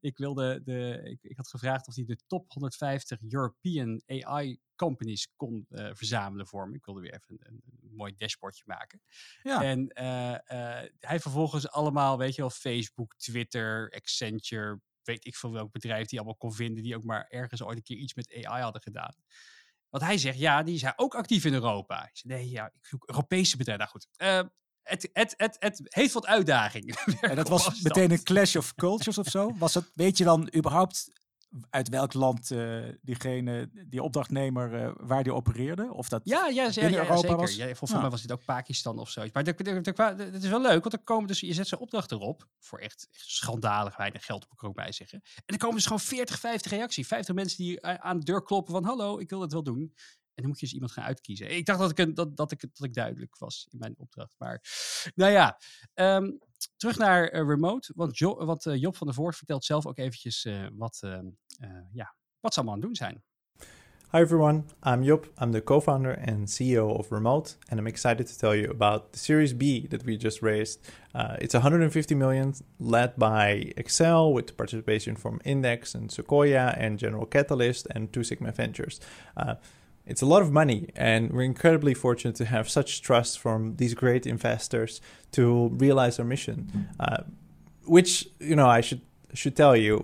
Ik, 0.00 0.18
wilde 0.18 0.62
de, 0.64 1.00
ik, 1.04 1.30
ik 1.30 1.36
had 1.36 1.48
gevraagd 1.48 1.88
of 1.88 1.94
hij 1.94 2.04
de 2.04 2.18
top 2.26 2.52
150 2.52 3.18
European 3.28 4.02
AI 4.06 4.58
companies 4.76 5.28
kon 5.36 5.66
eh, 5.70 5.90
verzamelen 5.92 6.46
voor 6.46 6.68
me. 6.68 6.76
Ik 6.76 6.84
wilde 6.84 7.00
weer 7.00 7.14
even 7.14 7.36
een, 7.38 7.62
een 7.82 7.94
mooi 7.94 8.14
dashboardje 8.16 8.62
maken. 8.66 9.00
Ja. 9.42 9.62
En 9.62 9.88
eh, 9.88 10.34
hij 10.98 11.20
vervolgens 11.20 11.68
allemaal, 11.68 12.18
weet 12.18 12.34
je 12.34 12.40
wel, 12.40 12.50
Facebook, 12.50 13.14
Twitter, 13.16 13.92
Accenture, 14.06 14.80
weet 15.02 15.26
ik 15.26 15.36
veel 15.36 15.52
welk 15.52 15.72
bedrijf 15.72 16.06
die 16.06 16.18
allemaal 16.18 16.36
kon 16.36 16.52
vinden, 16.54 16.82
die 16.82 16.96
ook 16.96 17.04
maar 17.04 17.26
ergens 17.28 17.62
ooit 17.62 17.76
een 17.76 17.82
keer 17.82 17.96
iets 17.96 18.14
met 18.14 18.44
AI 18.44 18.62
hadden 18.62 18.82
gedaan. 18.82 19.14
Want 19.88 20.04
hij 20.04 20.18
zegt, 20.18 20.38
ja, 20.38 20.62
die 20.62 20.78
zijn 20.78 20.92
ook 20.96 21.14
actief 21.14 21.44
in 21.44 21.52
Europa. 21.52 22.02
Ik 22.02 22.16
zeg, 22.16 22.32
nee, 22.32 22.50
ja, 22.50 22.66
ik 22.66 22.86
zoek 22.86 23.08
Europese 23.08 23.56
bedrijven. 23.56 23.86
Nou 23.86 23.98
goed, 23.98 24.08
eh, 24.16 24.42
het, 24.82 25.08
het, 25.12 25.34
het, 25.36 25.56
het 25.58 25.80
heeft 25.88 26.12
wat 26.12 26.26
uitdaging. 26.26 26.94
En 27.20 27.36
dat 27.36 27.48
was 27.48 27.82
meteen 27.82 28.10
een 28.10 28.22
clash 28.22 28.56
of 28.56 28.74
cultures 28.74 29.18
of 29.18 29.26
zo. 29.26 29.52
Was 29.56 29.74
het, 29.74 29.90
weet 29.94 30.18
je 30.18 30.24
dan 30.24 30.50
überhaupt 30.54 31.08
uit 31.70 31.88
welk 31.88 32.12
land 32.14 32.50
eh, 32.50 32.82
diegene, 33.02 33.70
die 33.86 34.02
opdrachtnemer, 34.02 34.74
eh, 34.74 34.90
waar 34.96 35.22
die 35.22 35.32
opereerde? 35.32 35.92
Of 35.92 36.08
dat 36.08 36.20
Ja, 36.24 36.46
ja, 36.46 36.62
ja, 36.64 36.70
binnen 36.74 36.90
ja, 36.92 36.98
Europa 36.98 37.20
zeker. 37.20 37.36
was? 37.36 37.56
Ja, 37.56 37.64
volgens 37.74 38.00
mij 38.00 38.10
was 38.10 38.22
dit 38.22 38.32
ook 38.32 38.44
Pakistan 38.44 38.98
of 38.98 39.10
zoiets. 39.10 39.34
Maar 39.34 39.44
het 40.16 40.42
is 40.44 40.48
wel 40.50 40.60
leuk, 40.60 40.82
want 40.82 40.92
er 40.92 40.98
komen 41.04 41.26
dus, 41.26 41.40
je 41.40 41.52
zet 41.52 41.68
zo'n 41.68 41.78
opdracht 41.78 42.12
erop, 42.12 42.48
voor 42.58 42.78
echt, 42.78 43.08
echt 43.12 43.30
schandalig 43.30 43.96
weinig 43.96 44.24
geld, 44.24 44.44
moet 44.44 44.52
ik 44.52 44.62
er 44.62 44.68
ook 44.68 44.74
bij 44.74 44.92
zeggen. 44.92 45.20
En 45.34 45.42
dan 45.46 45.58
komen 45.58 45.76
dus 45.76 45.84
gewoon 45.84 46.00
40, 46.00 46.38
50 46.38 46.70
reacties. 46.72 47.06
50 47.06 47.34
mensen 47.34 47.56
die 47.58 47.86
a- 47.86 47.98
aan 48.00 48.18
de 48.18 48.24
deur 48.24 48.42
kloppen 48.42 48.72
van, 48.72 48.84
hallo, 48.84 49.18
ik 49.18 49.30
wil 49.30 49.38
dat 49.38 49.52
wel 49.52 49.62
doen. 49.62 49.92
En 50.34 50.42
dan 50.42 50.46
moet 50.50 50.60
je 50.60 50.66
dus 50.66 50.74
iemand 50.74 50.92
gaan 50.92 51.04
uitkiezen. 51.04 51.56
Ik 51.56 51.66
dacht 51.66 51.78
dat 51.78 51.90
ik, 51.90 51.98
een- 51.98 52.14
dat, 52.14 52.36
dat 52.36 52.52
ik, 52.52 52.60
dat 52.60 52.86
ik 52.86 52.94
duidelijk 52.94 53.38
was 53.38 53.66
in 53.70 53.78
mijn 53.78 53.94
opdracht. 53.98 54.34
Maar 54.38 54.62
nou 55.14 55.32
ja, 55.32 55.58
ehm, 55.94 56.30
terug 56.76 56.98
naar 56.98 57.28
eh, 57.28 57.46
remote. 57.46 57.92
Want, 57.94 58.66
eh, 58.66 58.80
Job 58.80 58.96
van 58.96 59.06
der 59.06 59.16
Voort 59.16 59.36
vertelt 59.36 59.64
zelf 59.64 59.86
ook 59.86 59.98
eventjes 59.98 60.44
eh, 60.44 60.66
wat, 60.72 61.00
ja, 61.92 62.14
wat 62.40 62.52
ze 62.54 62.60
allemaal 62.60 62.74
aan 62.74 62.80
het 62.80 62.88
doen 62.88 62.94
zijn. 62.94 63.22
Hi 64.12 64.20
everyone, 64.22 64.62
I'm 64.82 65.02
Job. 65.02 65.26
I'm 65.40 65.52
the 65.52 65.60
co 65.60 65.80
founder 65.80 66.16
and 66.26 66.48
CEO 66.48 66.88
of 66.88 67.10
Remote, 67.10 67.56
and 67.68 67.80
I'm 67.80 67.86
excited 67.86 68.26
to 68.26 68.34
tell 68.36 68.54
you 68.54 68.70
about 68.70 69.12
the 69.12 69.18
Series 69.18 69.52
B 69.56 69.88
that 69.88 70.04
we 70.04 70.16
just 70.16 70.42
raised. 70.42 70.78
Uh, 71.14 71.34
it's 71.38 71.54
150 71.54 72.14
million, 72.14 72.54
led 72.78 73.16
by 73.16 73.72
Excel, 73.76 74.32
with 74.32 74.56
participation 74.56 75.16
from 75.16 75.40
Index 75.44 75.94
and 75.94 76.10
Sequoia 76.10 76.74
and 76.78 76.98
General 76.98 77.26
Catalyst 77.26 77.88
and 77.94 78.12
Two 78.12 78.22
Sigma 78.22 78.52
Ventures. 78.52 79.00
Uh, 79.36 79.54
it's 80.06 80.22
a 80.22 80.26
lot 80.26 80.42
of 80.42 80.52
money, 80.52 80.90
and 80.94 81.32
we're 81.32 81.42
incredibly 81.42 81.94
fortunate 81.94 82.36
to 82.36 82.44
have 82.44 82.68
such 82.68 83.02
trust 83.02 83.38
from 83.38 83.76
these 83.76 83.94
great 83.94 84.26
investors 84.26 85.00
to 85.32 85.68
realize 85.68 86.18
our 86.18 86.24
mission. 86.24 86.88
Uh, 87.00 87.22
which 87.84 88.28
you 88.40 88.56
know, 88.56 88.68
I 88.68 88.80
should 88.80 89.00
should 89.34 89.56
tell 89.56 89.76
you, 89.76 89.98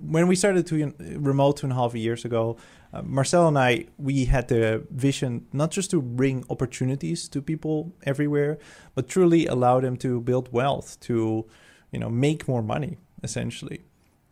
when 0.00 0.28
we 0.28 0.36
started 0.36 0.66
to 0.68 0.94
remote 1.18 1.56
two 1.56 1.66
and 1.66 1.72
a 1.72 1.76
half 1.76 1.94
years 1.94 2.24
ago, 2.24 2.56
uh, 2.92 3.02
Marcel 3.02 3.48
and 3.48 3.58
I, 3.58 3.86
we 3.98 4.26
had 4.26 4.48
the 4.48 4.84
vision 4.90 5.46
not 5.52 5.70
just 5.70 5.90
to 5.90 6.02
bring 6.02 6.44
opportunities 6.50 7.28
to 7.30 7.40
people 7.40 7.92
everywhere, 8.04 8.58
but 8.94 9.08
truly 9.08 9.46
allow 9.46 9.80
them 9.80 9.96
to 9.98 10.20
build 10.20 10.52
wealth, 10.52 11.00
to 11.00 11.46
you 11.90 11.98
know 11.98 12.10
make 12.10 12.46
more 12.46 12.62
money 12.62 12.98
essentially, 13.22 13.84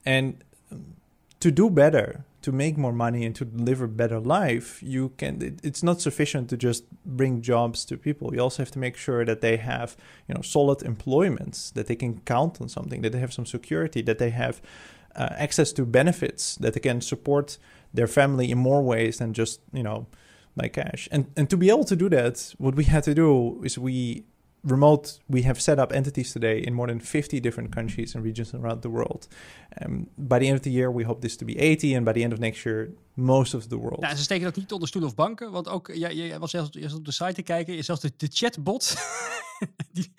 and 0.04 0.44
um, 0.70 0.94
to 1.40 1.50
do 1.50 1.70
better, 1.70 2.24
to 2.42 2.52
make 2.52 2.78
more 2.78 2.92
money 2.92 3.24
and 3.26 3.34
to 3.36 3.46
live 3.52 3.80
a 3.80 3.88
better 3.88 4.18
life. 4.18 4.82
You 4.82 5.10
can. 5.18 5.42
It, 5.42 5.60
it's 5.62 5.82
not 5.82 6.00
sufficient 6.00 6.48
to 6.50 6.56
just 6.56 6.84
bring 7.04 7.42
jobs 7.42 7.84
to 7.86 7.96
people. 7.96 8.34
You 8.34 8.40
also 8.40 8.62
have 8.62 8.70
to 8.72 8.78
make 8.78 8.96
sure 8.96 9.24
that 9.24 9.40
they 9.40 9.56
have 9.58 9.96
you 10.28 10.34
know 10.34 10.42
solid 10.42 10.82
employments, 10.82 11.70
that 11.72 11.86
they 11.86 11.96
can 11.96 12.20
count 12.20 12.60
on 12.60 12.68
something, 12.68 13.02
that 13.02 13.12
they 13.12 13.20
have 13.20 13.32
some 13.32 13.46
security, 13.46 14.02
that 14.02 14.18
they 14.18 14.30
have 14.30 14.60
uh, 15.16 15.30
access 15.36 15.72
to 15.72 15.84
benefits, 15.84 16.56
that 16.56 16.74
they 16.74 16.80
can 16.80 17.00
support 17.00 17.58
their 17.92 18.06
family 18.06 18.50
in 18.50 18.58
more 18.58 18.82
ways 18.82 19.18
than 19.18 19.32
just 19.32 19.60
you 19.72 19.82
know 19.82 20.06
by 20.56 20.68
cash 20.68 21.08
and 21.12 21.30
and 21.36 21.48
to 21.48 21.56
be 21.56 21.70
able 21.70 21.84
to 21.84 21.96
do 21.96 22.08
that 22.08 22.54
what 22.58 22.74
we 22.74 22.84
had 22.84 23.04
to 23.04 23.14
do 23.14 23.60
is 23.64 23.78
we 23.78 24.24
remote 24.62 25.18
we 25.26 25.42
have 25.42 25.60
set 25.60 25.78
up 25.78 25.92
entities 25.92 26.32
today 26.32 26.58
in 26.66 26.74
more 26.74 26.88
than 26.88 27.00
50 27.00 27.40
different 27.40 27.74
countries 27.74 28.14
and 28.14 28.24
regions 28.24 28.54
around 28.54 28.82
the 28.82 28.88
world 28.90 29.26
um, 29.82 30.08
by 30.16 30.38
the 30.38 30.44
end 30.46 30.56
of 30.56 30.60
the 30.62 30.70
year 30.70 30.94
we 30.94 31.04
hope 31.04 31.20
this 31.20 31.36
to 31.36 31.44
be 31.44 31.52
80 31.58 31.94
and 31.96 32.04
by 32.04 32.12
the 32.12 32.22
end 32.22 32.32
of 32.32 32.38
next 32.38 32.62
year 32.64 32.90
most 33.14 33.54
of 33.54 33.66
the 33.66 33.76
world 33.76 34.00
Nou, 34.00 34.16
ze 34.16 34.22
steken 34.22 34.44
dat 34.44 34.56
niet 34.56 34.72
onder 34.72 34.88
stoelen 34.88 35.10
of 35.10 35.16
banken, 35.16 35.50
want 35.50 35.68
ook, 35.68 35.90
ja, 35.94 36.08
je 36.08 36.38
was 36.38 36.50
zelfs, 36.50 36.94
op 36.94 37.04
de 37.04 37.12
site 37.12 37.32
te 37.32 37.42
kijken, 37.42 37.74
je 37.74 37.82
zelfs 37.82 38.00
de, 38.00 38.12
de 38.16 38.28
chatbot 38.30 38.96
die, 39.92 40.12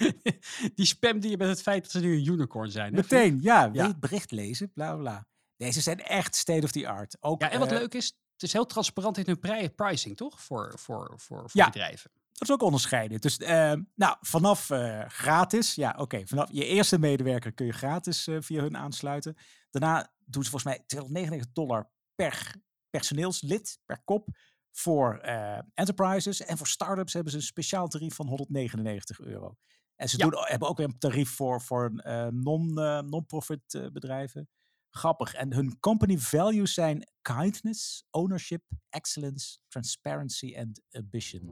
die 0.75 0.86
spamde 0.86 1.30
je 1.30 1.38
met 1.38 1.47
het 1.47 1.62
feit 1.62 1.82
dat 1.84 1.91
ze 1.91 1.99
nu 1.99 2.15
een 2.17 2.25
unicorn 2.34 2.71
zijn. 2.71 2.93
hè? 2.93 2.99
Meteen, 2.99 3.39
ja, 3.41 3.71
het 3.73 3.99
bericht 3.99 4.32
lezen? 4.32 4.71
Bla 4.73 4.95
bla. 4.95 5.27
Deze 5.58 5.82
zijn 5.82 5.99
echt 5.99 6.36
state 6.36 6.63
of 6.63 6.71
the 6.71 6.88
art. 6.88 7.17
Ook, 7.19 7.41
Ja, 7.41 7.51
en 7.51 7.60
wat 7.60 7.71
eh, 7.71 7.77
leuk 7.77 7.93
is, 7.93 8.06
het 8.34 8.43
is 8.43 8.54
heel 8.54 8.65
transparant 8.65 9.17
in 9.17 9.23
hun 9.25 9.39
pri- 9.39 9.69
pricing, 9.69 10.17
toch? 10.17 10.41
Voor, 10.41 10.73
voor, 10.77 11.13
voor, 11.17 11.38
voor 11.38 11.49
Ja. 11.54 11.65
bedrijven. 11.65 12.12
Dat 12.31 12.49
is 12.49 12.51
ook 12.51 12.61
onderscheiden. 12.61 13.21
Dus 13.21 13.37
eh, 13.37 13.73
nou, 13.95 14.17
vanaf 14.21 14.69
eh, 14.69 15.03
gratis, 15.07 15.75
ja 15.75 15.95
oké, 15.97 16.27
vanaf 16.27 16.49
je 16.51 16.65
eerste 16.65 16.99
medewerker 16.99 17.53
kun 17.53 17.65
je 17.65 17.71
gratis 17.71 18.27
eh, 18.27 18.37
via 18.39 18.61
hun 18.61 18.77
aansluiten. 18.77 19.35
Daarna 19.69 20.13
doen 20.25 20.43
ze 20.43 20.49
volgens 20.49 20.73
mij 20.75 20.83
299 20.85 21.53
dollar 21.53 21.91
per 22.15 22.55
personeelslid, 22.89 23.79
per 23.85 24.01
kop, 24.03 24.29
voor 24.71 25.17
eh, 25.17 25.59
enterprises. 25.73 26.41
En 26.41 26.57
voor 26.57 26.67
startups 26.67 27.13
hebben 27.13 27.31
ze 27.31 27.37
een 27.37 27.43
speciaal 27.43 27.87
tarief 27.87 28.15
van 28.15 28.27
199 28.27 29.19
euro. 29.19 29.55
En 29.95 30.09
ze 30.09 30.17
Ja. 30.17 30.29
doen, 30.29 30.39
hebben 30.45 30.67
ook 30.69 30.77
weer 30.77 30.87
een 30.87 30.97
tarief 30.99 31.29
voor, 31.29 31.61
voor 31.61 31.91
non, 32.31 32.73
non-profit 33.09 33.73
eh, 33.73 33.87
bedrijven. 33.91 34.49
Grappig. 34.91 35.34
En 35.34 35.54
hun 35.54 35.80
company 35.80 36.17
values 36.17 36.73
zijn 36.73 37.12
kindness, 37.21 38.04
ownership, 38.10 38.63
excellence, 38.89 39.58
transparency 39.67 40.54
en 40.54 40.84
ambition. 40.91 41.51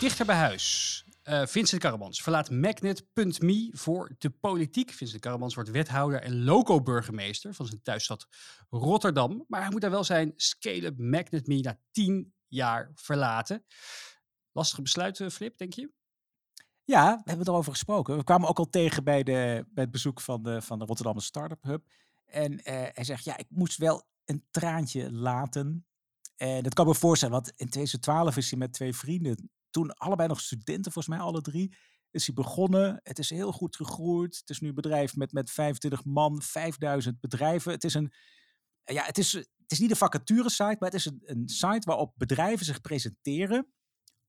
Dichter 0.00 0.26
bij 0.26 0.36
huis. 0.36 1.04
Eh, 1.22 1.46
Vincent 1.46 1.80
Karremans 1.80 2.22
verlaat 2.22 2.50
Magnet.me 2.50 3.68
voor 3.72 4.14
de 4.18 4.30
politiek. 4.30 4.90
Vincent 4.90 5.20
Karremans 5.20 5.54
wordt 5.54 5.70
wethouder 5.70 6.20
en 6.20 6.44
loco-burgemeester 6.44 7.54
van 7.54 7.66
zijn 7.66 7.82
thuisstad 7.82 8.26
Rotterdam. 8.68 9.44
Maar 9.48 9.60
hij 9.60 9.70
moet 9.70 9.80
daar 9.80 9.90
wel 9.90 10.04
zijn 10.04 10.32
scale-up 10.36 10.98
Magnet.me 10.98 11.60
na 11.60 11.80
tien 11.90 12.34
jaar 12.48 12.90
verlaten. 12.94 13.64
Lastige 14.52 14.82
besluit, 14.82 15.20
eh, 15.20 15.28
Flip, 15.28 15.58
denk 15.58 15.72
je? 15.72 15.92
Ja, 16.86 17.16
we 17.16 17.30
hebben 17.30 17.48
erover 17.48 17.72
gesproken. 17.72 18.16
We 18.16 18.24
kwamen 18.24 18.48
ook 18.48 18.58
al 18.58 18.70
tegen 18.70 19.04
bij, 19.04 19.22
de, 19.22 19.66
bij 19.68 19.82
het 19.82 19.92
bezoek 19.92 20.20
van 20.20 20.42
de, 20.42 20.62
van 20.62 20.78
de 20.78 20.84
Rotterdam 20.84 21.20
Startup 21.20 21.62
Hub. 21.62 21.84
En 22.24 22.64
eh, 22.64 22.74
hij 22.92 23.04
zegt, 23.04 23.24
ja, 23.24 23.36
ik 23.36 23.46
moest 23.48 23.78
wel 23.78 24.02
een 24.24 24.44
traantje 24.50 25.12
laten. 25.12 25.86
En 26.36 26.62
dat 26.62 26.74
kan 26.74 26.86
me 26.86 26.94
voorstellen, 26.94 27.34
want 27.34 27.48
in 27.48 27.68
2012 27.68 28.36
is 28.36 28.50
hij 28.50 28.58
met 28.58 28.72
twee 28.72 28.94
vrienden, 28.94 29.50
toen 29.70 29.94
allebei 29.94 30.28
nog 30.28 30.40
studenten, 30.40 30.92
volgens 30.92 31.16
mij 31.16 31.24
alle 31.24 31.40
drie, 31.40 31.76
is 32.10 32.26
hij 32.26 32.34
begonnen. 32.34 33.00
Het 33.02 33.18
is 33.18 33.30
heel 33.30 33.52
goed 33.52 33.76
gegroeid. 33.76 34.36
Het 34.36 34.50
is 34.50 34.60
nu 34.60 34.68
een 34.68 34.74
bedrijf 34.74 35.16
met, 35.16 35.32
met 35.32 35.50
25 35.50 36.04
man, 36.04 36.42
5000 36.42 37.20
bedrijven. 37.20 37.72
Het 37.72 37.84
is 37.84 37.94
een, 37.94 38.12
ja, 38.84 39.04
het 39.04 39.18
is, 39.18 39.32
het 39.32 39.72
is 39.72 39.78
niet 39.78 39.90
een 39.90 39.96
vacature 39.96 40.50
site, 40.50 40.76
maar 40.78 40.90
het 40.90 40.94
is 40.94 41.10
een 41.24 41.48
site 41.48 41.86
waarop 41.86 42.12
bedrijven 42.16 42.66
zich 42.66 42.80
presenteren 42.80 43.72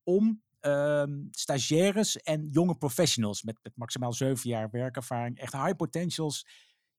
om 0.03 0.43
ehm, 0.65 1.23
stagiaires 1.31 2.17
en 2.17 2.47
jonge 2.51 2.75
professionals 2.75 3.43
met, 3.43 3.59
met 3.61 3.73
maximaal 3.75 4.13
zeven 4.13 4.49
jaar 4.49 4.69
werkervaring, 4.71 5.37
echt 5.39 5.53
high 5.53 5.75
potentials, 5.75 6.47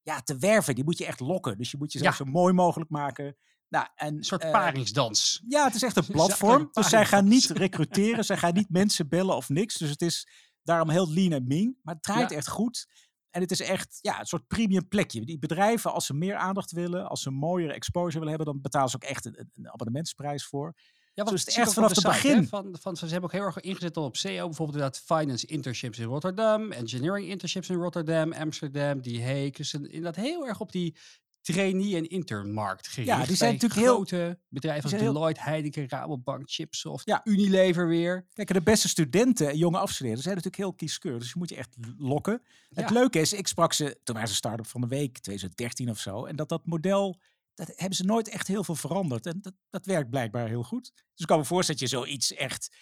ja, 0.02 0.20
te 0.20 0.36
werven. 0.38 0.74
Die 0.74 0.84
moet 0.84 0.98
je 0.98 1.06
echt 1.06 1.20
lokken. 1.20 1.58
Dus 1.58 1.70
je 1.70 1.76
moet 1.76 1.92
jezelf 1.92 2.18
Ja. 2.18 2.24
zo 2.24 2.30
mooi 2.30 2.52
mogelijk 2.52 2.90
maken. 2.90 3.36
Nou, 3.68 3.86
en, 3.94 4.16
Een 4.16 4.24
soort 4.24 4.42
eh, 4.42 4.50
paringsdans. 4.50 5.42
ja, 5.48 5.64
het 5.64 5.74
is 5.74 5.82
echt 5.82 5.96
een 5.96 6.06
platform. 6.18 6.68
Dus 6.72 6.88
zij 6.88 7.06
gaan 7.06 7.28
niet 7.28 7.44
recruteren, 7.50 8.24
zij 8.24 8.36
gaan 8.36 8.54
niet 8.54 8.70
mensen 8.70 9.08
bellen 9.08 9.36
of 9.36 9.48
niks. 9.48 9.76
Dus 9.76 9.90
het 9.90 10.02
is 10.02 10.28
daarom 10.62 10.90
heel 10.90 11.12
lean 11.12 11.32
en 11.32 11.46
mean. 11.46 11.76
Maar 11.82 11.94
het 11.94 12.02
draait 12.02 12.30
Ja. 12.30 12.36
echt 12.36 12.48
goed. 12.48 12.86
En 13.30 13.40
het 13.42 13.50
is 13.50 13.60
echt 13.60 13.98
ja, 14.00 14.20
een 14.20 14.26
soort 14.26 14.46
premium 14.46 14.88
plekje. 14.88 15.24
Die 15.24 15.38
bedrijven, 15.38 15.92
als 15.92 16.06
ze 16.06 16.14
meer 16.14 16.36
aandacht 16.36 16.72
willen, 16.72 17.08
als 17.08 17.22
ze 17.22 17.28
een 17.28 17.34
mooiere 17.34 17.72
exposure 17.72 18.18
willen 18.18 18.28
hebben, 18.34 18.46
dan 18.52 18.60
betalen 18.62 18.88
ze 18.88 18.96
ook 18.96 19.04
echt 19.04 19.24
een, 19.24 19.50
een 19.54 19.70
abonnementsprijs 19.70 20.46
voor. 20.46 20.74
Ja, 21.16 21.24
want 21.24 21.36
is 21.36 21.44
het 21.46 21.56
echt 21.56 21.72
vanaf 21.72 21.94
het 21.94 22.04
begin. 22.04 22.48
Van, 22.48 22.76
van, 22.80 22.96
ze 22.96 23.04
hebben 23.06 23.22
ook 23.24 23.32
heel 23.32 23.42
erg 23.44 23.60
ingezet 23.60 23.96
op 23.96 24.16
SEO. 24.16 24.30
Bijvoorbeeld 24.46 24.78
inderdaad 24.78 25.00
finance 25.04 25.46
internships 25.46 25.98
in 25.98 26.06
Rotterdam. 26.06 26.72
Engineering 26.72 27.28
internships 27.28 27.68
in 27.68 27.76
Rotterdam, 27.76 28.32
Amsterdam, 28.32 29.00
Die 29.00 29.22
Hague. 29.22 29.50
Dus 29.50 29.74
inderdaad 29.74 30.16
heel 30.16 30.46
erg 30.46 30.60
op 30.60 30.72
die 30.72 30.96
trainee- 31.40 31.96
en 31.96 32.08
internmarkt 32.08 32.86
gericht. 32.88 33.08
Ja, 33.08 33.24
die 33.26 33.36
zijn 33.36 33.52
natuurlijk 33.52 33.80
heel- 33.80 33.94
grote 33.94 34.38
bedrijven 34.48 34.82
als 34.82 34.90
zijn 34.92 35.02
heel- 35.04 35.12
Deloitte, 35.12 35.40
Heineken, 35.42 35.88
Rabobank, 35.88 36.42
Chips 36.50 36.84
of 36.84 37.02
Ja. 37.04 37.20
Unilever 37.24 37.88
weer. 37.88 38.26
Kijk, 38.32 38.52
de 38.52 38.62
beste 38.62 38.88
studenten 38.88 39.48
en 39.48 39.56
jonge 39.56 39.78
afstudeerders 39.78 40.22
zijn 40.24 40.34
natuurlijk 40.36 40.62
heel 40.62 40.72
kieskeurig. 40.74 41.20
Dus 41.20 41.28
je 41.32 41.38
moet 41.38 41.48
je 41.48 41.56
echt 41.56 41.76
lokken. 41.98 42.42
Het 42.74 42.90
leuke 42.90 43.20
is, 43.20 43.32
ik 43.32 43.46
sprak 43.46 43.72
ze, 43.72 44.00
toen 44.04 44.14
waren 44.14 44.30
ze 44.30 44.34
start-up 44.34 44.66
van 44.66 44.80
de 44.80 44.86
week, 44.86 45.18
2013 45.18 45.90
of 45.90 45.98
zo. 45.98 46.24
En 46.24 46.36
dat 46.36 46.48
dat 46.48 46.66
model, 46.66 47.20
dat 47.56 47.72
hebben 47.74 47.96
ze 47.96 48.04
nooit 48.04 48.28
echt 48.28 48.46
heel 48.46 48.64
veel 48.64 48.74
veranderd. 48.74 49.26
En 49.26 49.38
dat, 49.40 49.52
dat 49.70 49.86
werkt 49.86 50.10
blijkbaar 50.10 50.48
heel 50.48 50.62
goed. 50.62 50.92
Dus 50.94 51.20
ik 51.20 51.26
kan 51.26 51.38
me 51.38 51.44
voorstellen 51.44 51.80
dat 51.80 51.90
je 51.90 51.96
zoiets 51.96 52.32
echt... 52.32 52.76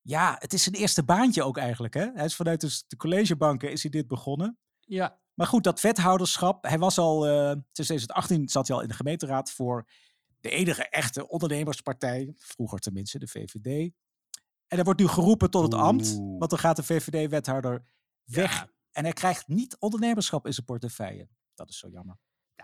Ja, 0.00 0.36
het 0.38 0.52
is 0.52 0.62
zijn 0.62 0.74
eerste 0.74 1.04
baantje 1.04 1.42
ook 1.42 1.56
eigenlijk. 1.56 1.94
Hè? 1.94 2.10
Hij 2.14 2.24
is 2.24 2.36
vanuit 2.36 2.60
dus 2.60 2.84
de 2.86 2.96
collegebanken 2.96 3.70
is 3.72 3.82
hij 3.82 3.90
dit 3.90 4.06
begonnen. 4.06 4.58
Ja, 4.80 5.20
Maar 5.34 5.46
goed, 5.46 5.64
dat 5.64 5.80
wethouderschap. 5.80 6.64
Hij 6.64 6.78
was 6.78 6.98
al, 6.98 7.26
eh 7.26 7.50
sinds 7.50 7.64
2018 7.72 8.48
zat 8.48 8.66
hij 8.68 8.76
al 8.76 8.82
in 8.82 8.88
de 8.88 8.94
gemeenteraad 8.94 9.50
voor 9.50 9.88
de 10.40 10.50
enige 10.50 10.88
echte 10.88 11.28
ondernemerspartij. 11.28 12.32
Vroeger 12.36 12.78
tenminste, 12.78 13.18
de 13.18 13.28
VVD. 13.28 13.92
En 14.66 14.76
hij 14.76 14.84
wordt 14.84 15.00
nu 15.00 15.08
geroepen 15.08 15.50
tot 15.50 15.62
het 15.62 15.74
ambt. 15.74 16.16
Oeh. 16.18 16.38
Want 16.38 16.50
dan 16.50 16.58
gaat 16.58 16.76
de 16.76 16.82
VVD-wethouder 16.82 17.84
weg. 18.24 18.52
Ja. 18.52 18.70
En 18.92 19.04
hij 19.04 19.12
krijgt 19.12 19.48
niet 19.48 19.76
ondernemerschap 19.78 20.46
in 20.46 20.52
zijn 20.52 20.66
portefeuille. 20.66 21.28
Dat 21.54 21.68
is 21.68 21.78
zo 21.78 21.88
jammer. 21.88 22.18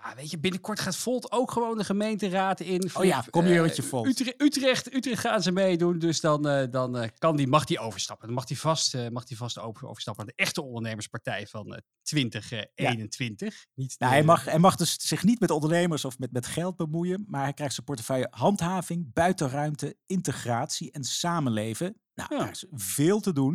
Ja, 0.04 0.14
weet 0.14 0.30
je, 0.30 0.38
binnenkort 0.38 0.80
gaat 0.80 0.96
Volt 0.96 1.32
ook 1.32 1.50
gewoon 1.50 1.78
de 1.78 1.84
gemeenteraad 1.84 2.60
in. 2.60 2.90
Oh 2.94 3.04
ja, 3.04 3.24
kom 3.30 3.44
Eh, 3.44 3.60
met 3.60 3.76
je 3.76 3.82
Volt. 3.82 4.06
Utrecht, 4.06 4.40
Utrecht, 4.42 4.94
Utrecht 4.94 5.20
gaan 5.20 5.42
ze 5.42 5.52
meedoen, 5.52 5.98
dus 5.98 6.20
dan, 6.20 6.48
eh, 6.48 6.70
dan 6.70 6.96
eh, 6.98 7.08
kan 7.18 7.36
die, 7.36 7.46
mag 7.46 7.64
die 7.64 7.78
overstappen. 7.78 8.26
Dan 8.26 8.34
mag 8.36 8.44
die 8.44 8.58
vast, 8.58 8.94
eh, 8.94 9.08
mag 9.08 9.24
die 9.24 9.36
vast 9.36 9.58
over, 9.58 9.88
overstappen 9.88 10.24
naar 10.24 10.34
de 10.36 10.42
echte 10.42 10.62
ondernemerspartij 10.62 11.46
van 11.46 11.74
eh 11.74 11.80
2021. 12.02 13.66
Niet 13.74 13.94
Nou, 13.98 14.10
de- 14.12 14.16
hij, 14.18 14.26
mag, 14.26 14.44
hij 14.44 14.58
mag 14.58 14.76
dus 14.76 14.96
zich 15.08 15.22
niet 15.24 15.40
met 15.40 15.50
ondernemers 15.50 16.04
of 16.04 16.18
met, 16.18 16.32
met 16.32 16.46
geld 16.46 16.76
bemoeien. 16.76 17.24
Maar 17.28 17.42
hij 17.42 17.52
krijgt 17.52 17.74
zijn 17.74 17.86
portefeuille 17.86 18.28
handhaving, 18.30 19.12
buitenruimte, 19.12 19.96
integratie 20.06 20.92
en 20.92 21.04
samenleven. 21.04 22.00
Nou, 22.14 22.34
Ja. 22.34 22.38
daar 22.40 22.50
is 22.50 22.66
veel 22.70 23.20
te 23.20 23.32
doen. 23.32 23.54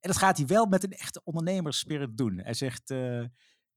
En 0.00 0.12
dat 0.12 0.16
gaat 0.16 0.36
hij 0.36 0.46
wel 0.46 0.66
met 0.66 0.84
een 0.84 0.92
echte 0.92 1.20
ondernemersspirit 1.24 2.16
doen. 2.16 2.38
Hij 2.38 2.54
zegt, 2.54 2.90
eh, 2.90 3.22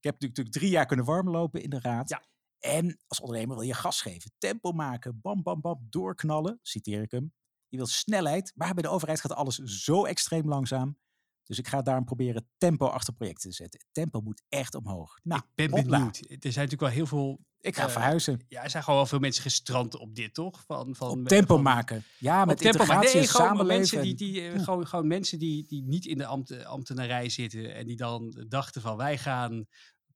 heb 0.03 0.21
natuurlijk 0.21 0.55
drie 0.55 0.69
jaar 0.69 0.85
kunnen 0.85 1.05
warmlopen 1.05 1.61
in 1.61 1.69
de 1.69 1.79
raad. 1.79 2.09
Ja. 2.09 2.23
En 2.59 2.99
als 3.07 3.19
ondernemer 3.19 3.55
wil 3.55 3.65
je 3.65 3.73
gas 3.73 4.01
geven, 4.01 4.31
tempo 4.37 4.71
maken, 4.71 5.19
bam, 5.21 5.43
bam, 5.43 5.61
bam, 5.61 5.87
doorknallen, 5.89 6.59
citeer 6.61 7.01
ik 7.01 7.11
hem. 7.11 7.33
Je 7.67 7.77
wil 7.77 7.85
snelheid, 7.85 8.51
maar 8.55 8.73
bij 8.73 8.83
de 8.83 8.89
overheid 8.89 9.21
gaat 9.21 9.33
alles 9.33 9.55
zo 9.57 10.05
extreem 10.05 10.47
langzaam. 10.47 10.97
Dus 11.43 11.57
ik 11.57 11.67
ga 11.67 11.81
daarom 11.81 12.05
proberen 12.05 12.49
tempo 12.57 12.85
achter 12.85 13.13
projecten 13.13 13.49
te 13.49 13.55
zetten. 13.55 13.85
Tempo 13.91 14.21
moet 14.21 14.43
echt 14.49 14.75
omhoog. 14.75 15.19
Nou, 15.23 15.41
ik 15.41 15.55
ben 15.55 15.85
benieuwd. 15.85 16.17
Er 16.17 16.37
zijn 16.51 16.69
natuurlijk 16.69 16.81
wel 16.81 16.89
heel 16.89 17.05
veel... 17.05 17.39
Ik 17.61 17.75
ga 17.75 17.85
eh, 17.85 17.89
verhuizen. 17.91 18.41
Ja, 18.47 18.63
er 18.63 18.69
zijn 18.69 18.83
gewoon 18.83 18.99
wel 18.99 19.07
veel 19.09 19.19
mensen 19.19 19.41
gestrand 19.43 19.97
op 19.97 20.15
dit, 20.15 20.33
toch? 20.33 20.63
Van, 20.67 20.95
van, 20.95 21.09
Op 21.19 21.27
tempo 21.27 21.53
van- 21.53 21.63
maken. 21.63 22.03
Ja, 22.19 22.45
met 22.45 22.57
tempo, 22.57 22.79
integratie 22.79 23.15
nee, 23.19 23.27
gewoon 23.27 23.65
mensen 23.65 24.01
die, 24.01 24.15
die, 24.15 24.47
eh, 24.49 24.63
gewoon, 24.63 24.87
gewoon 24.87 25.07
mensen 25.07 25.39
die, 25.39 25.65
die 25.67 25.83
niet 25.83 26.05
in 26.05 26.17
de 26.17 26.25
ambt, 26.25 26.65
ambtenarij 26.65 27.29
zitten 27.29 27.75
en 27.75 27.85
die 27.85 27.95
dan 27.95 28.45
dachten 28.47 28.81
van 28.81 28.97
wij 28.97 29.17
gaan 29.17 29.65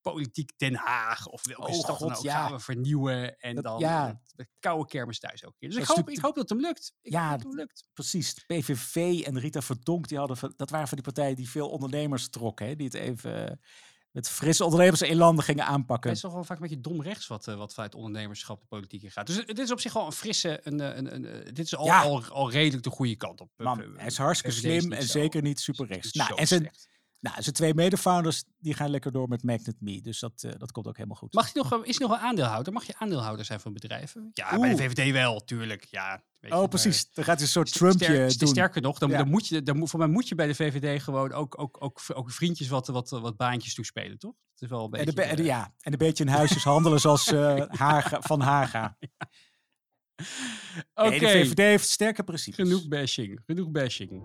politiek 0.01 0.51
Den 0.57 0.75
Haag 0.75 1.27
of 1.27 1.47
welke 1.47 1.61
Oh, 1.71 1.73
stad 1.73 1.85
dan 1.99 2.09
God, 2.09 2.17
ook 2.17 2.23
ja. 2.23 2.41
gaan 2.43 2.51
we 2.51 2.59
vernieuwen 2.59 3.37
en 3.37 3.55
Dat- 3.55 3.63
dan 3.63 3.79
ja. 3.79 4.07
eh, 4.07 4.15
de 4.35 4.47
koude 4.59 4.85
kermis 4.89 5.19
thuis 5.19 5.45
ook. 5.45 5.53
Dus 5.59 5.73
Dat 5.73 5.83
ik 5.83 5.89
hoop, 5.89 6.09
ik 6.09 6.19
hoop 6.19 6.35
dat 6.35 6.49
het 6.49 6.59
hem 6.59 6.59
lukt. 6.67 6.93
Ik 7.01 7.11
Ja, 7.11 7.31
het 7.31 7.43
hem 7.43 7.55
lukt. 7.55 7.83
Precies. 7.93 8.33
PVV 8.47 9.21
en 9.25 9.39
Rita 9.39 9.61
Verdonk, 9.61 10.07
die 10.07 10.17
hadden, 10.17 10.53
dat 10.55 10.69
waren 10.69 10.87
van 10.87 10.97
die 10.97 11.05
partijen 11.13 11.35
die 11.35 11.49
veel 11.49 11.69
ondernemers 11.69 12.29
trokken. 12.29 12.67
Hè? 12.67 12.75
Die 12.75 12.85
het 12.85 12.95
even 12.95 13.59
met 14.13 14.29
frisse 14.29 14.63
ondernemers 14.63 15.01
in 15.01 15.15
landen 15.17 15.43
gingen 15.43 15.65
aanpakken. 15.65 16.09
Het 16.09 16.17
is 16.17 16.23
toch 16.23 16.33
wel 16.33 16.43
vaak 16.43 16.57
een 16.57 16.63
beetje 16.67 16.81
dom 16.81 17.01
rechts 17.01 17.27
wat, 17.27 17.47
eh, 17.47 17.55
wat 17.55 17.73
vanuit 17.73 17.95
ondernemerschap 17.95 18.59
de 18.59 18.65
politiek 18.67 19.03
in 19.03 19.11
gaat. 19.11 19.27
Dus 19.27 19.35
het 19.35 19.59
is 19.59 19.71
op 19.71 19.79
zich 19.79 19.93
wel 19.93 20.05
een 20.05 20.11
frisse, 20.11 20.59
een, 20.63 20.79
eh, 20.81 20.95
een, 20.97 21.15
een, 21.15 21.25
eh, 21.25 21.45
dit 21.53 21.59
is 21.65 21.75
al, 21.75 21.85
Ja. 21.85 22.01
al, 22.01 22.23
al 22.23 22.51
redelijk 22.51 22.83
de 22.83 22.89
goede 22.89 23.15
kant 23.15 23.41
op. 23.41 23.49
Man, 23.57 23.79
hij 23.97 24.05
is 24.05 24.17
hartstikke 24.17 24.55
slim 24.57 24.91
en 24.91 25.01
zo- 25.01 25.07
zeker 25.07 25.41
niet 25.41 25.59
super 25.59 25.85
rechts. 25.87 26.11
Nou, 26.13 26.35
en 26.35 26.47
zijn, 26.47 26.59
slecht. 26.61 26.89
Nou, 27.23 27.41
zijn 27.41 27.55
twee 27.55 27.73
mede-founders, 27.73 28.43
die 28.59 28.73
gaan 28.73 28.89
lekker 28.89 29.11
door 29.11 29.27
met 29.27 29.43
Magnet 29.43 29.75
Me. 29.79 30.01
Dus 30.01 30.19
dat, 30.19 30.43
eh, 30.43 30.51
dat 30.57 30.71
komt 30.71 30.87
ook 30.87 30.95
helemaal 30.97 31.17
goed. 31.17 31.33
Mag 31.33 31.53
je 31.53 31.59
nog, 31.69 31.85
is 31.85 31.97
nog 31.97 32.11
een 32.11 32.17
aandeelhouder? 32.17 32.73
Mag 32.73 32.83
je 32.85 32.93
aandeelhouder 32.97 33.45
zijn 33.45 33.59
van 33.59 33.73
bedrijven? 33.73 34.29
Ja, 34.33 34.59
bij 34.59 34.69
de. 34.69 34.77
VVD 34.77 35.11
wel, 35.11 35.43
tuurlijk. 35.43 35.83
Ja, 35.85 36.11
weet 36.15 36.23
je, 36.39 36.47
oh, 36.51 36.59
maar- 36.59 36.67
precies. 36.69 37.09
Dan 37.11 37.23
gaat 37.23 37.35
hij 37.35 37.43
een 37.45 37.51
soort 37.51 37.71
Trumpje 37.73 38.05
ster- 38.29 38.37
doen. 38.39 38.47
Sterker 38.47 38.81
nog, 38.81 38.97
dan, 38.97 39.09
Ja. 39.09 39.17
dan 39.17 39.29
moet 39.29 39.47
je, 39.47 39.63
dan, 39.63 39.87
voor 39.87 39.99
mij 39.99 40.07
moet 40.07 40.27
je 40.27 40.35
bij 40.35 40.47
de 40.47 40.55
VVD 40.55 41.01
gewoon 41.03 41.31
ook, 41.31 41.59
ook, 41.59 41.77
ook, 41.83 42.01
ook 42.13 42.31
vriendjes 42.31 42.67
wat, 42.67 42.87
wat, 42.87 43.09
wat 43.09 43.37
baantjes 43.37 43.73
toespelen, 43.73 44.17
toch? 44.17 44.33
Het 44.53 44.61
is 44.61 44.69
wel 44.69 44.79
een 44.85 44.99
En, 44.99 45.13
beetje... 45.15 45.35
de- 45.35 45.43
ja, 45.43 45.73
en 45.79 45.91
een 45.91 45.97
beetje 45.97 46.23
in 46.23 46.29
huisjes 46.29 46.63
handelen 46.63 46.99
zoals 46.99 47.27
eh, 47.31 47.61
Haga, 47.81 48.21
Van 48.21 48.41
Haga. 48.41 48.97
Oké, 50.93 51.09
Nee, 51.09 51.19
de 51.19 51.27
VVD 51.27 51.57
heeft 51.57 51.89
sterke 51.89 52.23
principes. 52.23 52.65
genoeg 52.67 52.87
bashing. 52.87 53.39
Genoeg 53.45 53.71
bashing. 53.71 54.23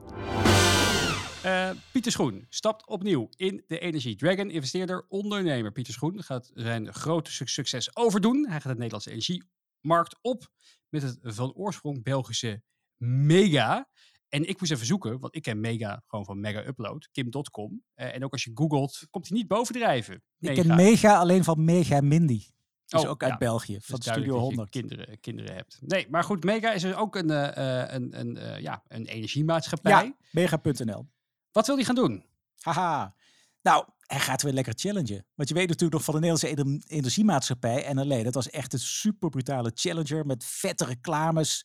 Eh, 1.49 1.71
Pieter 1.93 2.13
Schoen 2.13 2.47
stapt 2.49 2.87
opnieuw 2.87 3.29
in 3.37 3.65
de 3.67 3.79
energie. 3.79 4.17
Dragon, 4.17 4.51
investeerder, 4.51 5.05
ondernemer. 5.09 5.73
Pieter 5.73 5.93
Schoen 5.93 6.23
gaat 6.23 6.51
zijn 6.55 6.95
grote 6.95 7.33
suc- 7.33 7.53
succes 7.53 7.97
overdoen. 7.97 8.47
Hij 8.49 8.61
gaat 8.61 8.73
de 8.73 8.79
Nederlandse 8.79 9.11
energiemarkt 9.11 10.19
op 10.21 10.49
met 10.89 11.03
het 11.03 11.19
van 11.23 11.53
oorsprong 11.53 12.03
Belgische 12.03 12.63
Mega. 12.97 13.89
En 14.29 14.49
ik 14.49 14.61
moest 14.61 14.73
even 14.73 14.87
zoeken, 14.87 15.19
want 15.21 15.37
ik 15.37 15.43
ken 15.43 15.61
Mega 15.61 16.03
gewoon 16.07 16.25
van 16.25 16.41
Mega 16.41 16.67
Upload, 16.67 17.09
kim.com. 17.13 17.83
Eh, 17.95 18.15
en 18.15 18.25
ook 18.25 18.33
als 18.33 18.45
je 18.45 18.51
googelt, 18.55 19.07
komt 19.11 19.29
hij 19.29 19.39
niet 19.39 19.49
bovendrijven. 19.49 20.23
Ik 20.39 20.55
ken 20.55 20.75
Mega 20.77 21.17
alleen 21.19 21.45
van 21.45 21.65
Mega 21.65 22.01
Mindy. 22.01 22.43
Is 22.89 23.05
Oh, 23.05 23.11
ook 23.11 23.23
uit 23.23 23.33
ja. 23.33 23.39
België, 23.39 23.75
Dus 23.75 23.85
van 23.87 24.03
Studio 24.03 24.25
dat 24.25 24.35
je 24.35 24.41
100. 24.41 24.71
Kinderen, 24.71 25.21
kinderen 25.21 25.55
hebt. 25.55 25.79
Nee, 25.81 26.07
maar 26.11 26.25
goed, 26.25 26.45
Mega 26.45 26.73
is 26.73 26.83
dus 26.83 26.95
ook 26.95 27.17
een, 27.17 27.31
eh, 27.31 27.95
een, 27.95 28.19
een, 28.21 28.63
ja, 28.63 28.83
een 28.89 29.07
energiemaatschappij. 29.07 29.91
Ja, 30.05 30.15
mega.nl. 30.31 31.09
Wat 31.53 31.67
wil 31.67 31.77
hij 31.77 31.85
gaan 31.85 31.95
doen? 31.95 32.25
Haha. 32.61 33.15
Nou, 33.63 33.85
hij 34.01 34.21
gaat 34.21 34.43
weer 34.43 34.53
lekker 34.53 34.73
challengen. 34.77 35.27
Want 35.35 35.49
je 35.49 35.55
weet 35.55 35.69
natuurlijk 35.69 35.93
nog 35.93 36.05
van 36.05 36.15
de 36.15 36.21
Nederlandse 36.21 36.63
ener- 36.63 36.83
energiemaatschappij, 36.87 37.93
NLE. 37.93 38.23
Dat 38.23 38.35
was 38.35 38.51
echt 38.51 38.73
een 38.73 38.79
super 38.79 39.29
brutale 39.29 39.71
challenger 39.75 40.27
met 40.27 40.45
vette 40.45 40.85
reclames. 40.85 41.65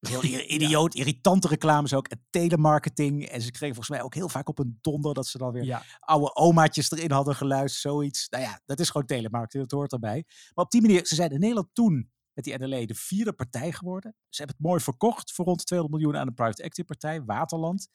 Heel 0.00 0.24
idioot, 0.56 0.94
irritante 0.94 1.48
reclames 1.48 1.94
ook. 1.94 2.08
En 2.08 2.26
telemarketing. 2.30 3.24
En 3.24 3.40
ze 3.42 3.50
kregen 3.50 3.74
volgens 3.74 3.96
mij 3.96 4.02
ook 4.02 4.14
heel 4.14 4.28
vaak 4.28 4.48
op 4.48 4.58
een 4.58 4.78
donder 4.80 5.14
dat 5.14 5.26
ze 5.26 5.38
dan 5.38 5.52
weer 5.52 5.64
Ja, 5.64 5.82
oude 6.00 6.34
omaatjes 6.34 6.90
erin 6.90 7.10
hadden 7.10 7.34
geluisterd, 7.34 7.94
zoiets. 7.94 8.28
Nou 8.28 8.42
ja, 8.42 8.60
dat 8.64 8.80
is 8.80 8.90
gewoon 8.90 9.06
telemarketing, 9.06 9.68
dat 9.68 9.78
hoort 9.78 9.92
erbij. 9.92 10.24
Maar 10.54 10.64
op 10.64 10.70
die 10.70 10.80
manier, 10.80 11.06
ze 11.06 11.14
zijn 11.14 11.30
in 11.30 11.40
Nederland 11.40 11.68
toen 11.72 12.10
met 12.32 12.44
die 12.44 12.58
NLE 12.58 12.86
de 12.86 12.94
vierde 12.94 13.32
partij 13.32 13.72
geworden. 13.72 14.14
Ze 14.28 14.42
hebben 14.42 14.56
het 14.56 14.66
mooi 14.66 14.80
verkocht 14.80 15.32
voor 15.32 15.44
rond 15.44 15.66
200 15.66 16.00
miljoen 16.00 16.20
aan 16.20 16.26
een 16.26 16.34
private 16.34 16.62
equity 16.62 16.84
partij, 16.84 17.24
Waterland. 17.24 17.88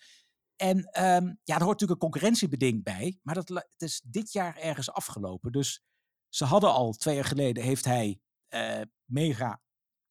En 0.55 0.83
ehm, 0.83 1.25
ja, 1.43 1.55
er 1.55 1.63
hoort 1.63 1.79
natuurlijk 1.79 1.91
een 1.91 2.09
concurrentiebeding 2.09 2.83
bij, 2.83 3.19
maar 3.23 3.35
dat 3.35 3.49
het 3.49 3.81
is 3.81 4.01
dit 4.05 4.31
jaar 4.31 4.57
ergens 4.57 4.91
afgelopen. 4.91 5.51
Dus 5.51 5.83
ze 6.29 6.45
hadden 6.45 6.71
al, 6.71 6.93
twee 6.93 7.15
jaar 7.15 7.25
geleden 7.25 7.63
heeft 7.63 7.85
hij 7.85 8.19
eh, 8.47 8.81
mega 9.05 9.61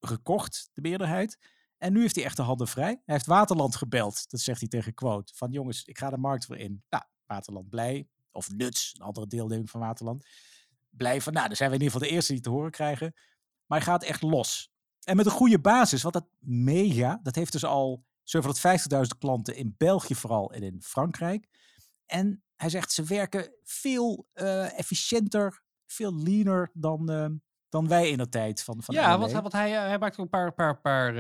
gekocht, 0.01 0.71
de 0.73 0.81
meerderheid. 0.81 1.39
En 1.77 1.93
nu 1.93 2.01
heeft 2.01 2.15
hij 2.15 2.25
echt 2.25 2.37
de 2.37 2.43
handen 2.43 2.69
vrij. 2.69 3.01
Hij 3.05 3.15
heeft 3.15 3.27
Waterland 3.27 3.77
gebeld, 3.77 4.31
dat 4.31 4.41
zegt 4.41 4.61
hij 4.61 4.69
tegen 4.69 4.95
Quote. 4.95 5.33
Van 5.37 5.51
jongens, 5.51 5.85
ik 5.85 5.99
ga 5.99 6.11
de 6.11 6.17
markt 6.17 6.47
weer 6.47 6.59
in. 6.59 6.85
Nou, 6.89 7.05
Waterland 7.27 7.69
blij. 7.69 8.09
Of 8.31 8.51
Nuts, 8.51 8.95
een 8.95 9.07
andere 9.07 9.27
deelneming 9.27 9.71
van 9.71 9.81
Waterland. 9.81 10.27
Blij 10.91 11.21
van, 11.21 11.33
nou, 11.33 11.47
dan 11.47 11.57
zijn 11.57 11.71
we 11.71 11.77
in 11.77 11.83
ieder 11.83 11.95
geval 11.95 12.09
de 12.09 12.15
eerste 12.15 12.33
die 12.33 12.43
te 12.43 12.51
horen 12.51 12.71
krijgen. 12.71 13.15
Maar 13.67 13.79
hij 13.79 13.87
gaat 13.87 14.03
echt 14.03 14.23
los. 14.23 14.73
En 15.05 15.17
met 15.17 15.27
een 15.27 15.33
goede 15.33 15.61
basis, 15.61 16.03
want 16.03 16.15
dat 16.15 16.29
mega, 16.39 17.21
dat 17.23 17.35
heeft 17.35 17.53
dus 17.53 17.65
al 17.65 18.05
750.000 18.37 19.19
klanten 19.19 19.57
in 19.57 19.75
België 19.79 20.15
vooral 20.15 20.53
en 20.53 20.63
in 20.63 20.83
Frankrijk. 20.83 21.47
En 22.07 22.45
hij 22.57 22.69
zegt, 22.69 22.93
ze 22.93 23.03
werken 23.05 23.55
veel 23.65 24.27
eh, 24.33 24.79
efficiënter, 24.79 25.63
veel 25.87 26.15
leaner 26.23 26.71
dan, 26.73 27.11
eh, 27.11 27.27
dan 27.69 27.89
wij 27.89 28.11
in 28.11 28.19
de 28.19 28.29
tijd 28.29 28.63
van, 28.63 28.83
van 28.83 28.95
ja 28.95 29.19
want, 29.19 29.33
hij- 29.33 29.41
want 29.43 29.53
hij, 29.53 29.77
eh, 29.77 29.87
hij 29.89 29.99
maakt 29.99 30.13
ook 30.19 30.25
een 30.25 30.29
paar, 30.29 30.55
paar, 30.55 30.81
paar, 30.81 31.15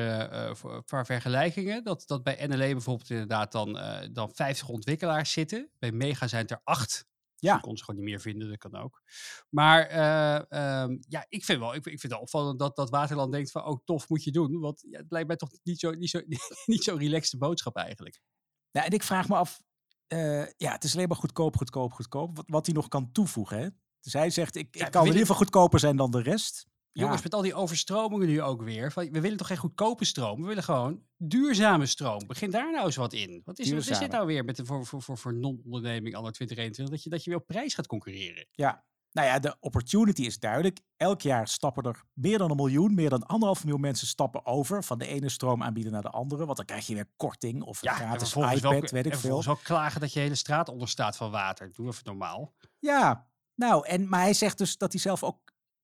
paar 0.84 1.06
vergelijkingen. 1.06 1.84
Dat, 1.84 2.02
dat 2.06 2.22
bij 2.22 2.46
NLE 2.46 2.72
bijvoorbeeld 2.72 3.10
inderdaad 3.10 3.52
dan, 3.52 3.72
dan 4.12 4.30
50 4.34 4.68
ontwikkelaars 4.68 5.32
zitten. 5.32 5.70
Bij 5.78 5.92
Mega 5.92 6.26
zijn 6.28 6.42
het 6.42 6.50
er 6.50 6.60
acht. 6.64 7.08
Ja. 7.40 7.54
Je 7.54 7.60
kon 7.60 7.76
ze 7.76 7.84
gewoon 7.84 8.00
niet 8.00 8.10
meer 8.10 8.20
vinden, 8.20 8.48
dat 8.48 8.58
kan 8.58 8.76
ook. 8.76 9.02
Maar 9.48 9.86
eh, 9.86 10.34
ehm, 10.48 10.96
ja, 11.08 11.26
ik 11.28 11.44
vind 11.44 11.58
wel, 11.58 11.74
ik, 11.74 11.86
ik 11.86 12.00
vind 12.00 12.12
het 12.12 12.22
opvallend 12.22 12.58
dat, 12.58 12.76
dat 12.76 12.90
Waterland 12.90 13.32
denkt 13.32 13.50
van, 13.50 13.64
oh 13.64 13.78
tof, 13.84 14.08
moet 14.08 14.24
je 14.24 14.30
doen. 14.30 14.60
Want 14.60 14.84
ja, 14.90 14.98
het 14.98 15.10
lijkt 15.10 15.28
mij 15.28 15.36
toch 15.36 15.50
niet 15.62 15.80
zo, 15.80 15.90
niet 15.90 16.10
zo, 16.10 16.20
niet 16.66 16.84
zo 16.84 16.96
relaxed 16.96 17.38
boodschap 17.38 17.76
eigenlijk. 17.76 18.20
Nou, 18.72 18.86
en 18.86 18.92
ik 18.92 19.02
vraag 19.02 19.28
me 19.28 19.36
af, 19.36 19.60
eh, 20.06 20.46
ja, 20.56 20.72
het 20.72 20.84
is 20.84 20.94
alleen 20.94 21.08
maar 21.08 21.16
goedkoop, 21.16 21.56
goedkoop, 21.56 21.92
goedkoop. 21.92 22.36
Wat, 22.36 22.44
wat 22.48 22.66
hij 22.66 22.74
nog 22.74 22.88
kan 22.88 23.12
toevoegen. 23.12 23.58
Hè? 23.58 23.68
Dus 24.00 24.12
hij 24.12 24.30
zegt, 24.30 24.56
ik, 24.56 24.76
Ja, 24.76 24.86
ik 24.86 24.90
kan 24.90 25.00
in 25.00 25.06
ieder 25.06 25.20
geval 25.20 25.36
goedkoper 25.36 25.80
zijn 25.80 25.96
dan 25.96 26.10
de 26.10 26.22
rest. 26.22 26.66
Jongens, 26.92 27.16
Ja. 27.16 27.22
met 27.24 27.34
al 27.34 27.42
die 27.42 27.54
overstromingen 27.54 28.26
nu 28.26 28.42
ook 28.42 28.62
weer. 28.62 28.92
Van, 28.92 29.10
we 29.10 29.20
willen 29.20 29.36
toch 29.36 29.46
geen 29.46 29.56
goedkope 29.56 30.04
stroom? 30.04 30.40
We 30.40 30.46
willen 30.46 30.62
gewoon 30.62 31.02
duurzame 31.16 31.86
stroom. 31.86 32.26
Begin 32.26 32.50
daar 32.50 32.70
nou 32.72 32.86
eens 32.86 32.96
wat 32.96 33.12
in. 33.12 33.42
Wat 33.44 33.58
is, 33.58 33.70
wat 33.70 33.86
is 33.86 33.98
dit 33.98 34.10
nou 34.10 34.26
weer 34.26 34.44
met 34.44 34.56
de, 34.56 34.64
voor, 34.64 34.86
voor, 34.86 35.02
voor, 35.02 35.18
voor 35.18 35.34
non-onderneming 35.34 36.14
anno 36.14 36.30
2021? 36.30 36.94
Dat 36.94 37.02
je, 37.04 37.10
dat 37.10 37.24
je 37.24 37.30
weer 37.30 37.38
op 37.38 37.46
prijs 37.46 37.74
gaat 37.74 37.86
concurreren. 37.86 38.46
Ja, 38.52 38.84
nou 39.12 39.26
ja, 39.28 39.38
de 39.38 39.56
opportunity 39.60 40.22
is 40.22 40.38
duidelijk. 40.38 40.80
Elk 40.96 41.20
jaar 41.20 41.48
stappen 41.48 41.82
er 41.84 42.02
meer 42.12 42.38
dan 42.38 42.50
een 42.50 42.56
miljoen, 42.56 42.94
meer 42.94 43.10
dan 43.10 43.22
anderhalf 43.26 43.62
miljoen 43.64 43.80
mensen 43.80 44.06
stappen 44.06 44.46
over 44.46 44.84
van 44.84 44.98
de 44.98 45.06
ene 45.06 45.28
stroomaanbieder 45.28 45.92
naar 45.92 46.02
de 46.02 46.10
andere. 46.10 46.44
Want 46.44 46.56
dan 46.56 46.66
krijg 46.66 46.86
je 46.86 46.94
weer 46.94 47.10
korting 47.16 47.62
of 47.62 47.82
Ja, 47.82 47.90
en 47.90 47.96
gratis 47.96 48.34
iPad, 48.34 48.60
wel, 48.60 48.72
weet 48.72 48.92
en 48.92 48.98
ik 48.98 49.02
veel. 49.04 49.12
vervolgens 49.12 49.46
wel 49.46 49.56
klagen 49.56 50.00
dat 50.00 50.12
je 50.12 50.20
hele 50.20 50.34
straat 50.34 50.68
onder 50.68 50.88
staat 50.88 51.16
van 51.16 51.30
water. 51.30 51.72
Doe 51.72 51.86
even 51.86 52.02
normaal. 52.04 52.54
Ja, 52.78 53.28
nou, 53.54 53.86
en, 53.86 54.08
maar 54.08 54.20
hij 54.20 54.34
zegt 54.34 54.58
dus 54.58 54.76
dat 54.76 54.92
hij 54.92 55.00
zelf 55.00 55.22
ook 55.24 55.38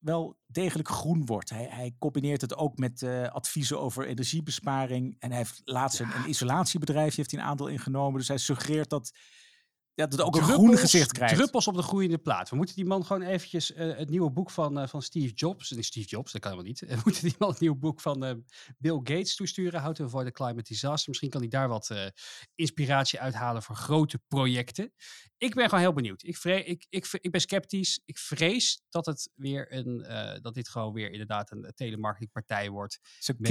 wel 0.06 0.38
degelijk 0.46 0.88
groen 0.88 1.26
wordt. 1.26 1.50
Hij, 1.50 1.66
hij 1.70 1.94
combineert 1.98 2.40
het 2.40 2.56
ook 2.56 2.76
met 2.76 3.02
eh, 3.02 3.28
adviezen 3.28 3.80
over 3.80 4.06
energiebesparing. 4.06 5.16
En 5.18 5.28
hij 5.28 5.38
heeft 5.38 5.60
laatst 5.64 6.00
een, 6.00 6.14
een 6.14 6.28
isolatiebedrijf 6.28 7.14
heeft 7.14 7.30
hij 7.30 7.40
een 7.40 7.46
aandeel 7.46 7.66
ingenomen. 7.66 8.18
Dus 8.18 8.28
hij 8.28 8.38
suggereert 8.38 8.90
dat, 8.90 9.18
ja, 9.94 10.06
dat 10.06 10.20
ook 10.20 10.36
een 10.36 10.42
groen 10.42 10.76
gezicht 10.76 11.12
krijgt. 11.12 11.34
Druppels 11.34 11.68
op 11.68 11.74
de 11.74 11.82
groeiende 11.82 12.18
plaat. 12.18 12.50
We 12.50 12.56
moeten 12.56 12.74
die 12.74 12.84
man 12.84 13.04
gewoon 13.04 13.22
eventjes 13.22 13.72
eh, 13.72 13.96
het 13.96 14.10
nieuwe 14.10 14.30
boek 14.30 14.50
van, 14.50 14.78
eh, 14.78 14.88
van 14.88 15.02
Steve 15.02 15.34
Jobs. 15.34 15.70
Nee, 15.70 15.82
Steve 15.82 16.08
Jobs, 16.08 16.32
dat 16.32 16.40
kan 16.40 16.50
helemaal 16.50 16.72
niet. 16.72 16.80
We 16.96 17.00
moeten 17.04 17.22
die 17.22 17.34
man 17.38 17.50
het 17.50 17.60
nieuwe 17.60 17.76
boek 17.76 18.00
van 18.00 18.44
Bill 18.78 19.00
Gates 19.02 19.36
toesturen. 19.36 19.82
How 19.82 19.94
to 19.94 20.04
avoid 20.04 20.26
a 20.26 20.30
climate 20.30 20.68
disaster. 20.68 21.08
Misschien 21.08 21.30
kan 21.30 21.40
hij 21.40 21.50
daar 21.50 21.68
wat 21.68 22.12
inspiratie 22.54 23.20
uithalen 23.20 23.62
voor 23.62 23.76
grote 23.76 24.18
projecten. 24.28 24.92
Ik 25.38 25.54
ben 25.54 25.64
gewoon 25.64 25.80
heel 25.80 25.92
benieuwd. 25.92 26.22
Ik, 26.22 26.36
vre- 26.36 26.64
ik, 26.64 26.86
ik, 26.88 27.06
ik 27.20 27.30
ben 27.30 27.40
sceptisch. 27.40 28.00
Ik 28.04 28.18
vrees 28.18 28.80
dat 28.88 29.06
het 29.06 29.30
weer 29.34 29.72
een, 29.72 30.02
eh, 30.02 30.40
dat 30.40 30.54
dit 30.54 30.68
gewoon 30.68 30.92
weer 30.92 31.10
inderdaad 31.10 31.50
een 31.50 31.72
telemarketingpartij 31.74 32.70
wordt. 32.70 32.98
Zo'n 33.18 33.34
een 33.38 33.42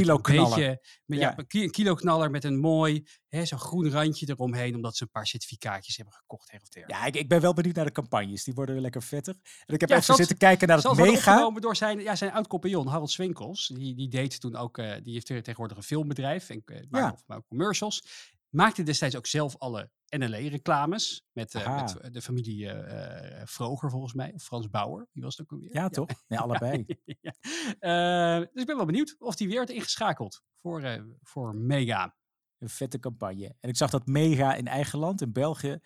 beetje, 0.55 0.81
met, 1.05 1.19
ja. 1.19 1.29
Ja. 1.29 1.37
een 1.37 1.47
ki- 1.47 1.63
een 1.63 1.71
kilo 1.71 1.93
knaller 1.95 2.31
met 2.31 2.43
een 2.43 2.59
mooi, 2.59 3.07
zo'n 3.29 3.59
groen 3.59 3.89
randje 3.91 4.29
eromheen, 4.29 4.75
omdat 4.75 4.95
ze 4.97 5.03
een 5.03 5.09
paar 5.09 5.27
certificaatjes 5.27 5.95
hebben 5.95 6.13
gekocht 6.13 6.51
her 6.51 6.61
of 6.61 6.69
der. 6.69 6.83
Ja, 6.87 7.05
ik, 7.05 7.15
ik 7.15 7.27
ben 7.29 7.41
wel 7.41 7.53
benieuwd 7.53 7.75
naar 7.75 7.85
de 7.85 7.91
campagnes. 7.91 8.43
Die 8.43 8.53
worden 8.53 8.73
weer 8.73 8.83
lekker 8.83 9.03
vetter. 9.03 9.35
En 9.65 9.73
ik 9.73 9.79
heb 9.79 9.89
Ja, 9.89 9.95
even 9.97 10.15
zitten 10.15 10.37
kijken 10.37 10.67
naar 10.67 10.77
het 10.77 10.97
mega. 10.97 11.49
door 11.51 11.75
zijn, 11.75 11.99
ja, 11.99 12.15
zijn 12.15 12.31
oud-compagnon 12.31 12.87
Harold 12.87 13.11
Swinkels. 13.11 13.67
Die, 13.67 13.95
die 13.95 14.09
deed 14.09 14.39
toen 14.39 14.55
ook, 14.55 14.77
eh, 14.77 14.95
die 15.03 15.13
heeft 15.13 15.25
tegenwoordig 15.25 15.77
een 15.77 15.83
filmbedrijf 15.83 16.49
en 16.49 16.61
eh, 16.65 16.75
maakt 16.75 16.87
Ja. 17.05 17.11
ook- 17.11 17.23
maakt 17.25 17.41
ook 17.41 17.47
commercials. 17.47 18.03
Maakte 18.49 18.83
destijds 18.83 19.15
ook 19.15 19.27
zelf 19.27 19.55
alle 19.57 19.91
NLE-reclames 20.17 21.25
met, 21.31 21.55
eh, 21.55 21.93
met 22.01 22.13
de 22.13 22.21
familie 22.21 22.69
eh, 22.69 23.41
eh, 23.41 23.47
Vroger 23.47 23.89
volgens 23.89 24.13
mij, 24.13 24.33
of 24.33 24.43
Frans 24.43 24.69
Bauer. 24.69 25.07
Wie 25.11 25.23
was 25.23 25.37
het 25.37 25.45
ook 25.45 25.51
alweer? 25.51 25.73
Ja, 25.73 25.89
toch? 25.89 26.09
Nee, 26.27 26.39
allebei. 26.45 26.85
ja. 27.21 27.33
Eh, 27.79 28.39
dus 28.39 28.61
ik 28.61 28.65
ben 28.65 28.75
wel 28.75 28.85
benieuwd 28.85 29.15
of 29.19 29.35
die 29.35 29.47
weer 29.47 29.55
wordt 29.55 29.71
ingeschakeld 29.71 30.41
voor, 30.55 31.05
voor 31.21 31.55
Mega. 31.55 32.15
Een 32.57 32.69
vette 32.69 32.99
campagne. 32.99 33.55
En 33.59 33.69
ik 33.69 33.75
zag 33.75 33.89
dat 33.89 34.05
mega 34.05 34.55
in 34.55 34.67
eigen 34.67 34.99
land, 34.99 35.21
in 35.21 35.31
België. 35.31 35.79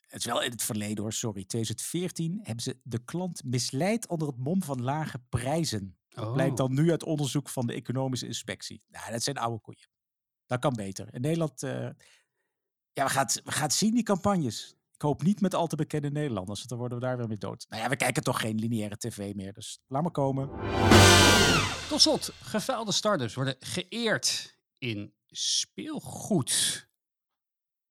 Het 0.00 0.18
is 0.18 0.24
wel 0.24 0.42
in 0.42 0.50
het 0.50 0.62
verleden 0.62 1.02
hoor, 1.02 1.12
sorry. 1.12 1.44
2014 1.44 2.40
hebben 2.42 2.62
ze 2.62 2.80
de 2.82 3.04
klant 3.04 3.44
misleid 3.44 4.08
onder 4.08 4.28
het 4.28 4.38
mom 4.38 4.62
van 4.62 4.82
lage 4.82 5.18
prijzen. 5.28 5.98
Oh. 6.16 6.32
Blijkt 6.32 6.56
dan 6.56 6.74
nu 6.74 6.90
uit 6.90 7.02
onderzoek 7.02 7.48
van 7.48 7.66
de 7.66 7.72
economische 7.72 8.26
inspectie. 8.26 8.82
Nou, 8.88 9.10
dat 9.10 9.22
zijn 9.22 9.36
oude 9.38 9.60
koeien. 9.60 9.88
Dat 10.46 10.58
kan 10.60 10.74
beter. 10.74 11.14
In 11.14 11.20
Nederland, 11.20 11.62
ja, 12.94 13.04
we 13.04 13.10
gaan, 13.10 13.24
het, 13.24 13.40
we 13.44 13.52
gaan 13.52 13.62
het 13.62 13.72
zien, 13.74 13.94
die 13.94 14.02
campagnes. 14.02 14.74
Ik 14.94 15.02
hoop 15.02 15.22
niet 15.22 15.40
met 15.40 15.54
al 15.54 15.66
te 15.66 15.76
bekende 15.76 16.10
Nederlanders, 16.10 16.58
want 16.58 16.68
dan 16.70 16.78
worden 16.78 16.98
we 16.98 17.04
daar 17.04 17.16
weer 17.16 17.28
mee 17.28 17.36
dood. 17.38 17.66
Nou 17.68 17.82
ja, 17.82 17.88
we 17.88 17.96
kijken 17.96 18.22
toch 18.22 18.40
geen 18.40 18.58
lineaire 18.58 18.96
tv 18.96 19.34
meer, 19.34 19.52
dus 19.52 19.80
laat 19.86 20.02
maar 20.02 20.10
komen. 20.10 20.50
Tot 21.88 22.00
slot, 22.00 22.32
gefailde 22.42 22.92
startups 22.92 23.34
worden 23.34 23.56
geëerd 23.60 24.56
in 24.78 25.14
speelgoed. 25.26 26.88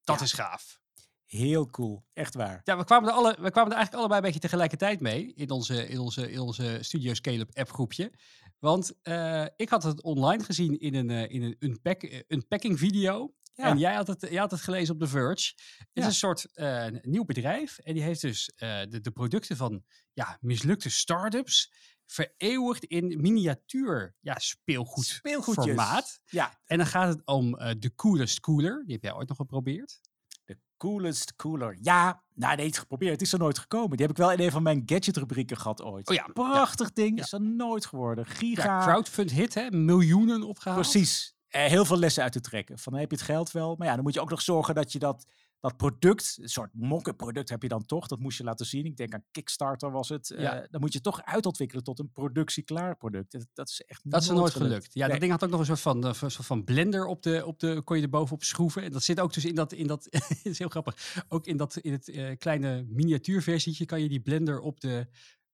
Dat 0.03 0.17
Ja. 0.19 0.25
is 0.25 0.33
gaaf. 0.33 0.81
Heel 1.25 1.69
cool, 1.69 2.05
echt 2.13 2.33
waar. 2.35 2.61
Ja, 2.63 2.77
we 2.77 2.83
kwamen, 2.83 3.09
er 3.09 3.15
alle, 3.15 3.35
we 3.39 3.51
kwamen 3.51 3.71
er 3.71 3.77
eigenlijk 3.77 3.93
allebei 3.93 4.19
een 4.19 4.25
beetje 4.25 4.39
tegelijkertijd 4.39 4.99
mee 4.99 5.33
in 5.33 5.49
onze, 5.49 5.87
in 5.87 5.99
onze, 5.99 6.31
in 6.31 6.39
onze 6.39 6.77
Studio 6.81 7.13
Scale-up 7.13 7.49
app 7.57 7.71
groepje. 7.71 8.13
Want 8.59 8.93
eh, 9.01 9.45
ik 9.55 9.69
had 9.69 9.83
het 9.83 10.01
online 10.01 10.43
gezien 10.43 10.79
in 10.79 10.95
een, 10.95 11.09
eh, 11.09 11.29
in 11.29 11.41
een 11.43 11.55
unpack, 11.59 12.03
eh, 12.03 12.19
unpacking 12.27 12.79
video. 12.79 13.33
Ja. 13.55 13.67
En 13.67 13.77
jij 13.77 13.93
had, 13.93 14.07
het, 14.07 14.21
jij 14.29 14.39
had 14.39 14.51
het 14.51 14.61
gelezen 14.61 14.93
op 14.93 14.99
The 14.99 15.07
Verge. 15.07 15.53
Het 15.77 15.87
is 15.93 16.05
een 16.05 16.13
soort 16.13 16.53
eh, 16.53 16.85
nieuw 17.01 17.25
bedrijf. 17.25 17.77
En 17.77 17.93
die 17.93 18.03
heeft 18.03 18.21
dus 18.21 18.51
eh, 18.55 18.81
de, 18.89 19.01
de 19.01 19.11
producten 19.11 19.57
van 19.57 19.83
ja, 20.13 20.37
mislukte 20.41 20.89
start-ups 20.89 21.71
vereeuwigd 22.05 22.83
in 22.83 23.21
miniatuur 23.21 24.15
ja, 24.19 24.39
speelgoed 24.39 25.05
Speelgoedjes. 25.05 25.65
formaat. 25.65 26.19
Ja, 26.25 26.59
En 26.65 26.77
dan 26.77 26.87
gaat 26.87 27.13
het 27.13 27.25
om 27.25 27.57
eh, 27.57 27.75
de 27.79 27.95
Coolest 27.95 28.39
Cooler. 28.39 28.83
Die 28.85 28.93
heb 28.93 29.03
jij 29.03 29.13
ooit 29.13 29.27
nog 29.27 29.37
geprobeerd. 29.37 29.99
De 30.45 30.57
coolest 30.77 31.35
cooler. 31.35 31.77
Ja, 31.81 32.23
nou 32.33 32.55
nee, 32.55 32.65
het 32.65 32.77
geprobeerd. 32.77 33.11
Het 33.11 33.21
is 33.21 33.33
er 33.33 33.39
nooit 33.39 33.59
gekomen. 33.59 33.89
Die 33.97 34.05
heb 34.05 34.09
ik 34.09 34.21
wel 34.21 34.31
in 34.31 34.39
een 34.39 34.51
van 34.51 34.63
mijn 34.63 34.83
gadget-rubrieken 34.85 35.57
gehad 35.57 35.81
ooit. 35.81 36.09
Oh 36.09 36.15
ja, 36.15 36.27
Prachtig 36.33 36.91
ding. 36.93 37.19
Is 37.19 37.31
er 37.31 37.41
nooit 37.41 37.85
geworden. 37.85 38.25
Ja, 38.27 38.33
Giga. 38.33 38.83
crowdfund 38.85 39.31
hit, 39.31 39.53
hè? 39.53 39.71
Miljoenen 39.71 40.43
opgehaald. 40.43 40.81
Precies. 40.81 41.35
Eh, 41.53 41.65
heel 41.65 41.85
veel 41.85 41.97
lessen 41.97 42.23
uit 42.23 42.31
te 42.31 42.41
trekken. 42.41 42.79
Van 42.79 42.93
heb 42.93 43.09
je 43.11 43.15
het 43.15 43.25
geld 43.25 43.51
wel. 43.51 43.75
Maar 43.75 43.87
ja, 43.87 43.93
dan 43.93 44.03
moet 44.03 44.13
je 44.13 44.21
ook 44.21 44.29
nog 44.29 44.41
zorgen 44.41 44.75
dat 44.75 44.91
je 44.91 44.99
dat, 44.99 45.25
dat 45.59 45.77
product, 45.77 46.37
een 46.41 46.49
soort 46.49 46.69
mock-up 46.73 47.17
product 47.17 47.49
heb 47.49 47.61
je 47.61 47.67
dan 47.67 47.85
toch, 47.85 48.07
dat 48.07 48.19
moest 48.19 48.37
je 48.37 48.43
laten 48.43 48.65
zien. 48.65 48.85
Ik 48.85 48.97
denk 48.97 49.13
aan 49.13 49.23
Kickstarter 49.31 49.91
was 49.91 50.09
het. 50.09 50.33
Ja. 50.37 50.55
Eh, 50.55 50.67
dan 50.71 50.81
moet 50.81 50.93
je 50.93 51.01
toch 51.01 51.23
uitontwikkelen 51.23 51.83
tot 51.83 51.99
een 51.99 52.11
productieklaar 52.11 52.97
product. 52.97 53.31
Dat, 53.31 53.47
dat 53.53 53.69
is 53.69 53.81
echt 53.81 54.01
Dat 54.03 54.21
is 54.21 54.29
nooit 54.29 54.53
gelukt. 54.53 54.93
Ja, 54.93 55.01
Nee. 55.01 55.09
dat 55.11 55.19
ding 55.19 55.31
had 55.31 55.43
ook 55.43 55.49
nog 55.49 55.59
een 55.59 55.65
soort 55.65 55.79
van, 55.79 56.03
eh, 56.03 56.21
een 56.21 56.31
soort 56.31 56.47
van 56.47 56.63
blender 56.63 57.05
op 57.05 57.23
de, 57.23 57.45
op 57.45 57.59
de, 57.59 57.81
kon 57.83 57.97
je 57.97 58.03
er 58.03 58.09
bovenop 58.09 58.43
schroeven. 58.43 58.83
En 58.83 58.91
dat 58.91 59.03
zit 59.03 59.19
ook 59.19 59.33
dus 59.33 59.45
in 59.45 59.55
dat, 59.55 59.73
in 59.73 59.87
dat, 59.87 60.07
is 60.43 60.59
heel 60.59 60.69
grappig, 60.69 61.23
ook 61.27 61.45
in 61.45 61.57
dat, 61.57 61.77
in 61.77 61.91
het 61.91 62.09
eh, 62.09 62.37
kleine 62.37 62.83
miniatuurversietje 62.87 63.85
kan 63.85 64.01
je 64.01 64.09
die 64.09 64.21
blender 64.21 64.59
op 64.59 64.79
de 64.79 65.07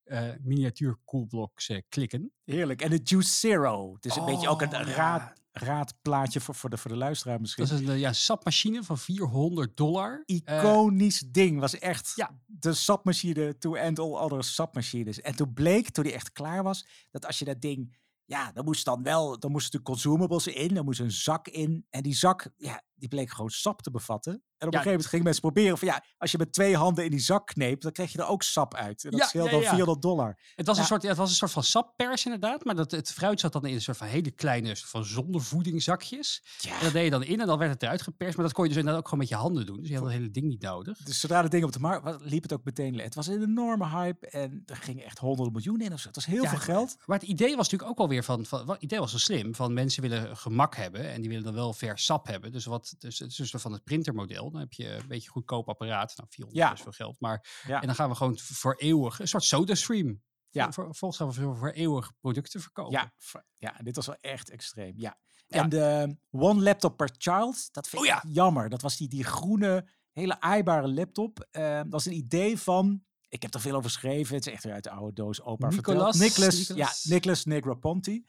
eh 0.04 0.28
miniatuur 0.42 0.98
coolblocks 1.04 1.68
eh, 1.68 1.80
klikken. 1.88 2.32
Heerlijk. 2.44 2.82
En 2.82 2.90
de 2.90 3.00
Juice 3.04 3.32
Zero. 3.32 3.94
Het 3.94 4.04
is 4.04 4.16
een 4.16 4.24
beetje 4.24 4.48
ook 4.48 4.62
een 4.62 4.74
Oh, 4.74 4.82
raad, 4.82 5.32
raadplaatje 5.52 6.40
voor, 6.40 6.54
voor, 6.54 6.70
de, 6.70 6.76
voor 6.76 6.90
de 6.90 6.96
luisteraar 6.96 7.40
misschien. 7.40 7.64
Dat 7.64 7.72
is 7.72 7.80
een 7.80 7.92
eh, 7.92 7.98
ja, 8.00 8.12
sapmachine 8.12 8.82
van 8.82 8.98
400 8.98 9.76
dollar. 9.76 10.22
Iconisch 10.26 11.24
ding. 11.26 11.60
Was 11.60 11.78
echt 11.78 12.12
ja. 12.14 12.38
de 12.46 12.72
sapmachine 12.72 13.58
to 13.58 13.74
end 13.74 13.98
all 13.98 14.12
other 14.12 14.44
sapmachines. 14.44 15.20
En 15.20 15.36
toen 15.36 15.52
bleek, 15.52 15.90
toen 15.90 16.04
die 16.04 16.12
echt 16.12 16.32
klaar 16.32 16.62
was, 16.62 16.86
dat 17.10 17.26
als 17.26 17.38
je 17.38 17.44
dat 17.44 17.60
ding... 17.60 17.98
Ja, 18.24 18.52
dan 18.52 18.64
moest 18.64 18.84
dan 18.84 19.02
wel, 19.02 19.38
dan 19.38 19.50
moesten 19.50 19.78
de 19.78 19.84
consumables 19.84 20.46
in, 20.46 20.74
dan 20.74 20.84
moest 20.84 21.00
een 21.00 21.10
zak 21.10 21.48
in. 21.48 21.86
En 21.90 22.02
die 22.02 22.14
zak, 22.14 22.48
ja, 22.56 22.82
die 23.00 23.08
bleek 23.08 23.30
gewoon 23.30 23.50
sap 23.50 23.82
te 23.82 23.90
bevatten. 23.90 24.32
En 24.32 24.66
op 24.66 24.74
een 24.74 24.78
Ja. 24.80 24.84
gegeven 24.84 24.90
moment 24.90 25.06
gingen 25.08 25.24
mensen 25.24 25.42
proberen 25.42 25.78
van 25.78 25.88
ja, 25.88 26.04
als 26.18 26.30
je 26.30 26.38
met 26.38 26.52
twee 26.52 26.76
handen 26.76 27.04
in 27.04 27.10
die 27.10 27.20
zak 27.20 27.46
kneept, 27.46 27.82
dan 27.82 27.92
krijg 27.92 28.12
je 28.12 28.18
er 28.18 28.26
ook 28.26 28.42
sap 28.42 28.74
uit. 28.74 29.04
En 29.04 29.10
dat 29.10 29.20
Ja, 29.20 29.26
scheelt 29.26 29.50
dan 29.50 29.60
ja. 29.60 29.68
400 29.68 30.02
dollar. 30.02 30.38
Het 30.54 30.66
was, 30.66 30.78
een 30.78 30.84
soort, 30.84 31.02
het 31.02 31.16
was 31.16 31.28
een 31.30 31.36
soort 31.36 31.50
van 31.50 31.62
sappers 31.62 32.24
inderdaad, 32.24 32.64
maar 32.64 32.74
dat, 32.74 32.90
het 32.90 33.12
fruit 33.12 33.40
zat 33.40 33.52
dan 33.52 33.66
in 33.66 33.74
een 33.74 33.80
soort 33.82 33.96
van 33.96 34.06
hele 34.06 34.30
kleine 34.30 34.76
van 34.76 35.04
zondervoedingzakjes. 35.04 36.42
Ja. 36.58 36.78
En 36.78 36.84
dat 36.84 36.92
deed 36.92 37.04
je 37.04 37.10
dan 37.10 37.22
in 37.22 37.40
en 37.40 37.46
dan 37.46 37.58
werd 37.58 37.70
het 37.72 37.82
eruit 37.82 38.02
geperst, 38.02 38.36
maar 38.36 38.44
dat 38.44 38.54
kon 38.54 38.62
je 38.64 38.68
dus 38.70 38.78
inderdaad 38.78 39.02
ook 39.02 39.08
gewoon 39.08 39.24
met 39.24 39.32
je 39.32 39.40
handen 39.42 39.66
doen. 39.66 39.80
Dus 39.80 39.88
je 39.88 39.94
had 39.94 40.02
dat 40.04 40.12
hele 40.12 40.30
ding 40.30 40.46
niet 40.46 40.62
nodig. 40.62 40.98
Dus 40.98 41.20
zodra 41.20 41.42
het 41.42 41.50
ding 41.50 41.64
op 41.64 41.72
de 41.72 41.78
markt 41.78 42.20
liep 42.24 42.42
het 42.42 42.52
ook 42.52 42.64
meteen. 42.64 42.98
Het 42.98 43.14
was 43.14 43.26
een 43.26 43.42
enorme 43.42 43.88
hype 43.88 44.26
en 44.28 44.62
er 44.66 44.76
gingen 44.76 45.04
echt 45.04 45.18
honderden 45.18 45.52
miljoenen 45.52 45.86
in. 45.86 45.92
of 45.92 46.00
zo. 46.00 46.06
Het 46.06 46.16
was 46.16 46.26
heel 46.26 46.44
veel 46.46 46.58
geld. 46.58 46.96
Maar 47.06 47.18
het 47.18 47.28
idee 47.28 47.48
was 47.56 47.64
natuurlijk 47.70 47.90
ook 47.90 47.98
wel 47.98 48.08
weer 48.08 48.24
van, 48.24 48.46
van 48.46 48.64
wat- 48.66 48.74
het 48.74 48.84
idee 48.84 48.98
was 48.98 49.10
wel 49.10 49.20
slim, 49.20 49.54
van 49.54 49.72
mensen 49.72 50.02
willen 50.02 50.36
gemak 50.36 50.76
hebben 50.76 51.10
en 51.10 51.20
die 51.20 51.28
willen 51.28 51.44
dan 51.44 51.54
wel 51.54 51.72
vers 51.72 52.04
sap 52.04 52.26
hebben. 52.26 52.52
Dus 52.52 52.64
wat, 52.64 52.89
dus 52.98 53.18
het 53.18 53.30
is 53.30 53.36
dus 53.50 53.50
van 53.62 53.72
het 53.72 53.84
printermodel, 53.84 54.50
dan 54.50 54.60
heb 54.60 54.72
je 54.72 54.88
een 54.88 55.08
beetje 55.08 55.30
goedkoop 55.30 55.68
apparaat, 55.68 56.12
nou 56.16 56.28
400 56.30 56.66
Ja. 56.66 56.72
is 56.74 56.80
veel 56.82 56.92
geld, 57.06 57.20
maar 57.20 57.62
Ja. 57.66 57.80
en 57.80 57.86
dan 57.86 57.94
gaan 57.96 58.08
we 58.08 58.14
gewoon 58.14 58.38
voor 58.38 58.74
eeuwig, 58.74 59.18
een 59.18 59.28
soort 59.28 59.44
SodaStream. 59.44 60.22
Ja. 60.50 60.72
Voor, 60.72 60.94
volgens 60.94 61.16
gaan 61.20 61.28
we 61.28 61.34
voor, 61.34 61.56
voor 61.56 61.70
eeuwig 61.70 62.12
producten 62.20 62.60
verkopen. 62.60 62.92
Ja, 62.92 63.12
ja, 63.58 63.76
dit 63.82 63.96
was 63.96 64.06
wel 64.06 64.16
echt 64.20 64.50
extreem. 64.50 64.92
Ja. 64.96 65.18
Ja. 65.46 65.62
En 65.62 65.68
de 65.68 66.16
One 66.30 66.62
Laptop 66.62 66.96
per 66.96 67.10
Child, 67.18 67.68
dat 67.72 67.88
vind 67.88 68.02
Oh 68.02 68.08
ik 68.08 68.22
jammer. 68.28 68.68
Dat 68.68 68.82
was 68.82 68.96
die, 68.96 69.08
die 69.08 69.24
groene, 69.24 69.88
hele 70.12 70.40
aaibare 70.40 70.88
laptop. 70.88 71.46
Eh, 71.50 71.76
dat 71.76 71.86
was 71.90 72.06
een 72.06 72.12
idee 72.12 72.58
van, 72.58 73.04
ik 73.28 73.42
heb 73.42 73.54
er 73.54 73.60
veel 73.60 73.74
over 73.76 73.90
geschreven. 73.90 74.34
Het 74.36 74.46
is 74.46 74.52
echt 74.52 74.64
weer 74.64 74.72
uit 74.72 74.84
de 74.84 74.90
oude 74.90 75.12
doos 75.12 75.42
opa 75.42 75.68
Nicolas- 75.68 76.16
verteld. 76.16 76.38
Nicholas, 76.38 76.66
ja, 77.02 77.10
Nicholas 77.12 77.44
Negroponte. 77.44 78.24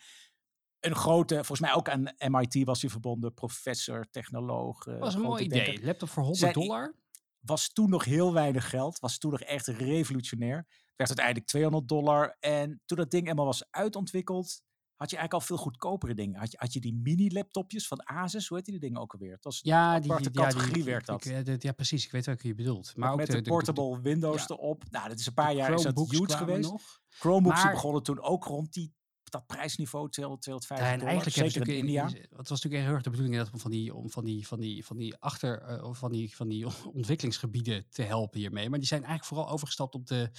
Een 0.82 0.96
grote, 0.96 1.36
volgens 1.36 1.60
mij 1.60 1.74
ook 1.74 1.90
aan 1.90 2.04
MIT 2.18 2.64
was 2.66 2.82
hij 2.82 2.90
verbonden, 2.90 3.34
professor, 3.34 4.06
technoloog. 4.12 4.86
eh, 4.88 4.94
Dat 4.94 5.02
was 5.04 5.14
een 5.14 5.22
mooi 5.22 5.44
idee. 5.44 5.64
denker. 5.66 5.86
Laptop 5.86 6.10
voor 6.10 6.24
100 6.24 6.44
Zij- 6.54 6.54
dollar. 6.64 6.96
Was 7.40 7.70
toen 7.74 7.90
nog 7.90 8.06
heel 8.06 8.34
weinig 8.34 8.70
geld, 8.70 9.00
was 9.00 9.18
toen 9.18 9.32
nog 9.32 9.42
echt 9.42 9.68
revolutionair. 9.68 10.58
Het 10.58 10.68
werd 10.96 11.10
uiteindelijk 11.10 11.48
200 11.48 11.88
dollar. 11.88 12.38
En 12.40 12.82
toen 12.86 12.98
dat 12.98 13.12
ding 13.12 13.30
eenmaal 13.30 13.46
was 13.46 13.64
uitontwikkeld, 13.70 14.62
had 14.96 15.10
je 15.10 15.18
eigenlijk 15.18 15.34
al 15.34 15.56
veel 15.56 15.64
goedkopere 15.64 16.14
dingen. 16.14 16.40
Had 16.40 16.52
je, 16.52 16.58
had 16.60 16.74
je 16.74 16.80
die 16.80 16.94
mini-laptopjes 16.94 17.88
van 17.88 18.04
Asus, 18.06 18.48
hoe 18.48 18.58
heet 18.58 18.66
die 18.66 18.80
dingen 18.80 19.02
ook 19.02 19.14
alweer? 19.14 19.32
Het 19.34 19.44
was 19.44 19.60
Ja, 19.64 20.00
die, 20.00 20.12
aparte 20.12 20.32
die, 20.32 20.42
ja, 20.42 20.48
die- 20.48 20.56
categorie 20.58 20.84
werkt 20.84 21.06
dat. 21.06 21.26
ik- 21.26 21.64
ja, 21.64 21.72
precies. 21.72 22.06
Ik 22.06 22.12
weet 22.12 22.26
welke 22.26 22.48
je 22.48 22.56
bedoelt. 22.56 22.94
Maar 22.96 23.12
ook 23.12 23.18
met 23.18 23.28
de, 23.32 23.42
portable 23.42 24.02
Windows 24.02 24.46
ja. 24.48 24.56
erop. 24.56 24.84
Nou, 24.90 25.10
dat 25.10 25.20
is 25.20 25.26
een 25.26 25.34
paar 25.34 25.54
jaar 25.54 25.74
is 25.74 25.82
dat 25.82 25.98
huge 26.10 26.38
geweest. 26.38 26.70
nog. 26.72 27.02
Chromebooks 27.10 27.64
Maar- 27.64 27.74
begonnen 27.74 28.04
toen 28.04 28.22
ook 28.22 28.44
rond 28.44 28.74
die, 28.74 28.94
dat 29.32 29.46
prijsniveau, 29.48 30.10
200, 30.10 30.44
250 30.44 30.88
Ja, 30.88 30.94
en 30.94 31.00
dollar. 31.00 31.14
eigenlijk 31.14 31.54
Zeker 31.54 31.66
ze 31.68 31.78
in 31.78 31.86
India. 31.86 32.08
in- 32.08 32.36
Het 32.38 32.50
was 32.50 32.62
natuurlijk 32.62 32.84
heel 32.84 32.94
erg 32.94 33.04
de 33.04 33.10
bedoeling 33.10 33.38
dat 33.38 33.52
om 33.52 33.60
van 33.60 33.72
die, 33.72 33.94
om 33.96 34.10
van 34.12 34.26
die, 34.26 34.48
van 34.48 34.60
die, 34.60 34.86
van 34.86 34.98
die 34.98 35.16
achter, 35.20 35.84
of 35.84 35.98
van 35.98 36.12
die, 36.12 36.36
van 36.36 36.48
die 36.48 36.66
ontwikkelingsgebieden 36.94 37.86
te 37.90 38.02
helpen 38.04 38.40
hiermee. 38.40 38.70
Maar 38.70 38.80
die 38.80 38.88
zijn 38.88 39.04
eigenlijk 39.04 39.34
vooral 39.34 39.54
overgestapt 39.54 39.94
op 39.96 40.08
de, 40.08 40.30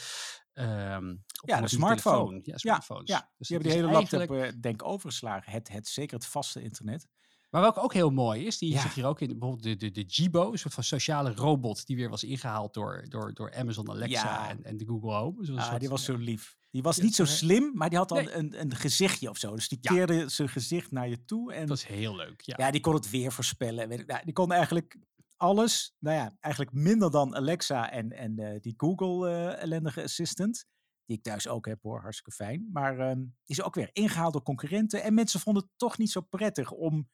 ehm, 0.52 1.10
op 1.42 1.48
Ja, 1.48 1.60
de 1.60 1.68
smartphone. 1.68 2.16
telefoon. 2.18 2.40
Ja, 2.44 2.58
smartphones. 2.58 3.08
ja. 3.08 3.30
Dus 3.38 3.48
die 3.48 3.56
hebben 3.56 3.74
die 3.76 3.82
is 3.82 3.86
hele 3.88 4.00
laptop 4.20 4.36
eh, 4.36 4.52
denk 4.60 4.74
ik 4.82 4.84
overgeslagen. 4.88 5.52
Het, 5.52 5.68
het, 5.68 5.88
zeker 5.88 6.14
het 6.16 6.26
vaste 6.26 6.62
internet. 6.62 7.06
Maar 7.50 7.60
welke 7.60 7.80
ook 7.80 7.92
heel 7.92 8.10
mooi 8.10 8.46
is, 8.46 8.58
die 8.58 8.72
Ja. 8.72 8.80
zit 8.80 8.92
hier 8.92 9.06
ook 9.06 9.20
in, 9.20 9.28
bijvoorbeeld 9.38 9.62
de, 9.62 9.76
de, 9.76 9.90
de 9.90 10.02
Jibo, 10.02 10.52
een 10.52 10.58
soort 10.58 10.74
van 10.74 10.84
sociale 10.84 11.32
robot 11.34 11.86
die 11.86 11.96
weer 11.96 12.08
was 12.08 12.24
ingehaald 12.24 12.74
door, 12.74 13.04
door, 13.08 13.34
door 13.34 13.54
Amazon 13.54 13.90
Alexa 13.90 14.22
Ja. 14.28 14.48
en, 14.48 14.64
en 14.64 14.76
de 14.76 14.84
Google 14.86 15.12
Home. 15.12 15.36
Dus 15.44 15.56
Ah, 15.56 15.66
soort- 15.68 15.80
die 15.80 15.88
was 15.88 16.04
zo 16.04 16.16
lief. 16.16 16.56
Die 16.72 16.82
was 16.82 16.98
niet 16.98 17.14
zo 17.14 17.24
slim, 17.24 17.70
maar 17.74 17.88
die 17.88 17.98
had 17.98 18.08
dan 18.08 18.24
Nee. 18.24 18.34
een, 18.34 18.60
een 18.60 18.74
gezichtje 18.74 19.30
of 19.30 19.38
zo. 19.38 19.54
Dus 19.54 19.68
die 19.68 19.80
keerde 19.80 20.28
zijn 20.28 20.48
gezicht 20.48 20.90
naar 20.90 21.08
je 21.08 21.24
toe. 21.24 21.52
En 21.52 21.66
Dat 21.66 21.76
is 21.76 21.84
heel 21.84 22.16
leuk, 22.16 22.40
ja. 22.40 22.54
ja, 22.58 22.70
die 22.70 22.80
kon 22.80 22.94
het 22.94 23.10
weer 23.10 23.32
voorspellen. 23.32 23.88
Weet 23.88 24.00
ik, 24.00 24.06
nou, 24.06 24.24
die 24.24 24.32
kon 24.32 24.52
eigenlijk 24.52 24.96
alles, 25.36 25.94
nou 25.98 26.16
ja, 26.16 26.36
eigenlijk 26.40 26.74
minder 26.74 27.10
dan 27.10 27.36
Alexa 27.36 27.90
en, 27.90 28.12
en 28.12 28.38
eh, 28.38 28.60
die 28.60 28.74
Google 28.76 29.30
eh, 29.30 29.62
ellendige 29.62 30.02
assistant. 30.02 30.64
Die 31.04 31.16
ik 31.16 31.22
thuis 31.22 31.48
ook 31.48 31.66
heb 31.66 31.82
hoor, 31.82 32.00
hartstikke 32.00 32.30
fijn. 32.32 32.68
Maar 32.72 32.98
ehm, 32.98 33.18
die 33.18 33.30
is 33.56 33.62
ook 33.62 33.74
weer 33.74 33.90
ingehaald 33.92 34.32
door 34.32 34.42
concurrenten. 34.42 35.02
En 35.02 35.14
mensen 35.14 35.40
vonden 35.40 35.62
het 35.62 35.72
toch 35.76 35.98
niet 35.98 36.10
zo 36.10 36.20
prettig 36.20 36.70
om 36.70 37.08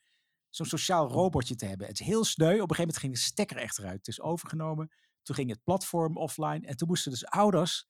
zo'n 0.48 0.66
sociaal 0.66 1.08
robotje 1.08 1.54
te 1.54 1.66
hebben. 1.66 1.86
Het 1.86 2.00
is 2.00 2.06
heel 2.06 2.24
sneu. 2.24 2.46
Op 2.46 2.52
een 2.52 2.58
gegeven 2.60 2.78
moment 2.78 2.98
ging 2.98 3.12
de 3.12 3.18
stekker 3.18 3.56
echt 3.56 3.78
eruit. 3.78 3.96
Het 3.96 4.08
is 4.08 4.20
overgenomen. 4.20 4.90
Toen 5.22 5.34
ging 5.34 5.50
het 5.50 5.62
platform 5.64 6.16
offline. 6.16 6.66
En 6.66 6.76
toen 6.76 6.88
moesten 6.88 7.10
dus 7.10 7.26
ouders 7.26 7.86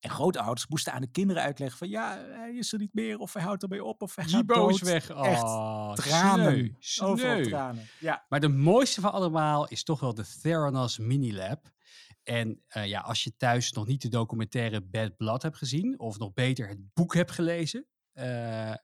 en 0.00 0.10
grootouders 0.10 0.66
moesten 0.66 0.92
aan 0.92 1.00
de 1.00 1.10
kinderen 1.10 1.42
uitleggen 1.42 1.78
van 1.78 1.88
ja, 1.88 2.18
hij 2.28 2.54
is 2.54 2.72
er 2.72 2.78
niet 2.78 2.94
meer. 2.94 3.18
Of 3.18 3.32
hij 3.32 3.42
houdt 3.42 3.62
ermee 3.62 3.84
op. 3.84 4.02
Of 4.02 4.14
hij 4.16 4.24
gaat 4.24 4.40
is 4.40 4.46
dood. 4.56 4.78
weg. 4.80 5.08
Echt 5.10 5.42
Oh, 5.42 5.92
tranen. 5.94 6.76
sneu, 6.78 7.06
Overal 7.08 7.34
sneu. 7.36 7.48
tranen. 7.48 7.88
Ja. 8.00 8.24
Maar 8.28 8.40
de 8.40 8.48
mooiste 8.48 9.00
van 9.00 9.12
allemaal 9.12 9.68
is 9.68 9.82
toch 9.84 10.00
wel 10.00 10.14
de 10.14 10.24
Theranos 10.42 10.98
Minilab. 10.98 11.74
En 12.22 12.62
eh, 12.68 12.86
ja, 12.86 13.00
als 13.00 13.24
je 13.24 13.36
thuis 13.36 13.72
nog 13.72 13.86
niet 13.86 14.02
de 14.02 14.08
documentaire 14.08 14.82
Bad 14.82 15.16
Blood 15.16 15.42
hebt 15.42 15.56
gezien, 15.56 15.98
of 15.98 16.18
nog 16.18 16.32
beter 16.32 16.68
het 16.68 16.92
boek 16.94 17.14
hebt 17.14 17.30
gelezen. 17.30 17.86
eh, 18.12 18.70
eh, 18.72 18.76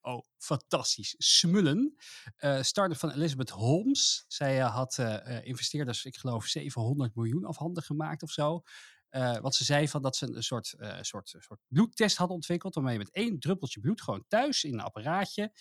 oh, 0.00 0.24
fantastisch. 0.38 1.14
Smullen. 1.18 1.94
Eh 2.36 2.62
start-up 2.62 2.98
van 2.98 3.10
Elizabeth 3.10 3.50
Holmes. 3.50 4.24
Zij 4.28 4.58
had 4.58 4.98
investeerders, 5.42 6.04
ik 6.04 6.16
geloof, 6.16 6.44
700 6.46 7.14
miljoen 7.14 7.44
afhandig 7.44 7.86
gemaakt 7.86 8.22
of 8.22 8.30
zo. 8.30 8.62
Eh, 9.12 9.38
wat 9.38 9.54
ze 9.54 9.64
zei 9.64 9.88
van 9.88 10.02
dat 10.02 10.16
ze 10.16 10.26
een 10.26 10.42
soort, 10.42 10.72
eh, 10.72 10.98
soort, 11.00 11.34
soort 11.38 11.60
bloedtest 11.68 12.16
had 12.16 12.30
ontwikkeld. 12.30 12.74
Waarmee 12.74 12.92
je 12.92 12.98
met 12.98 13.10
één 13.10 13.38
druppeltje 13.38 13.80
bloed 13.80 14.02
gewoon 14.02 14.24
thuis 14.28 14.64
in 14.64 14.72
een 14.72 14.80
apparaatje 14.80 15.52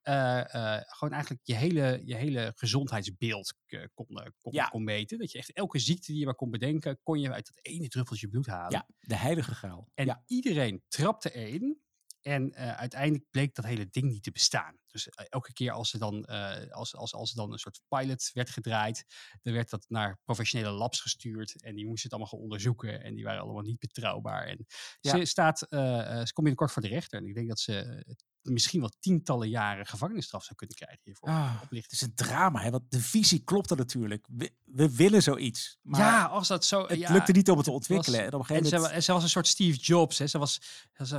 eh, 0.00 0.54
eh, 0.54 0.82
gewoon 0.86 1.12
eigenlijk 1.14 1.42
je 1.44 1.54
hele, 1.54 2.00
je 2.04 2.14
hele 2.14 2.52
gezondheidsbeeld 2.56 3.54
eh, 3.66 3.84
kon, 3.94 4.06
eh, 4.06 4.26
kon, 4.38 4.52
Ja. 4.52 4.66
kon 4.66 4.84
meten. 4.84 5.18
Dat 5.18 5.32
je 5.32 5.38
echt 5.38 5.52
elke 5.52 5.78
ziekte 5.78 6.10
die 6.10 6.20
je 6.20 6.24
maar 6.24 6.34
kon 6.34 6.50
bedenken, 6.50 7.00
kon 7.02 7.20
je 7.20 7.32
uit 7.32 7.46
dat 7.54 7.64
ene 7.64 7.88
druppeltje 7.88 8.28
bloed 8.28 8.46
halen. 8.46 8.72
ja, 8.72 8.86
de 9.00 9.16
heilige 9.16 9.54
graal. 9.54 9.88
En 9.94 10.06
ja. 10.06 10.22
iedereen 10.26 10.82
trapte 10.88 11.30
erin. 11.32 11.80
En 12.20 12.52
eh, 12.54 12.76
uiteindelijk 12.76 13.30
bleek 13.30 13.54
dat 13.54 13.64
hele 13.64 13.88
ding 13.90 14.10
niet 14.10 14.22
te 14.22 14.30
bestaan. 14.30 14.79
Dus 14.92 15.08
eh, 15.08 15.24
elke 15.28 15.52
keer 15.52 15.72
als 15.72 15.92
er, 15.92 15.98
dan, 15.98 16.24
eh, 16.24 16.70
als, 16.70 16.96
als, 16.96 17.14
als 17.14 17.30
er 17.30 17.36
dan 17.36 17.52
een 17.52 17.58
soort 17.58 17.80
pilot 17.88 18.30
werd 18.32 18.50
gedraaid, 18.50 19.04
dan 19.42 19.52
werd 19.52 19.70
dat 19.70 19.84
naar 19.88 20.20
professionele 20.24 20.70
labs 20.70 21.00
gestuurd. 21.00 21.62
En 21.62 21.74
die 21.74 21.86
moesten 21.86 22.02
het 22.10 22.12
allemaal 22.12 22.32
gaan 22.32 22.40
onderzoeken. 22.40 23.02
En 23.02 23.14
die 23.14 23.24
waren 23.24 23.40
allemaal 23.40 23.62
niet 23.62 23.78
betrouwbaar. 23.78 24.46
En 24.46 24.66
Ja. 25.00 25.16
ze, 25.16 25.24
staat, 25.24 25.62
eh, 25.62 25.78
ze 25.78 26.32
komt 26.32 26.34
binnenkort 26.34 26.72
voor 26.72 26.82
de 26.82 26.88
rechter. 26.88 27.18
En 27.18 27.26
ik 27.26 27.34
denk 27.34 27.48
dat 27.48 27.60
ze 27.60 28.04
misschien 28.42 28.80
wel 28.80 28.92
tientallen 29.00 29.48
jaren 29.48 29.86
gevangenisstraf 29.86 30.44
zou 30.44 30.54
kunnen 30.56 30.76
krijgen 30.76 31.00
hiervoor. 31.04 31.28
Ah, 31.28 31.60
het 31.70 31.92
is 31.92 32.00
een 32.00 32.14
drama, 32.14 32.60
hè? 32.62 32.70
want 32.70 32.90
de 32.90 33.00
visie 33.00 33.44
klopte 33.44 33.74
natuurlijk. 33.74 34.26
We, 34.30 34.52
we 34.64 34.94
willen 34.96 35.22
zoiets. 35.22 35.78
Maar 35.82 36.00
ja, 36.00 36.24
als 36.24 36.48
dat 36.48 36.64
zo. 36.64 36.86
het 36.86 36.98
ja, 36.98 37.12
lukte 37.12 37.32
niet 37.32 37.50
om 37.50 37.56
het 37.56 37.64
te 37.64 37.70
was- 37.72 37.80
ontwikkelen. 37.80 38.20
en 38.24 38.32
op 38.34 38.50
een 38.50 38.56
En 38.56 38.64
ze, 38.66 39.02
ze 39.02 39.12
was 39.12 39.22
een 39.22 39.28
soort 39.28 39.46
Steve 39.46 39.78
Jobs. 39.78 40.18
Hè. 40.18 40.26
Ze 40.26 40.38
was 40.38 40.60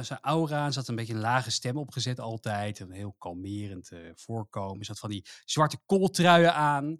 zijn 0.02 0.20
aura, 0.22 0.66
en 0.66 0.74
ze 0.74 0.80
had 0.80 0.88
een 0.88 0.96
beetje 0.96 1.14
een 1.14 1.20
lage 1.20 1.52
stem 1.52 1.78
opgezet 1.78 2.20
altijd. 2.20 2.80
Een 2.80 2.92
heel 2.92 3.16
kalmerend 3.18 3.92
eh, 3.92 4.00
voorkomen. 4.16 4.86
Ze 4.86 4.92
had 4.92 5.00
van 5.00 5.10
die 5.10 5.26
zwarte 5.46 5.78
kooltruien 5.86 6.54
aan. 6.54 7.00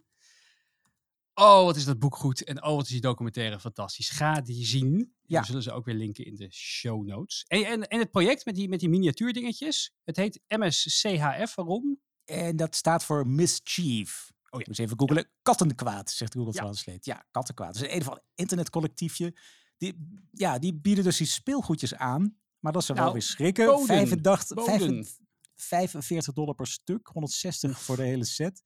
Oh, 1.42 1.64
wat 1.64 1.76
is 1.76 1.86
dat 1.86 2.00
boek 2.00 2.16
goed. 2.16 2.44
En 2.44 2.64
oh, 2.64 2.76
wat 2.76 2.84
is 2.84 2.92
die 2.92 3.02
documentaire 3.02 3.60
fantastisch. 3.60 4.10
Ga 4.10 4.42
die 4.42 4.66
zien. 4.66 5.14
Ja. 5.22 5.40
We 5.40 5.46
zullen 5.46 5.64
ze 5.64 5.72
ook 5.72 5.86
weer 5.86 5.96
linken 5.96 6.26
in 6.26 6.36
de 6.36 6.52
show 6.52 7.06
notes. 7.06 7.46
En, 7.48 7.66
en, 7.66 7.88
en 7.88 8.00
het 8.00 8.12
project 8.12 8.46
met 8.46 8.56
die, 8.56 8.70
met 8.70 8.80
die 8.80 8.90
miniatuurdingetjes. 8.90 9.94
Het 10.04 10.16
heet 10.16 10.40
MSCHF. 10.48 11.56
Waarom? 11.56 12.00
En 12.26 12.56
dat 12.56 12.76
staat 12.76 13.04
voor 13.04 13.28
mischief. 13.28 14.32
Oh 14.50 14.60
ja. 14.60 14.66
Dus 14.66 14.78
even 14.78 15.00
googelen. 15.00 15.30
Kattenkwaad, 15.42 16.12
zegt 16.12 16.34
Google 16.34 16.54
Ja. 16.54 16.60
Translate. 16.62 17.00
Ja, 17.02 17.26
kattenkwaad. 17.32 17.74
Dus 17.74 17.82
een 17.82 18.06
ander 18.06 18.24
internetcollectiefje. 18.36 19.38
Die, 19.78 20.08
ja, 20.32 20.60
die 20.60 20.74
bieden 20.76 21.04
dus 21.04 21.18
die 21.18 21.28
speelgoedjes 21.28 21.96
aan. 21.96 22.38
Maar 22.60 22.72
dat 22.72 22.84
ze 22.84 22.94
wel 22.94 23.02
Nou, 23.02 23.14
weer 23.14 23.24
schrikken. 23.24 23.66
boden, 23.66 23.86
85, 23.86 24.56
boden. 24.56 25.08
45 25.56 26.34
dollar 26.34 26.56
per 26.56 26.68
stuk. 26.68 27.08
160 27.08 27.82
voor 27.82 27.96
de 27.96 28.04
hele 28.04 28.26
set. 28.26 28.64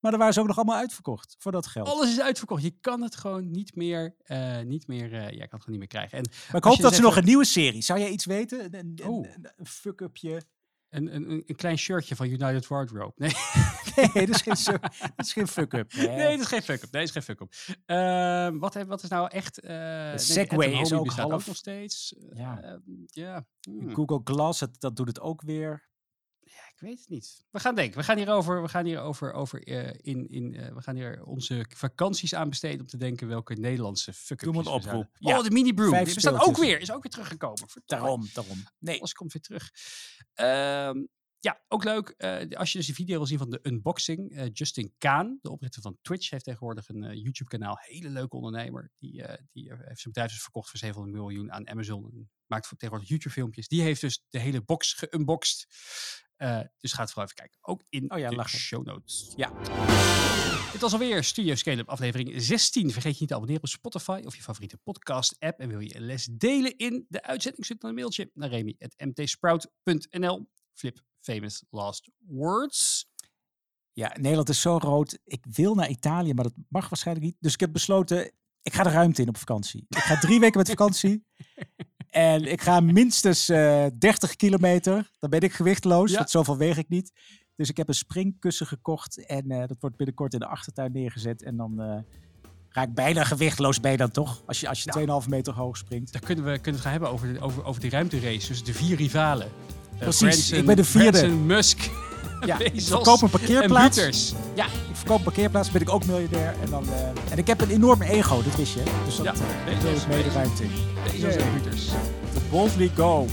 Maar 0.00 0.10
dan 0.10 0.20
waren 0.20 0.34
ze 0.34 0.40
ook 0.40 0.46
nog 0.46 0.56
allemaal 0.56 0.76
uitverkocht 0.76 1.36
voor 1.38 1.52
dat 1.52 1.66
geld. 1.66 1.88
Alles 1.88 2.10
is 2.10 2.20
uitverkocht. 2.20 2.62
Je 2.62 2.76
kan 2.80 3.02
het 3.02 3.16
gewoon 3.16 3.50
niet 3.50 3.74
meer, 3.76 4.14
eh, 4.22 4.60
niet 4.60 4.86
meer, 4.86 5.12
eh, 5.12 5.20
ja, 5.20 5.28
je 5.28 5.30
kan 5.30 5.38
het 5.38 5.62
gewoon 5.62 5.70
niet 5.70 5.78
meer 5.78 5.86
krijgen. 5.86 6.18
En 6.18 6.24
Maar 6.46 6.56
ik 6.56 6.64
hoop 6.64 6.78
dat 6.78 6.94
ze 6.94 7.00
nog 7.00 7.16
een 7.16 7.24
nieuwe 7.24 7.44
serie. 7.44 7.82
Zou 7.82 7.98
jij 7.98 8.08
iets 8.10 8.24
weten? 8.24 8.64
Een, 8.64 8.74
een, 9.02 9.08
Oh. 9.08 9.26
een, 9.34 9.50
een 9.56 9.66
fuck-upje? 9.66 10.42
een, 10.88 11.14
een, 11.14 11.30
een- 11.30 11.56
klein 11.56 11.78
shirtje 11.78 12.16
van 12.16 12.26
United 12.26 12.66
Wardrobe. 12.66 13.12
Nee, 13.16 13.32
Nee, 14.14 14.26
dat 14.26 14.34
is 14.34 14.42
geen, 14.42 14.80
dat 15.16 15.26
is 15.26 15.32
geen 15.32 15.48
fuck-up. 15.48 15.92
Nee. 15.94 16.08
nee, 16.08 16.30
dat 16.30 16.40
is 16.40 16.46
geen 16.46 16.62
fuck-up. 16.62 16.92
Nee, 16.92 17.06
dat 17.06 17.16
is 17.16 17.24
geen 17.24 17.36
fuck-up. 17.36 17.52
Ehm, 17.86 18.58
wat, 18.58 18.74
wat 18.86 19.02
is 19.02 19.08
nou 19.08 19.28
echt... 19.30 19.60
eh 19.60 20.12
Segway 20.16 20.68
is 20.80 20.92
ook 20.92 21.10
half- 21.12 21.46
nog 21.46 21.56
steeds. 21.56 22.14
Ja. 22.32 22.60
Ehm, 22.60 23.40
hmm. 23.60 23.94
Google 23.94 24.20
Glass, 24.24 24.60
dat, 24.60 24.70
dat 24.80 24.96
doet 24.96 25.08
het 25.08 25.20
ook 25.20 25.42
weer. 25.42 25.87
Ik 26.80 26.86
weet 26.86 26.98
het 26.98 27.08
niet. 27.08 27.44
We 27.50 27.60
gaan 27.60 27.74
denken. 27.74 27.98
We 27.98 28.04
gaan 28.04 28.16
hierover, 28.16 28.62
we 28.62 28.68
gaan 28.68 28.84
hierover 28.84 29.32
over, 29.32 29.62
eh, 29.62 29.92
in, 30.00 30.28
in, 30.28 30.54
eh, 30.54 30.74
we 30.74 30.82
gaan 30.82 30.94
hier 30.96 31.24
onze 31.24 31.66
vakanties 31.68 32.34
aan 32.34 32.48
besteden 32.48 32.80
om 32.80 32.86
te 32.86 32.96
denken 32.96 33.28
welke 33.28 33.54
Nederlandse 33.54 34.12
fuck 34.12 34.40
Doe 34.40 34.52
maar 34.52 34.66
een 34.66 34.72
oproep. 34.72 35.08
Ja. 35.18 35.38
Oh, 35.38 35.44
de 35.44 35.50
mini 35.50 35.74
brew. 35.74 35.90
Vijf 35.90 36.04
Die 36.04 36.14
bestaat 36.14 36.40
ook 36.40 36.56
weer. 36.56 36.80
Is 36.80 36.92
ook 36.92 37.02
weer 37.02 37.12
teruggekomen. 37.12 37.68
Verdomme. 37.68 38.04
Daarom, 38.04 38.28
daarom. 38.34 38.64
Nee. 38.78 38.98
Alles 38.98 39.12
komt 39.12 39.32
weer 39.32 39.42
terug. 39.42 39.70
Ehm, 40.34 41.04
ja, 41.40 41.60
ook 41.68 41.84
leuk. 41.84 42.08
eh, 42.08 42.58
als 42.58 42.72
je 42.72 42.78
dus 42.78 42.86
die 42.86 42.94
video 42.94 43.16
wil 43.16 43.26
zien 43.26 43.38
van 43.38 43.50
de 43.50 43.60
unboxing. 43.62 44.30
eh, 44.36 44.46
Justin 44.52 44.94
Kaan, 44.98 45.38
de 45.42 45.50
oprichter 45.50 45.82
van 45.82 45.98
Twitch, 46.02 46.30
heeft 46.30 46.44
tegenwoordig 46.44 46.88
een 46.88 47.18
YouTube-kanaal. 47.18 47.76
Hele 47.80 48.08
leuke 48.08 48.36
ondernemer. 48.36 48.90
Die, 48.98 49.22
eh, 49.22 49.42
die 49.52 49.68
heeft 49.68 50.00
zijn 50.00 50.12
bedrijf 50.12 50.30
dus 50.30 50.42
verkocht 50.42 50.70
voor 50.70 50.78
700 50.78 51.16
miljoen 51.16 51.52
aan 51.52 51.68
Amazon. 51.68 52.10
En 52.12 52.30
maakt 52.46 52.66
voor 52.66 52.76
tegenwoordig 52.76 53.08
YouTube-filmpjes. 53.10 53.68
Die 53.68 53.82
heeft 53.82 54.00
dus 54.00 54.24
de 54.28 54.38
hele 54.38 54.62
box 54.62 54.92
geunboxed. 54.92 55.66
Eh, 56.38 56.60
dus 56.78 56.92
ga 56.92 57.00
het 57.00 57.08
vooral 57.12 57.24
even 57.24 57.36
kijken. 57.36 57.58
Ook 57.60 57.82
in 57.88 58.12
Oh 58.12 58.18
ja, 58.18 58.28
de 58.28 58.36
lachen. 58.36 58.58
show 58.58 58.86
notes. 58.86 59.32
Ja. 59.36 59.52
Dit 60.72 60.80
was 60.80 60.92
alweer 60.92 61.24
Studio 61.24 61.54
Scale-up 61.54 61.88
aflevering 61.88 62.42
16. 62.42 62.90
Vergeet 62.92 63.12
je 63.12 63.18
niet 63.20 63.28
te 63.28 63.34
abonneren 63.34 63.62
op 63.62 63.68
Spotify 63.68 64.22
of 64.24 64.36
je 64.36 64.42
favoriete 64.42 64.76
podcast-app. 64.76 65.60
En 65.60 65.68
wil 65.68 65.80
je 65.80 66.00
les 66.00 66.28
delen 66.32 66.76
in 66.76 67.06
de 67.08 67.22
uitzending? 67.22 67.64
Stuur 67.64 67.78
dan 67.78 67.90
een 67.90 67.96
mailtje 67.96 68.30
naar 68.34 68.48
remy.mtsprout.nl. 68.48 70.48
Flip 70.72 71.00
famous 71.20 71.64
last 71.70 72.10
words. 72.18 73.08
Ja, 73.92 74.12
Nederland 74.16 74.48
is 74.48 74.60
zo 74.60 74.76
rood. 74.76 75.18
Ik 75.24 75.44
wil 75.50 75.74
naar 75.74 75.88
Italië, 75.88 76.34
maar 76.34 76.44
dat 76.44 76.54
mag 76.68 76.88
waarschijnlijk 76.88 77.26
niet. 77.26 77.36
Dus 77.40 77.52
ik 77.52 77.60
heb 77.60 77.72
besloten, 77.72 78.32
ik 78.62 78.72
ga 78.74 78.82
de 78.82 78.90
ruimte 78.90 79.22
in 79.22 79.28
op 79.28 79.36
vakantie. 79.36 79.86
Ik 79.88 79.98
ga 79.98 80.18
drie 80.18 80.40
weken 80.40 80.58
met 80.58 80.68
vakantie. 80.68 81.24
En 82.10 82.44
ik 82.52 82.60
ga 82.60 82.80
minstens 82.80 83.48
eh 83.48 83.86
30 83.98 84.36
kilometer. 84.36 85.10
Dan 85.18 85.30
ben 85.30 85.40
ik 85.40 85.52
gewichtloos, 85.52 86.10
Ja. 86.10 86.16
want 86.16 86.30
zoveel 86.30 86.56
weeg 86.56 86.76
ik 86.76 86.88
niet. 86.88 87.12
Dus 87.56 87.68
ik 87.68 87.76
heb 87.76 87.88
een 87.88 87.94
springkussen 87.94 88.66
gekocht. 88.66 89.26
En 89.26 89.50
eh, 89.50 89.66
dat 89.66 89.76
wordt 89.80 89.96
binnenkort 89.96 90.32
in 90.32 90.38
de 90.38 90.46
achtertuin 90.46 90.92
neergezet. 90.92 91.42
En 91.42 91.56
dan 91.56 91.80
eh 91.80 91.96
ga 92.68 92.82
ik 92.82 92.94
bijna 92.94 93.24
gewichtloos 93.24 93.80
bij 93.80 93.96
dan 93.96 94.10
toch. 94.10 94.42
Als 94.46 94.60
je, 94.60 94.68
als 94.68 94.82
je 94.82 95.22
2,5 95.24 95.28
meter 95.28 95.52
hoog 95.52 95.76
springt. 95.76 96.12
Daar 96.12 96.22
kunnen 96.22 96.44
we, 96.44 96.50
kunnen 96.58 96.64
we 96.64 96.70
het 96.70 96.80
gaan 96.80 96.90
hebben 96.92 97.10
over 97.10 97.32
de, 97.32 97.40
over, 97.40 97.64
over 97.64 97.80
de 97.80 97.88
ruimterace. 97.88 98.48
Dus 98.48 98.64
de 98.64 98.72
vier 98.74 98.96
rivalen. 98.96 99.46
Eh, 99.92 99.98
Precies, 99.98 100.50
ik 100.52 100.66
ben 100.66 100.76
de 100.76 100.84
vierde. 100.84 101.18
Branson, 101.18 101.46
Musk, 101.46 101.90
Ja, 102.46 102.58
ik 102.58 102.82
verkoop 102.82 103.22
een 103.22 103.22
en 103.22 103.30
parkeerplaats. 103.30 104.34
Ja, 104.54 104.64
ik 104.64 104.96
verkoop 104.96 105.18
een 105.18 105.24
parkeerplaats, 105.24 105.70
ben 105.70 105.80
ik 105.80 105.90
ook 105.90 106.06
miljardair. 106.06 106.54
En, 106.62 106.70
dan, 106.70 106.84
eh, 106.88 107.32
en 107.32 107.38
ik 107.38 107.46
heb 107.46 107.60
een 107.60 107.70
enorme 107.70 108.04
ego, 108.04 108.42
dat 108.42 108.56
wist 108.56 108.74
je. 108.74 108.82
Dus 109.04 109.16
dat 109.16 109.24
Ja, 109.24 109.32
eh, 109.32 109.80
Bezos, 109.82 110.02
ik 110.02 110.08
mee 110.08 110.22
de 110.22 110.30
ruimte 110.30 110.62
in. 110.62 110.70
Bezos 111.04 111.36
en 111.36 111.52
Buters. 111.52 111.86
The 112.32 112.40
boldly 112.50 112.90
go. 112.96 113.26